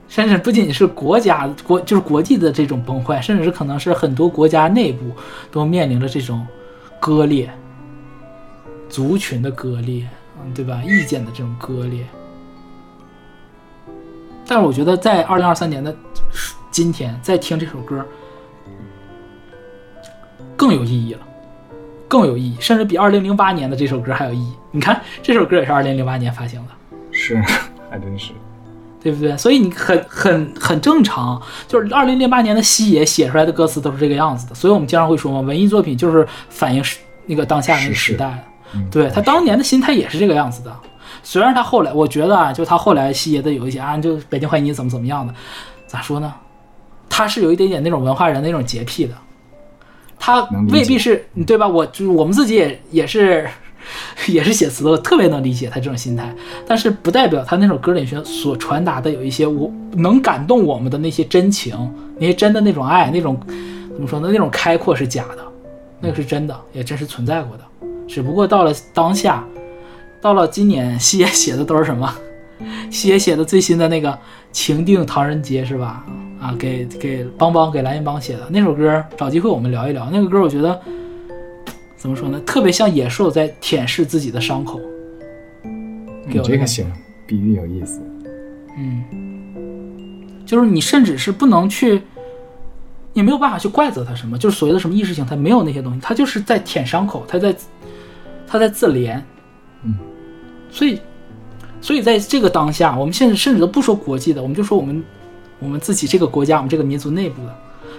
[0.08, 5.12] 甚至不仅仅是国家国就是国际的这种崩坏，甚至是可能是很多国家内部
[5.52, 6.48] 都面临着这种
[7.02, 7.52] 割裂、
[8.88, 10.08] 族群的割裂，
[10.42, 10.82] 嗯，对吧？
[10.86, 12.06] 意见的这种割裂。
[14.48, 15.96] 但是我觉得在二零二三年的
[16.72, 18.06] 今天再听这首歌
[20.56, 21.20] 更有意义了，
[22.08, 24.54] 更有意义，甚至比二零零八年的这首歌还有意义。
[24.72, 26.72] 你看这首歌也是二零零八年发行的。
[27.12, 27.42] 是，
[27.90, 28.32] 还真是。
[29.02, 29.38] 对不对？
[29.38, 34.56] 所以你很很很正常，就是二零零八年的西野写出来的歌词都是这个样子的。
[34.56, 36.98] 所以我们经常会说嘛，文艺作品就是反映时
[37.28, 38.44] 那个当下那个时代。
[38.74, 40.76] 嗯对他当年的心态也是这个样子的。
[41.26, 45.34] 虽然他后来，我觉得啊，就他后来西爷的有一些啊，就北京欢迎你怎么怎么样的，
[45.88, 46.34] 咋说呢？
[47.10, 49.14] 他是有一点点那种文化人那种洁癖的，
[50.20, 51.68] 他未必是对吧？
[51.68, 53.50] 我就是我们自己也也是
[54.28, 56.32] 也是写词的，我特别能理解他这种心态，
[56.68, 61.76] 但是不代表他那首歌里所传达的有一些我能感动我们的那些真情，
[62.18, 63.40] 那些真的那种爱，那种
[63.94, 64.30] 怎么说呢？
[64.32, 65.44] 那种开阔是假的，
[66.00, 67.64] 那个是真的，也真实存在过的。
[68.08, 69.44] 只不过到了当下，
[70.26, 72.12] 到了今年，西野写的都是什么？
[72.90, 74.10] 西野写的最新的那个
[74.52, 76.04] 《情定唐人街》是吧？
[76.42, 80.10] 啊，给给邦邦给蓝银邦写的那首歌，找机会我们聊一聊。
[80.12, 80.82] 那个歌我觉得
[81.96, 82.40] 怎么说呢？
[82.40, 84.82] 特别像野兽在舔舐自己的伤口。
[86.28, 86.92] 给你我的感觉这个行，
[87.28, 88.02] 比喻有意思。
[88.80, 89.04] 嗯，
[90.44, 92.02] 就是你甚至是不能去，
[93.14, 97.56] 你没有办法去怪责他什么，就是所谓的什么意识形态，没有那些东西，他就是在舔伤口，他在
[98.48, 99.22] 他在自怜，
[99.84, 99.96] 嗯，
[100.76, 101.00] 所以
[101.80, 105.02] 所以在这个当下，我们现在甚至都不说国际的，我们就说我们
[105.58, 107.56] 我们自己这个国家，我们这个民族内部的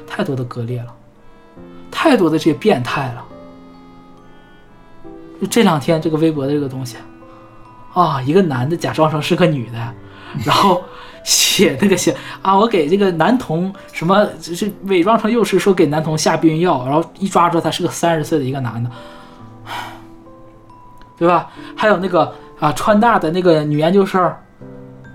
[0.07, 0.95] 太多的割裂了，
[1.91, 3.25] 太多的这些变态了。
[5.41, 6.97] 就这两天这个微博的这个东西，
[7.95, 9.95] 啊，一个男的假装成是个女的，
[10.45, 10.85] 然后
[11.25, 18.91] 写那个写啊，我给这个男童什么，就是伪装成幼师说给男童下避孕药，然后一抓住他是个三十岁的一个男的，
[21.17, 21.51] 对吧？
[21.75, 24.23] 还有那个啊，川大的那个女研究生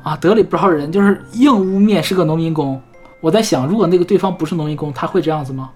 [0.04, 2.82] 啊，得理不饶人，就是硬污蔑是个农民工。
[3.20, 5.72] 我在想，如果那个对方不是农民工，他会这样子吗？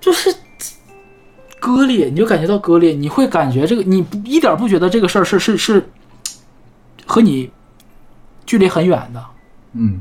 [0.00, 0.34] 就是
[1.60, 5.90] 割裂，你就感觉到割裂，你会感觉这个，你不一点不觉得这个事儿是是是
[7.06, 7.50] 和你
[8.46, 9.24] 距离很远的，
[9.74, 10.00] 嗯，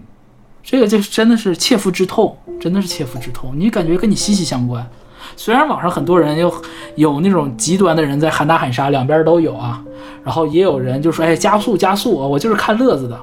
[0.64, 4.90] 这个就是真的是切肤之痛，真的是切肤之痛，你感觉跟你息息相关。
[5.36, 6.54] 虽然网上很多人有
[6.96, 9.84] 有那种极端的人在喊打喊杀，两边都有啊，
[10.24, 13.20] 然后也有人就说，哎，加速加速，我就是看乐子的。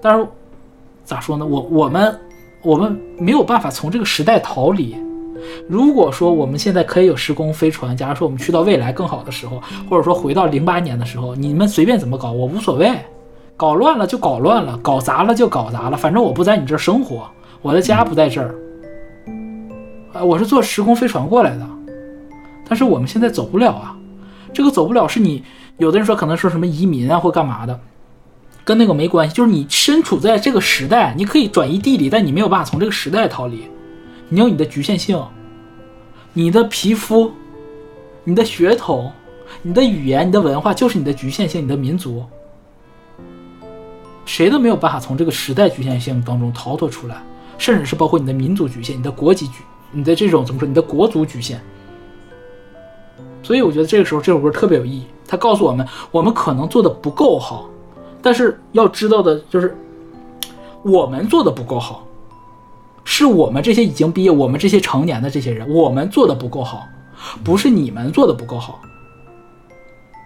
[0.00, 0.26] 但是
[1.04, 1.46] 咋说呢？
[1.46, 2.20] 我我们
[2.62, 4.96] 我们没有办法从这个时代逃离。
[5.68, 12.92] 如果说我们现在可以有时空飞船，假如说我们去到未来更好的时候，或者说回到零八年的时候，你们随便怎么搞，我无所谓，
[13.56, 17.28] 搞乱了就搞乱了，搞砸了就搞砸了，反正我不在你这儿生活，
[17.60, 18.54] 我的家不在这儿，
[20.12, 21.66] 啊，我是坐时空飞船过来的，
[22.68, 23.96] 但是我们现在走不了啊，
[24.52, 25.42] 这个走不了是你
[25.78, 27.80] 有的人说可能说什么移民啊或干嘛的，
[28.64, 33.62] 跟那个没关系，就是你身处在这个时代，你可以转移地理，但你没有办法从这个时代逃离。
[34.28, 35.22] 你有你的局限性，
[36.32, 37.30] 你的皮肤、
[38.24, 39.12] 你的血统、
[39.60, 42.24] 你的语言、你的文化，就是你的局限性，你的民族，
[44.24, 47.22] 谁都没有办法从这个时代局限性当中逃脱出来，
[47.58, 49.54] 甚至是包括你的民族局限、你的国籍局、
[49.92, 51.60] 你的这种怎么说，你的国足局限。
[53.42, 57.68] 所以我觉得这个时候这首歌特别有意义，它告诉我们，我们可能做的不够好，
[58.20, 59.76] 但是要知道的就是，
[60.82, 62.06] 我们做的不够好。
[63.04, 66.86] 是我们这些已经毕业、我们这些成年的这些人，我们做的不够好，
[67.42, 68.80] 不是你们做的不够好。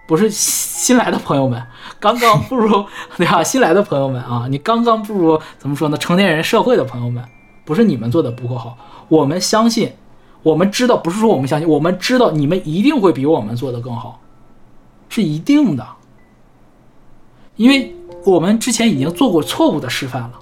[0.06, 1.60] 不是新来的朋友们，
[1.98, 2.84] 刚刚步入
[3.16, 3.42] 对吧？
[3.42, 5.96] 新来的朋友们啊，你刚刚步入怎么说呢？
[5.96, 7.24] 成年人社会的朋友们，
[7.64, 8.76] 不是你们做的不够好，
[9.08, 9.92] 我们相信，
[10.42, 14.20] 我们知道，不是说我们相信，我们知道你们一定会比我们做的更好，
[15.08, 15.86] 是一定的，
[17.56, 20.32] 因为我们之前已经做过错误的示范了，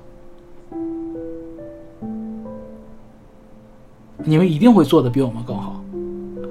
[4.24, 5.80] 你们一定会做的比我们更好。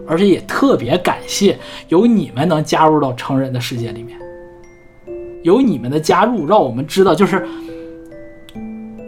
[0.05, 1.57] 而且也特别感谢
[1.87, 4.19] 有你们能加入到成人的世界里面，
[5.43, 7.47] 有你们的加入，让我们知道，就是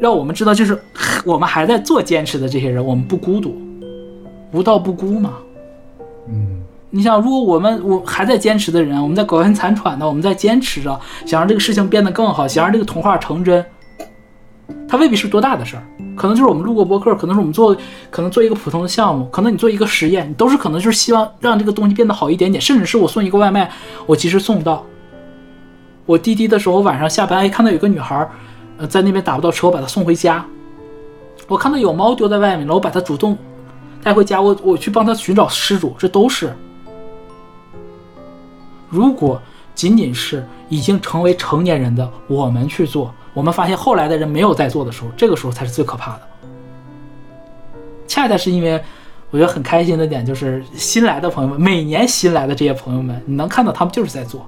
[0.05, 0.79] 让我们知道，就是
[1.25, 3.57] 我们还在做坚持的这些人，我们不孤独，
[4.51, 5.33] 无道不孤嘛。
[6.29, 6.61] 嗯，
[6.91, 13.65] 你想，如果我们我还在坚持的人，我们在苟延残喘的，我们在坚持着，想让这个事情变得更好，想让这个童话成真，
[14.87, 15.83] 它未必是多大的事儿。
[16.15, 17.75] 可能就是我们录过播客，可能是我们做，
[18.11, 23.71] 可能做一个普通的项目，可能你做一个实验，你都是可能就是希望让这个东西变得好一点点，甚至是我送一个外卖，
[24.05, 24.85] 我及时送到。
[26.05, 28.29] 我滴滴的时候晚上下班，哎，看到有个女孩，
[28.77, 30.45] 呃，在那边打不到车，我把它送回家。
[31.47, 33.37] 我看到有猫丢在外面了，我把它主动
[34.03, 36.55] 带回家，我我去帮她寻找失主，这都是。
[38.89, 39.41] 如果
[39.73, 43.13] 仅仅是已经成为成年人的我们去做。
[43.33, 46.21] 我们发现后来的人没有在做的时候，这个时候才是最可怕的。
[48.07, 48.81] 恰恰是因为
[49.29, 54.47] 我觉得很开心的点，就是新来的朋友们，每年新来的这些朋友们，你能看到他们就是在做，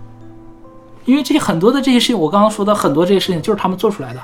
[1.07, 4.21] 因为这些很多的这些事情，我刚刚说的很多这些事情就是他们做出来的。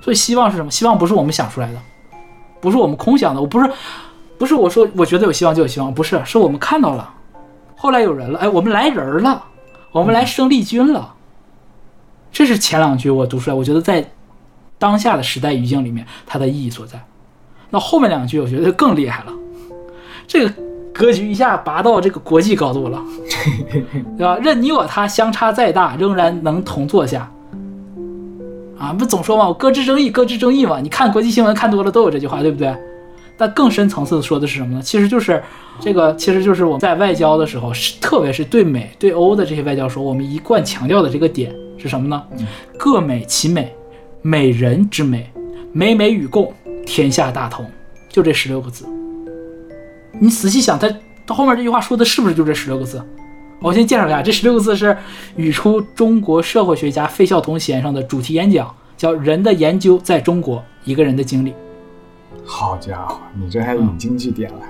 [0.00, 0.70] 所以希望是什么？
[0.70, 1.78] 希望不是我们想出来的，
[2.60, 3.40] 不是我们空想的。
[3.40, 3.70] 我不是，
[4.38, 7.12] 不是我说我觉得有希望就有希望，不是，是我们看到了，
[7.76, 9.44] 后来有人了，哎，我们来人了。
[9.92, 11.14] 我们来生力军了，
[12.32, 14.10] 这是前两句我读出来，我觉得在
[14.78, 16.98] 当下的时代语境里面，它的意义所在。
[17.68, 19.32] 那后面两句我觉得更厉害了，
[20.26, 20.54] 这个
[20.92, 23.02] 格局一下拔到这个国际高度了，
[24.16, 24.38] 对吧？
[24.42, 27.30] 任你我他相差再大，仍然能同坐下。
[28.78, 30.80] 啊，不总说嘛，我搁置争议，搁置争议嘛。
[30.80, 32.74] 你看国际新闻看多了都有这句话，对不对？
[33.38, 34.82] 但更深层次的说的是什么呢？
[34.82, 35.42] 其实就是
[35.80, 42.22] 这个，其实就是我们在外交的时候，是特别是对美对欧的这些外交时候，我们一贯强调的这个点是什么呢？
[42.76, 43.72] 各美其美，
[44.20, 45.30] 美人之美，
[45.72, 46.52] 美美与共，
[46.84, 47.64] 天下大同，
[48.08, 48.84] 就这十六个字。
[50.22, 50.88] 你仔细想，他
[51.26, 53.04] 他后面这句话说的是不是就这十六个字？
[53.58, 54.96] 我先介绍一下，这十六个字是
[55.34, 61.50] 语出中国社会学家费孝通先生的主题演讲，叫《人的研究在中国：一个人的经历》。
[62.44, 64.60] 好家伙，你这还引经据典了？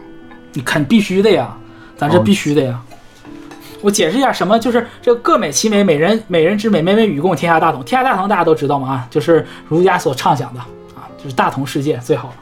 [0.55, 1.55] 你看必须的呀，
[1.99, 2.83] 咱这必须的呀。
[3.83, 7.85] 我解释一下，什么就是这个各美其美，美人美人之美，美美与共，天下大同。
[7.85, 10.61] 天下大同大家都知道吗啊，就是儒家所畅想的
[10.95, 12.35] 啊，就是大同世界最好了。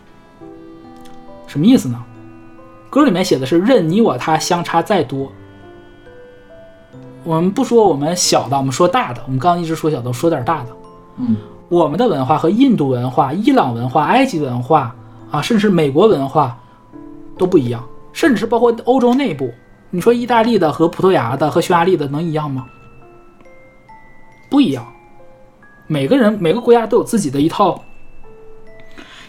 [1.48, 2.00] 什么意思呢？
[2.90, 5.32] 歌里面写的是任你我他相差再多，
[7.24, 9.22] 我们不说我们小的，我们说大的。
[9.24, 10.70] 我们刚刚一直说小的，说点大的。
[11.16, 11.36] 嗯，
[11.68, 14.94] 我们的文化和印度文化、伊朗文化、埃及文化。
[15.30, 16.58] 啊，甚至美国文化
[17.38, 19.48] 都不一样，甚至是包括欧洲内部，
[19.90, 22.66] 你说意大利的和葡萄牙的和匈牙利的能一样吗？
[24.50, 24.84] 不一样。
[25.86, 27.80] 每个人每个国家都有自己的一套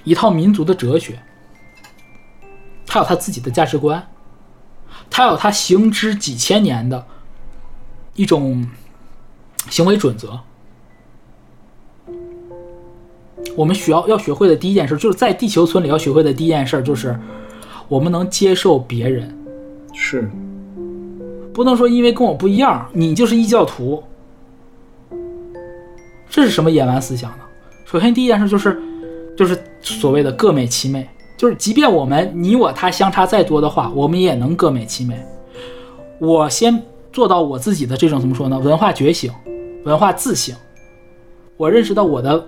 [0.04, 1.20] 一套民族的哲学，
[2.92, 4.06] 他有他自己的价值观，
[5.10, 7.06] 他有他行之几千年的
[8.16, 8.68] 一种
[9.70, 10.38] 行为准则。
[13.56, 17.18] 我们需要要学会的第一件事，就是在地球村里要学会的第一件事，就是
[17.88, 19.34] 我们能接受别人，
[19.94, 20.30] 是
[21.54, 24.04] 不能说因为跟我不一样，你就是异教徒。
[26.30, 27.46] 这是什么野蛮思想呢？
[27.86, 28.82] 首先第一件事就是，
[29.38, 31.10] 就是所谓的各美其美，
[31.42, 35.20] 就是即便我们你我他相差再多的话，我们也能各美其美。
[36.20, 36.80] 我先
[37.12, 38.60] 做到我自己的这种怎么说呢？
[38.60, 39.32] 文化觉醒，
[39.84, 40.56] 文化自省，
[41.58, 42.48] 我认识到我的。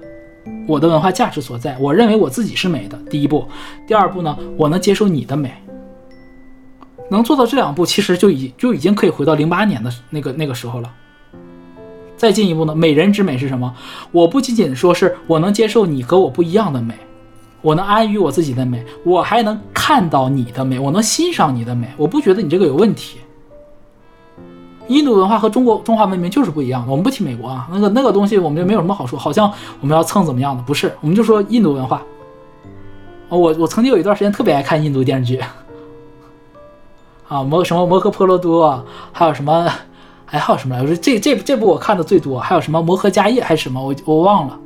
[0.68, 2.96] 我的文化价值所在，我认为我自己是美的。
[3.10, 3.48] 第一步，
[3.88, 4.38] 第二步呢？
[4.58, 5.52] 我能接受你的美，
[7.10, 10.94] 能做到这两步，其实就已就已经可以回到零八年的那个那个时候了。
[12.16, 12.76] 再进一步呢？
[12.76, 13.74] 美人之美是什么？
[14.12, 16.94] 我不仅仅说是我能接受你和我不一样的美，
[17.64, 23.18] 我能安于我自己的美，我还能看到你的美，我能欣赏你的美，我不觉得你这个有问题。
[24.90, 26.92] 印度文化和中国中华文明就是不一样的。
[26.92, 29.50] 我们不提美国啊，那个那个东西我们就没有什么好说，好像
[29.80, 30.62] 我们要蹭怎么样的？
[30.64, 32.04] 不是，我们就说印度文化。
[33.30, 35.40] 我我曾经有一段时间特别爱看印度电视剧，
[37.30, 39.68] 啊，摩什么摩诃婆罗多，还有什么，
[40.26, 40.82] 还有什么来？
[40.82, 43.82] 我说这这这部我看的最多，还有什么摩诃迦叶还是什么？
[43.82, 44.60] 我我忘了，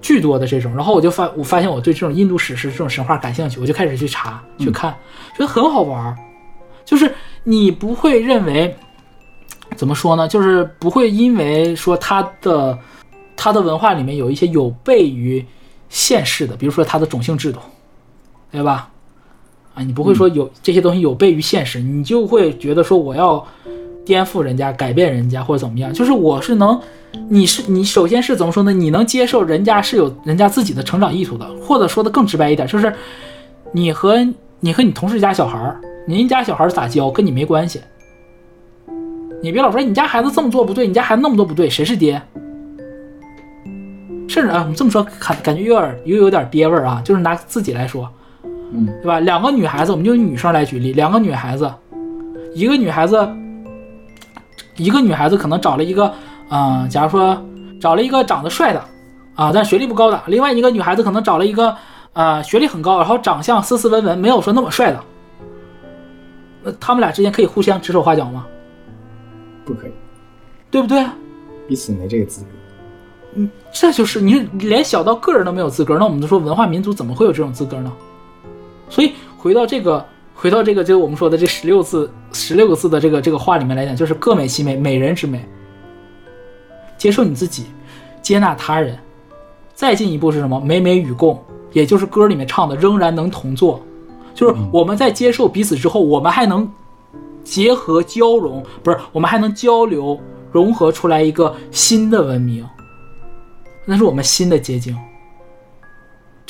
[0.00, 0.74] 巨多的这种。
[0.74, 4.94] 然后我就发我发现我对这种印度史诗这种神话感兴趣，我就开始去查去看，
[5.36, 6.16] 觉得很好玩儿。
[6.84, 7.14] 就是
[7.44, 8.76] 你不会认为
[9.76, 10.26] 怎么说呢？
[10.26, 12.78] 就是不会因为说它的
[13.36, 15.44] 它的文化里面有一些有悖于
[15.88, 17.60] 现世的，比如说它的种姓制度，
[18.50, 18.90] 对吧？
[19.74, 23.46] 啊，你不会说有这些东西有悖于现实，你就会觉得说我要
[24.04, 25.92] 颠覆人家、改变人家或者怎么样。
[25.92, 26.80] 就是我是能，
[27.28, 28.72] 你是你首先是怎么说呢？
[28.72, 32.92] 你能接受人家是有人家自己的成长意图的，或者说的更直白一点，就是
[33.72, 34.26] 你和
[34.60, 37.80] 你和你同事家小孩儿，您家小孩儿咋教跟你没关系。
[39.42, 42.20] 你别老说你家孩子这么做不对，你家孩子那么做不对，谁是爹？
[44.28, 47.02] 甚至啊，我们这么说感感觉有点又有点爹味儿啊。
[47.04, 48.08] 就是拿自己来说，
[48.44, 49.18] 嗯对吧？
[49.20, 51.72] 两个女孩子，我们就以女生来举例，两个女孩子，
[52.54, 53.16] 一个女孩子，
[54.80, 56.12] 一个女孩子可能找了一个，
[56.48, 57.36] 嗯、假如说
[57.80, 58.82] 找了一个长得帅的，
[59.34, 61.76] 啊，但学历不高的；另外一个女孩子可能找了一个，
[62.14, 65.00] 呃，学历很高，然后长相斯斯文文，没有说那么帅的。
[66.62, 68.46] 那他们俩之间可以互相指手画脚吗？
[69.64, 69.92] 不可以，
[70.70, 71.04] 对不对？
[71.68, 72.48] 彼此没这个资格。
[73.34, 77.92] 嗯这就是你连小到个人都没有资格，那我们就说文化民族怎么会有这种资格呢？
[78.88, 80.04] 所以回到这个，
[80.40, 85.44] 回到这个，就我们说的这十六字、十六个字的这个这个话里面来讲，就是各美其美，美人之美。
[86.96, 87.66] 接受你自己，
[88.22, 88.98] 接纳他人，
[89.74, 90.58] 再进一步是什么？
[90.58, 91.38] 美美与共，
[91.72, 93.82] 也就是歌里面唱的，仍然能同坐。
[94.34, 96.66] 就是我们在接受彼此之后，我们还能
[97.44, 100.18] 结合交融，不是我们还能交流
[100.50, 102.66] 融合出来一个新的文明。
[103.84, 104.96] 那是我们新的结晶。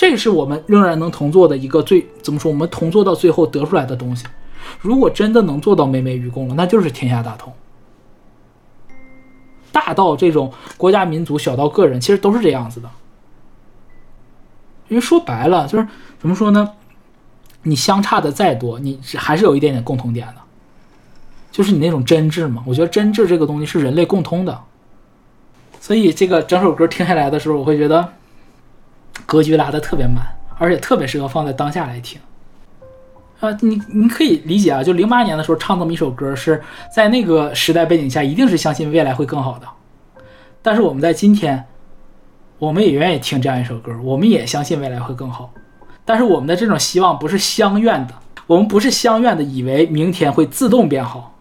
[0.00, 2.50] 这是我们仍然能同做的一个最怎么说？
[2.50, 4.24] 我们同做到最后得出来的东西。
[4.80, 7.52] 如果真的能做到美美与共了，那就是天下大同。
[9.70, 12.88] 大到这种国家民族，小到个人，其实都是这样子的。
[14.88, 15.86] 因为说白了，就是
[16.18, 16.70] 怎么说呢？
[17.64, 20.36] 你相差的再多，你还是有一点点共同点的，
[21.52, 22.64] 就是你那种真挚嘛。
[22.66, 24.62] 我觉得真挚这个东西是人类共通的。
[25.78, 28.14] 所以这个整首歌听下来的时候，我会觉得
[29.26, 30.24] 格局拉得特别满，
[30.58, 32.20] 而且特别适合放在当下来听。
[33.40, 36.62] 啊，你你可以理解啊，就零八年的时候唱这么一首歌，是
[36.94, 39.66] 在那个时代背景下，一定是相信未来会更好的。
[40.60, 41.64] 但是我们在今天，
[42.58, 45.50] 我们也愿意听这样一首歌，我们也相信未来会更好。
[46.04, 48.14] 但是我们的这种希望不是相愿的，
[48.46, 51.34] 我们不是相愿的以为明天会自动变好，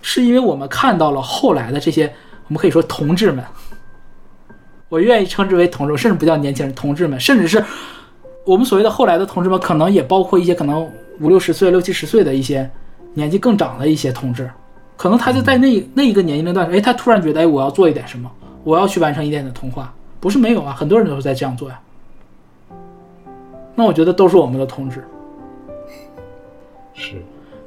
[0.00, 2.12] 是因为我们看到了后来的这些。
[2.46, 3.42] 我们可以说同志们，
[4.88, 7.64] 我愿意称之为同志，甚至不叫年轻人，同志们，甚至是
[8.44, 10.82] 我们所谓的后来的同志们，可能也包括一些可能
[11.20, 12.70] 五六十岁、六七十岁的一些
[13.14, 14.50] 年纪更长的一些同志，
[14.96, 18.30] 可能他就在那那一个年龄段，哎，他突然觉得，哎，我要做一点什么，
[18.62, 21.80] 我要去完成一点的童话，不是没有啊，很多人都是在这样做呀。
[23.74, 25.04] 那我觉得都是我们的同志，
[26.94, 27.14] 是，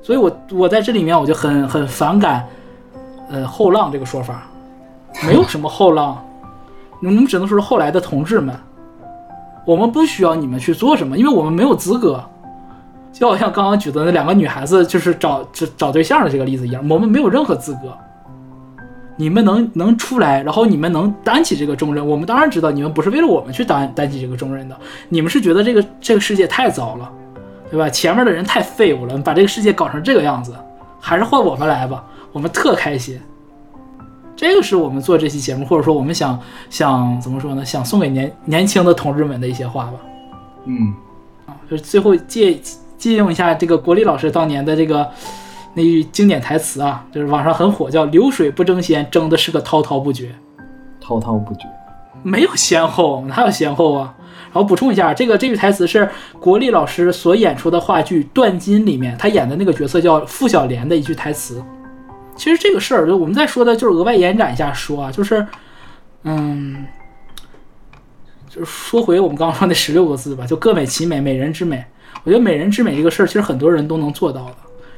[0.02, 2.48] 所以我我在这里面我就很很反感，
[3.30, 4.48] 呃，后浪这个说法。
[5.26, 6.24] 没有什么后浪，
[7.02, 8.56] 我们只能说是后来的同志们。
[9.66, 12.24] 我们不需要你们去做什么，因为我们没有资格。
[13.12, 17.98] 就好像刚刚举的那两个女孩子，就是找找找对象的这个例子一样，我们没有任何资格。
[19.16, 24.78] 你们能能出来，然后你们能担起这个重任，我们当然知道你们不是为了我们去担担起这个重任的，
[25.10, 27.12] 你们是觉得这个这个世界太糟了，
[27.72, 27.90] 对吧？
[27.90, 30.54] 前面的人太废物了，把这个世界搞成这个样子，
[31.00, 33.20] 还是换我们来吧，我们特开心。
[34.38, 36.40] 这个是我们做这期节目，或者说我们想
[36.70, 37.66] 想怎么说呢？
[37.66, 39.94] 想送给年年轻的同志们的一些话吧。
[40.66, 40.94] 嗯，
[41.48, 42.56] 啊，就是最后借
[43.00, 45.10] 借用一下这个国立老师当年的这个
[45.74, 50.36] 那句经典台词啊，就是网上很火，叫“流水不争先，争的是个滔滔不绝”。
[51.02, 51.62] 滔滔不绝。
[52.22, 54.14] 没有先后，哪有先后啊？
[54.54, 56.08] 然后补充一下，这个这句台词是
[56.40, 61.64] 国立老师所演出的话剧《断金》里面他演的那个角色叫傅小莲的一句台词。
[62.38, 65.46] 其实这个事儿，就我们再说的，就是额外延展一下说啊，就是，
[66.24, 66.86] 嗯，
[68.50, 71.84] 就是说回我们刚刚说那十六个字吧，就各美其美，美人之美。
[72.24, 74.56] 我觉得美人之美这个事儿，其实很多人都能做到的。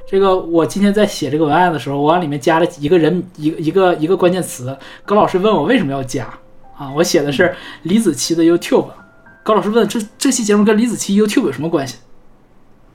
[0.08, 4.78] 这个我今天在写这个文案的时候，我往里面加了一个人一个一个一个关键词。
[5.06, 6.28] 高老师问我为什么要加
[6.78, 6.92] 啊？
[6.92, 8.88] 我写的是李子柒的 YouTube。
[9.44, 11.98] 高老师问这这期节目跟李子柒 YouTube 有什么关系？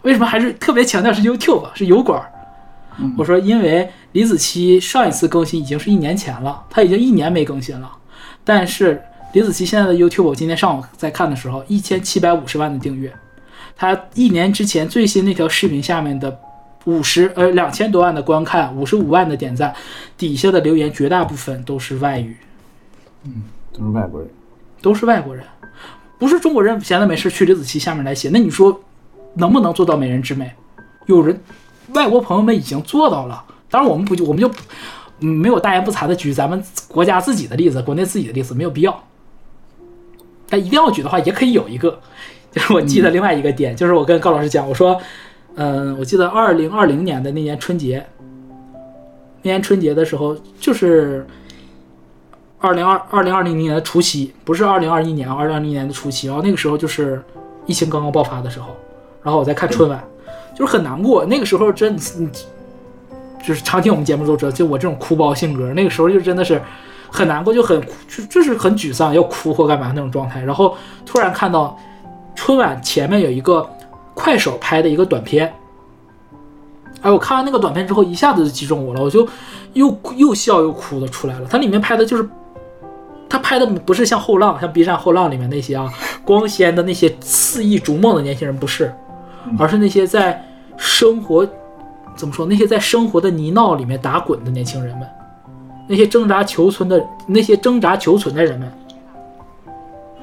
[0.02, 2.20] 为什么还是特别强调是 YouTube 是油管？
[3.16, 7.90] 我说因为李子柒上一次更新已经是一年前了，他已经一年没更新了。
[8.44, 9.02] 但是
[9.32, 13.12] 李子柒现在的 YouTube，我今天上午在看的时候，一千七百五十万的订阅。
[13.76, 16.38] 他一年之前最新那条视频下面的
[16.84, 19.74] 五十呃两千多万的观看，五十五万的点赞，
[20.16, 22.36] 底下的留言绝大部分都是外语，
[23.24, 23.42] 嗯
[23.72, 24.28] 都是外国人。
[24.82, 25.42] 都是外国人，
[26.18, 28.28] 不是中国人闲的没事去李子柒下面来写。
[28.30, 28.78] 那你说
[29.32, 30.52] 能不能做到美人之美？
[31.06, 31.40] 有人
[31.94, 33.44] 外国朋友们已经做到了。
[33.70, 34.48] 当然，我们不就我们就
[35.20, 39.04] 嗯没有大言不惭的举咱们国家自己的例子，国内自己的例子没有必要。
[40.48, 41.98] 但一定要举的话，也可以有一个，
[42.52, 45.00] 就是我记得另外一个点，就是我跟高老师讲，我说，
[45.56, 48.06] 嗯，我记得二零二零年的那年春节，
[49.42, 51.26] 那年春节的时候，就是
[52.58, 57.20] 二零二二零二零年的除夕，不是二零二一年啊，二零二零年的除夕，然后那个时候就是
[57.66, 58.76] 疫情刚刚爆发的时候，
[59.22, 60.04] 然后我在看春晚，
[60.54, 61.96] 就是很难过，那个时候真，
[63.44, 66.60] 就是常听我们节目都知道，就我这种哭包性格，那个时候就真的是
[67.10, 70.40] 很难过，就很就就是很沮丧，要哭或干嘛那种状态。
[70.42, 71.78] 然后突然看到
[72.34, 73.68] 春晚前面有一个
[74.14, 75.52] 快手拍的一个短片，
[77.02, 79.28] 哎，我看完那个短片之后，一下子就击中我了，我就
[79.74, 81.46] 又又笑又哭的出来了。
[81.50, 82.28] 它里面拍的就是，
[83.28, 85.92] 它拍的不是像后浪，像 B 站后浪里面那些啊
[86.24, 88.94] 光鲜的那些肆意逐梦的年轻人，不是，
[89.58, 90.44] 而是那些在
[90.76, 91.46] 生活
[92.16, 92.46] 怎么说？
[92.46, 95.08] 那些在生活的泥淖里面打滚的年轻人们，
[95.88, 98.72] 那些挣扎求存的那些挣扎求存的人们，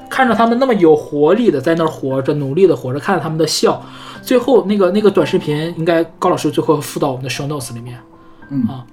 [0.08, 3.82] 看着他们那么有活力的在那儿活着，努力的活着，看着他们的笑，
[4.22, 7.98] 最后那个那个短视频，应该高老师最后附到我们的 show notes 里面，
[8.50, 8.84] 嗯啊，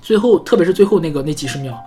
[0.00, 1.78] 最后特别是最后那个那几十秒，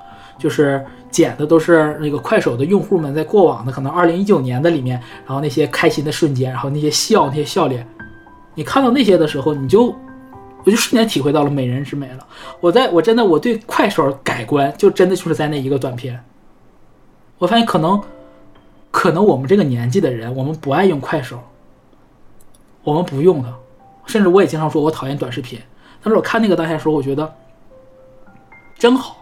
[0.41, 7.87] 就是剪的都是那个快手的用户们在过往的可能二零一九年的里面，然后那些开心的瞬间，然后那些笑那些笑脸，
[8.55, 9.95] 你看到那些的时候，你就
[10.63, 12.27] 我就瞬间体会到了美人之美了。
[12.59, 16.19] 我在我真的我对快手改观，就真的就是在那一个短片，
[17.37, 18.01] 我发现可能
[18.89, 21.39] 可能我们这个年纪的人，我们不爱用快手，
[22.83, 23.53] 我们不用它，
[24.05, 25.59] 甚至我也经常说我讨厌短视频。
[26.03, 27.31] 但是我看那个当下的时候，我觉得
[28.79, 29.20] 真好，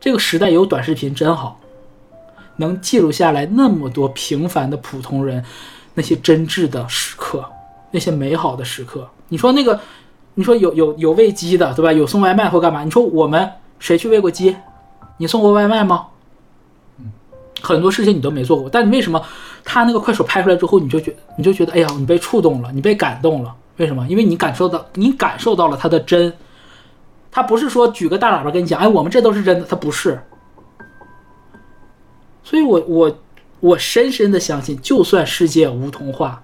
[0.00, 1.58] 这个时代有短视频真好，
[2.56, 5.44] 能记录下来那么多平凡的普通人
[5.94, 7.44] 那些真挚的时刻，
[7.90, 9.08] 那些美好的时刻。
[9.28, 9.78] 你说那个，
[10.34, 11.92] 你说有有有喂鸡的，对吧？
[11.92, 12.84] 有送外卖或干嘛？
[12.84, 13.50] 你说我们
[13.80, 14.54] 谁去喂过鸡？
[15.16, 16.06] 你送过外卖吗？
[17.60, 19.20] 很多事情你都没做过，但你为什么
[19.64, 23.52] 他那个快手拍出来之后，你就觉你就觉得，哎呀，你被触动了，你被感动了？
[23.78, 24.06] 为什么？
[24.08, 26.32] 因为你感受到，你感受到了他的真。
[27.30, 30.20] 他不是说举个大喇叭跟你讲，哎，我们这都是真的，他不是。
[32.42, 33.18] 所以我我
[33.60, 36.42] 我深深的相信，就算世界无童话，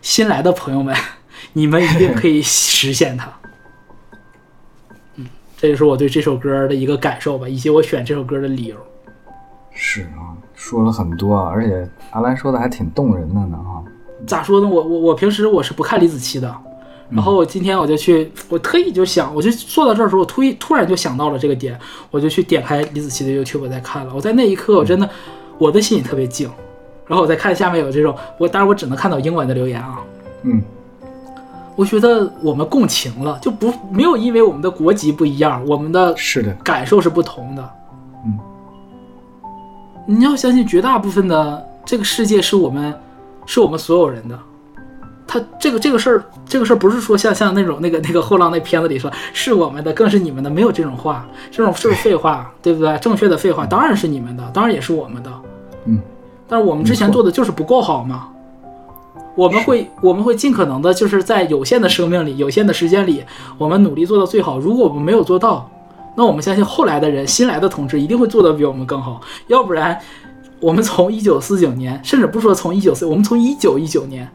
[0.00, 0.94] 新来的朋友们，
[1.52, 3.32] 你们一定可以 实现它。
[5.16, 5.26] 嗯，
[5.56, 8.76] 这就是我对这首歌的一个感受吧，以及我选这首歌的理由。
[9.70, 13.80] 是啊，说了很多啊，而且阿兰说的还挺动人的呢啊。
[14.26, 14.68] 咋说呢？
[14.68, 16.54] 我我我平时我是不看李子柒的，
[17.14, 21.78] 然后我今天我就去，我特意就想，我就坐到这儿的时候，我突突然就想到了这个点，
[22.10, 24.12] 我就去点开李子柒的 YouTube 我在看了。
[24.14, 25.08] 我在那一刻，我真的
[25.58, 26.50] 我的心里特别静。
[27.06, 30.00] 然后我再看下面有这种，我当然我只能看到英文的留言啊。
[30.44, 30.62] 嗯，
[31.76, 37.70] 我觉得我们共情了，就不没有因为我们的国籍不一样，我们的是的，感受是不同的。
[38.24, 38.38] 嗯，
[40.06, 42.94] 你要相信，绝大部分的这个世界是我们，
[43.44, 44.38] 是我们所有人的。
[45.32, 52.98] 他这个这个事儿，这个事儿不是说像像那种那个那个后浪那片子里说是我们的，更是你们的，没有这种话，这种是废话，对不对？
[52.98, 55.32] 正确的废话当然是你们的，当然也是我们的。
[55.86, 55.98] 嗯，
[56.46, 58.28] 但是我们之前做的就是不够好嘛。
[59.34, 63.24] 我们会我们会尽可能的，就是在有限的生命里、有限的时间里，
[63.56, 64.58] 我们努力做到最好。
[64.58, 65.66] 如果我们没有做到，
[66.14, 69.22] 那我们相信后来的人、新来的同志一定会做得比我们更好。
[69.46, 69.98] 要不然，
[70.60, 74.30] 我们从一九四九年，甚至不说从一九四，我们从一九一九年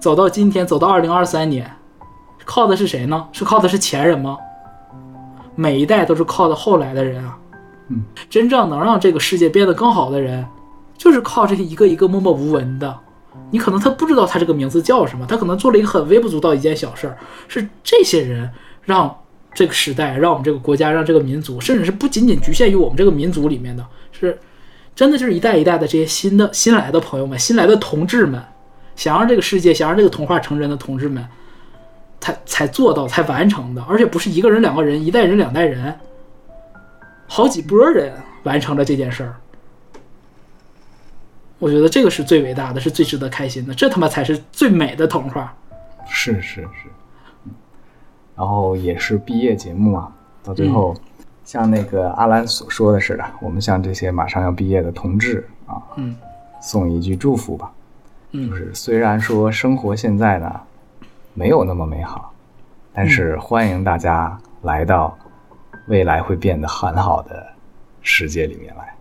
[0.00, 1.70] 走到今天，走到二零二三年，
[2.44, 3.28] 靠的是谁呢？
[3.32, 4.36] 是靠的是前人吗？
[5.54, 7.38] 每一代都是靠的后来的人啊。
[7.88, 10.46] 嗯，真正能让这个世界变得更好的人，
[10.96, 12.98] 就是靠这些一个一个默默无闻的。
[13.50, 17.18] 你可能他不知道他这个名字叫什么，他可能做了一个很微不足道一件小事儿，
[17.48, 18.50] 是这些人
[18.82, 19.14] 让
[19.54, 24.38] 这个时代，让我们这个国家，让这个民族，甚至是不仅仅局限于我们这个民族里面的，是
[24.94, 28.42] 真的就是一代一代的这些新的新来的朋友们，新来的同志们，
[28.96, 31.26] 想让这个世界，想让这个童话成真的同志们，
[32.20, 35.94] 才才做到，才完成的，而且不是一个人、两个人，一代人、两代人，
[37.26, 38.12] 好几波人
[38.42, 39.34] 完成了这件事儿。
[41.58, 45.54] 我觉得这个是最伟大的，是最值得开心的，这他妈才是最美的童话。
[46.08, 46.88] 是是是，
[47.44, 47.52] 嗯
[48.34, 50.12] 然后也是毕业节目啊，
[50.42, 50.94] 到最后，
[51.44, 56.16] 像那个阿兰所说的似的，我们向这些马上要毕业的同志啊，嗯
[56.60, 57.72] 送一句祝福吧。
[58.32, 60.60] 嗯就是虽然说生活现在呢
[61.34, 62.32] 没有那么美好，
[62.92, 65.16] 但是欢迎大家来到
[65.86, 67.46] 未来会变得很好的
[68.02, 68.94] 世界里面来。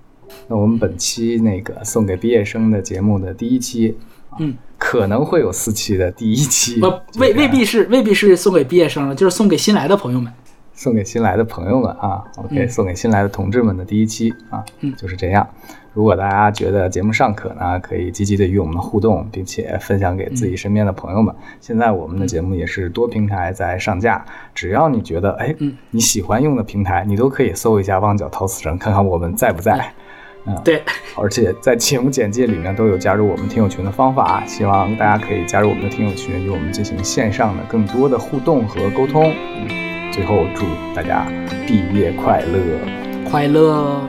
[0.48, 3.98] 那我们本期那个送给毕业生的节目的第一期，
[4.30, 6.88] 啊嗯，可可能会有四期的第一期，不
[7.20, 10.32] 未未必是未必是送给毕业生了，就是送给新来的朋友们。
[10.74, 15.48] 送给新来的朋友们啊，OK，、嗯送给新来的同志们的第一期啊，嗯就是这样。
[15.94, 21.36] 如果大家觉得节目尚可呢，可以积极的与我们互动，并且分享给自己身边的朋友们。
[21.60, 24.24] 现在我们的节目也是多平台在上架，
[24.56, 29.94] 只要你觉得哎，嗯你喜欢用的平台，你都可以搜一下“旺角陶瓷城”，看看我们在不在。
[30.48, 30.82] 嗯对，
[31.16, 39.32] 而且在节目简介里面都有加入我们听友群的方法，希望大家可以加入我们的听友群，与我们进行线上的更多的互动和沟通。
[39.58, 40.66] 嗯，最后祝
[40.96, 41.28] 大家
[41.68, 44.02] 毕业快乐，快乐，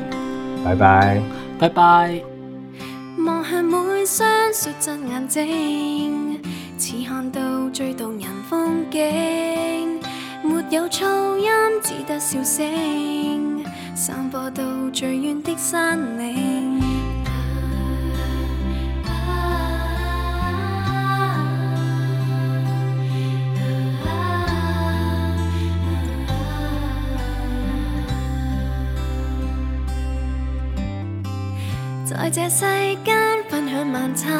[0.64, 1.41] 拜拜。
[1.62, 2.20] 拜拜。
[3.24, 6.40] 望向每雙率真眼睛，
[6.76, 10.00] 似看到最動人風景。
[10.42, 11.48] 沒有噪音，
[11.80, 13.62] 只得笑聲，
[13.94, 17.01] 散播到最遠的山嶺。
[32.22, 32.60] 在这世
[33.04, 33.16] 间
[33.48, 34.30] 分享晚餐，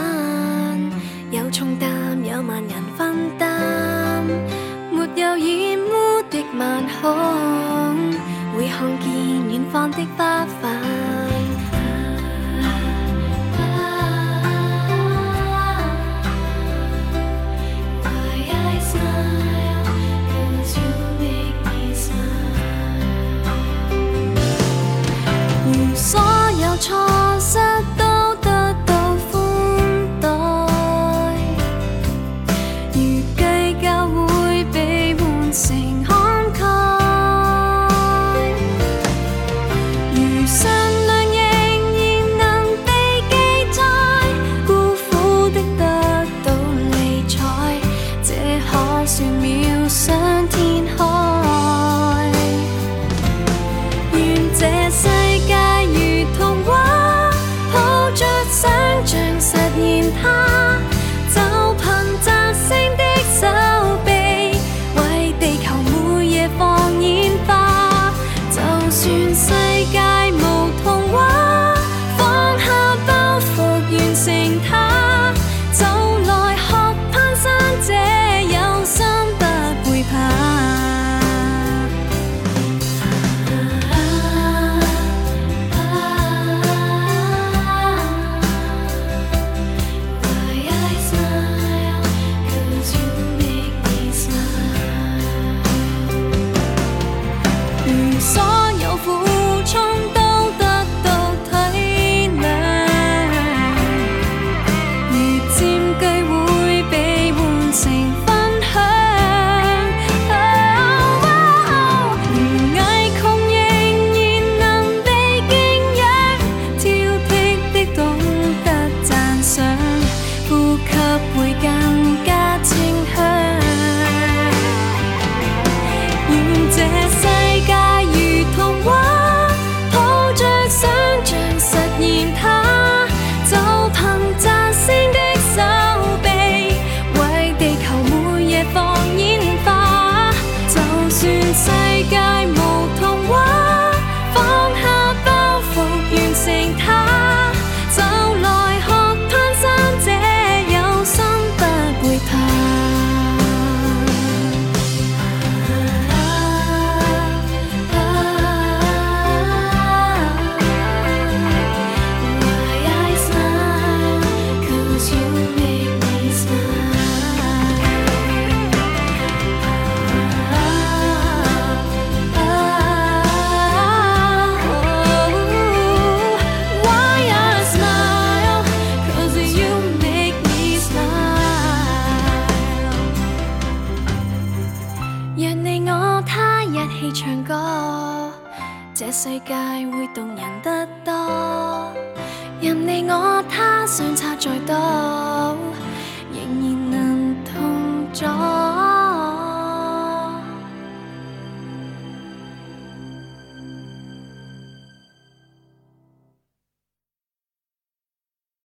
[1.33, 4.25] 有重擔有万人分担，
[4.93, 5.41] 没有染
[5.89, 8.13] 污的晚空，
[8.57, 9.11] 会看见
[9.51, 10.92] 远方的花瓣。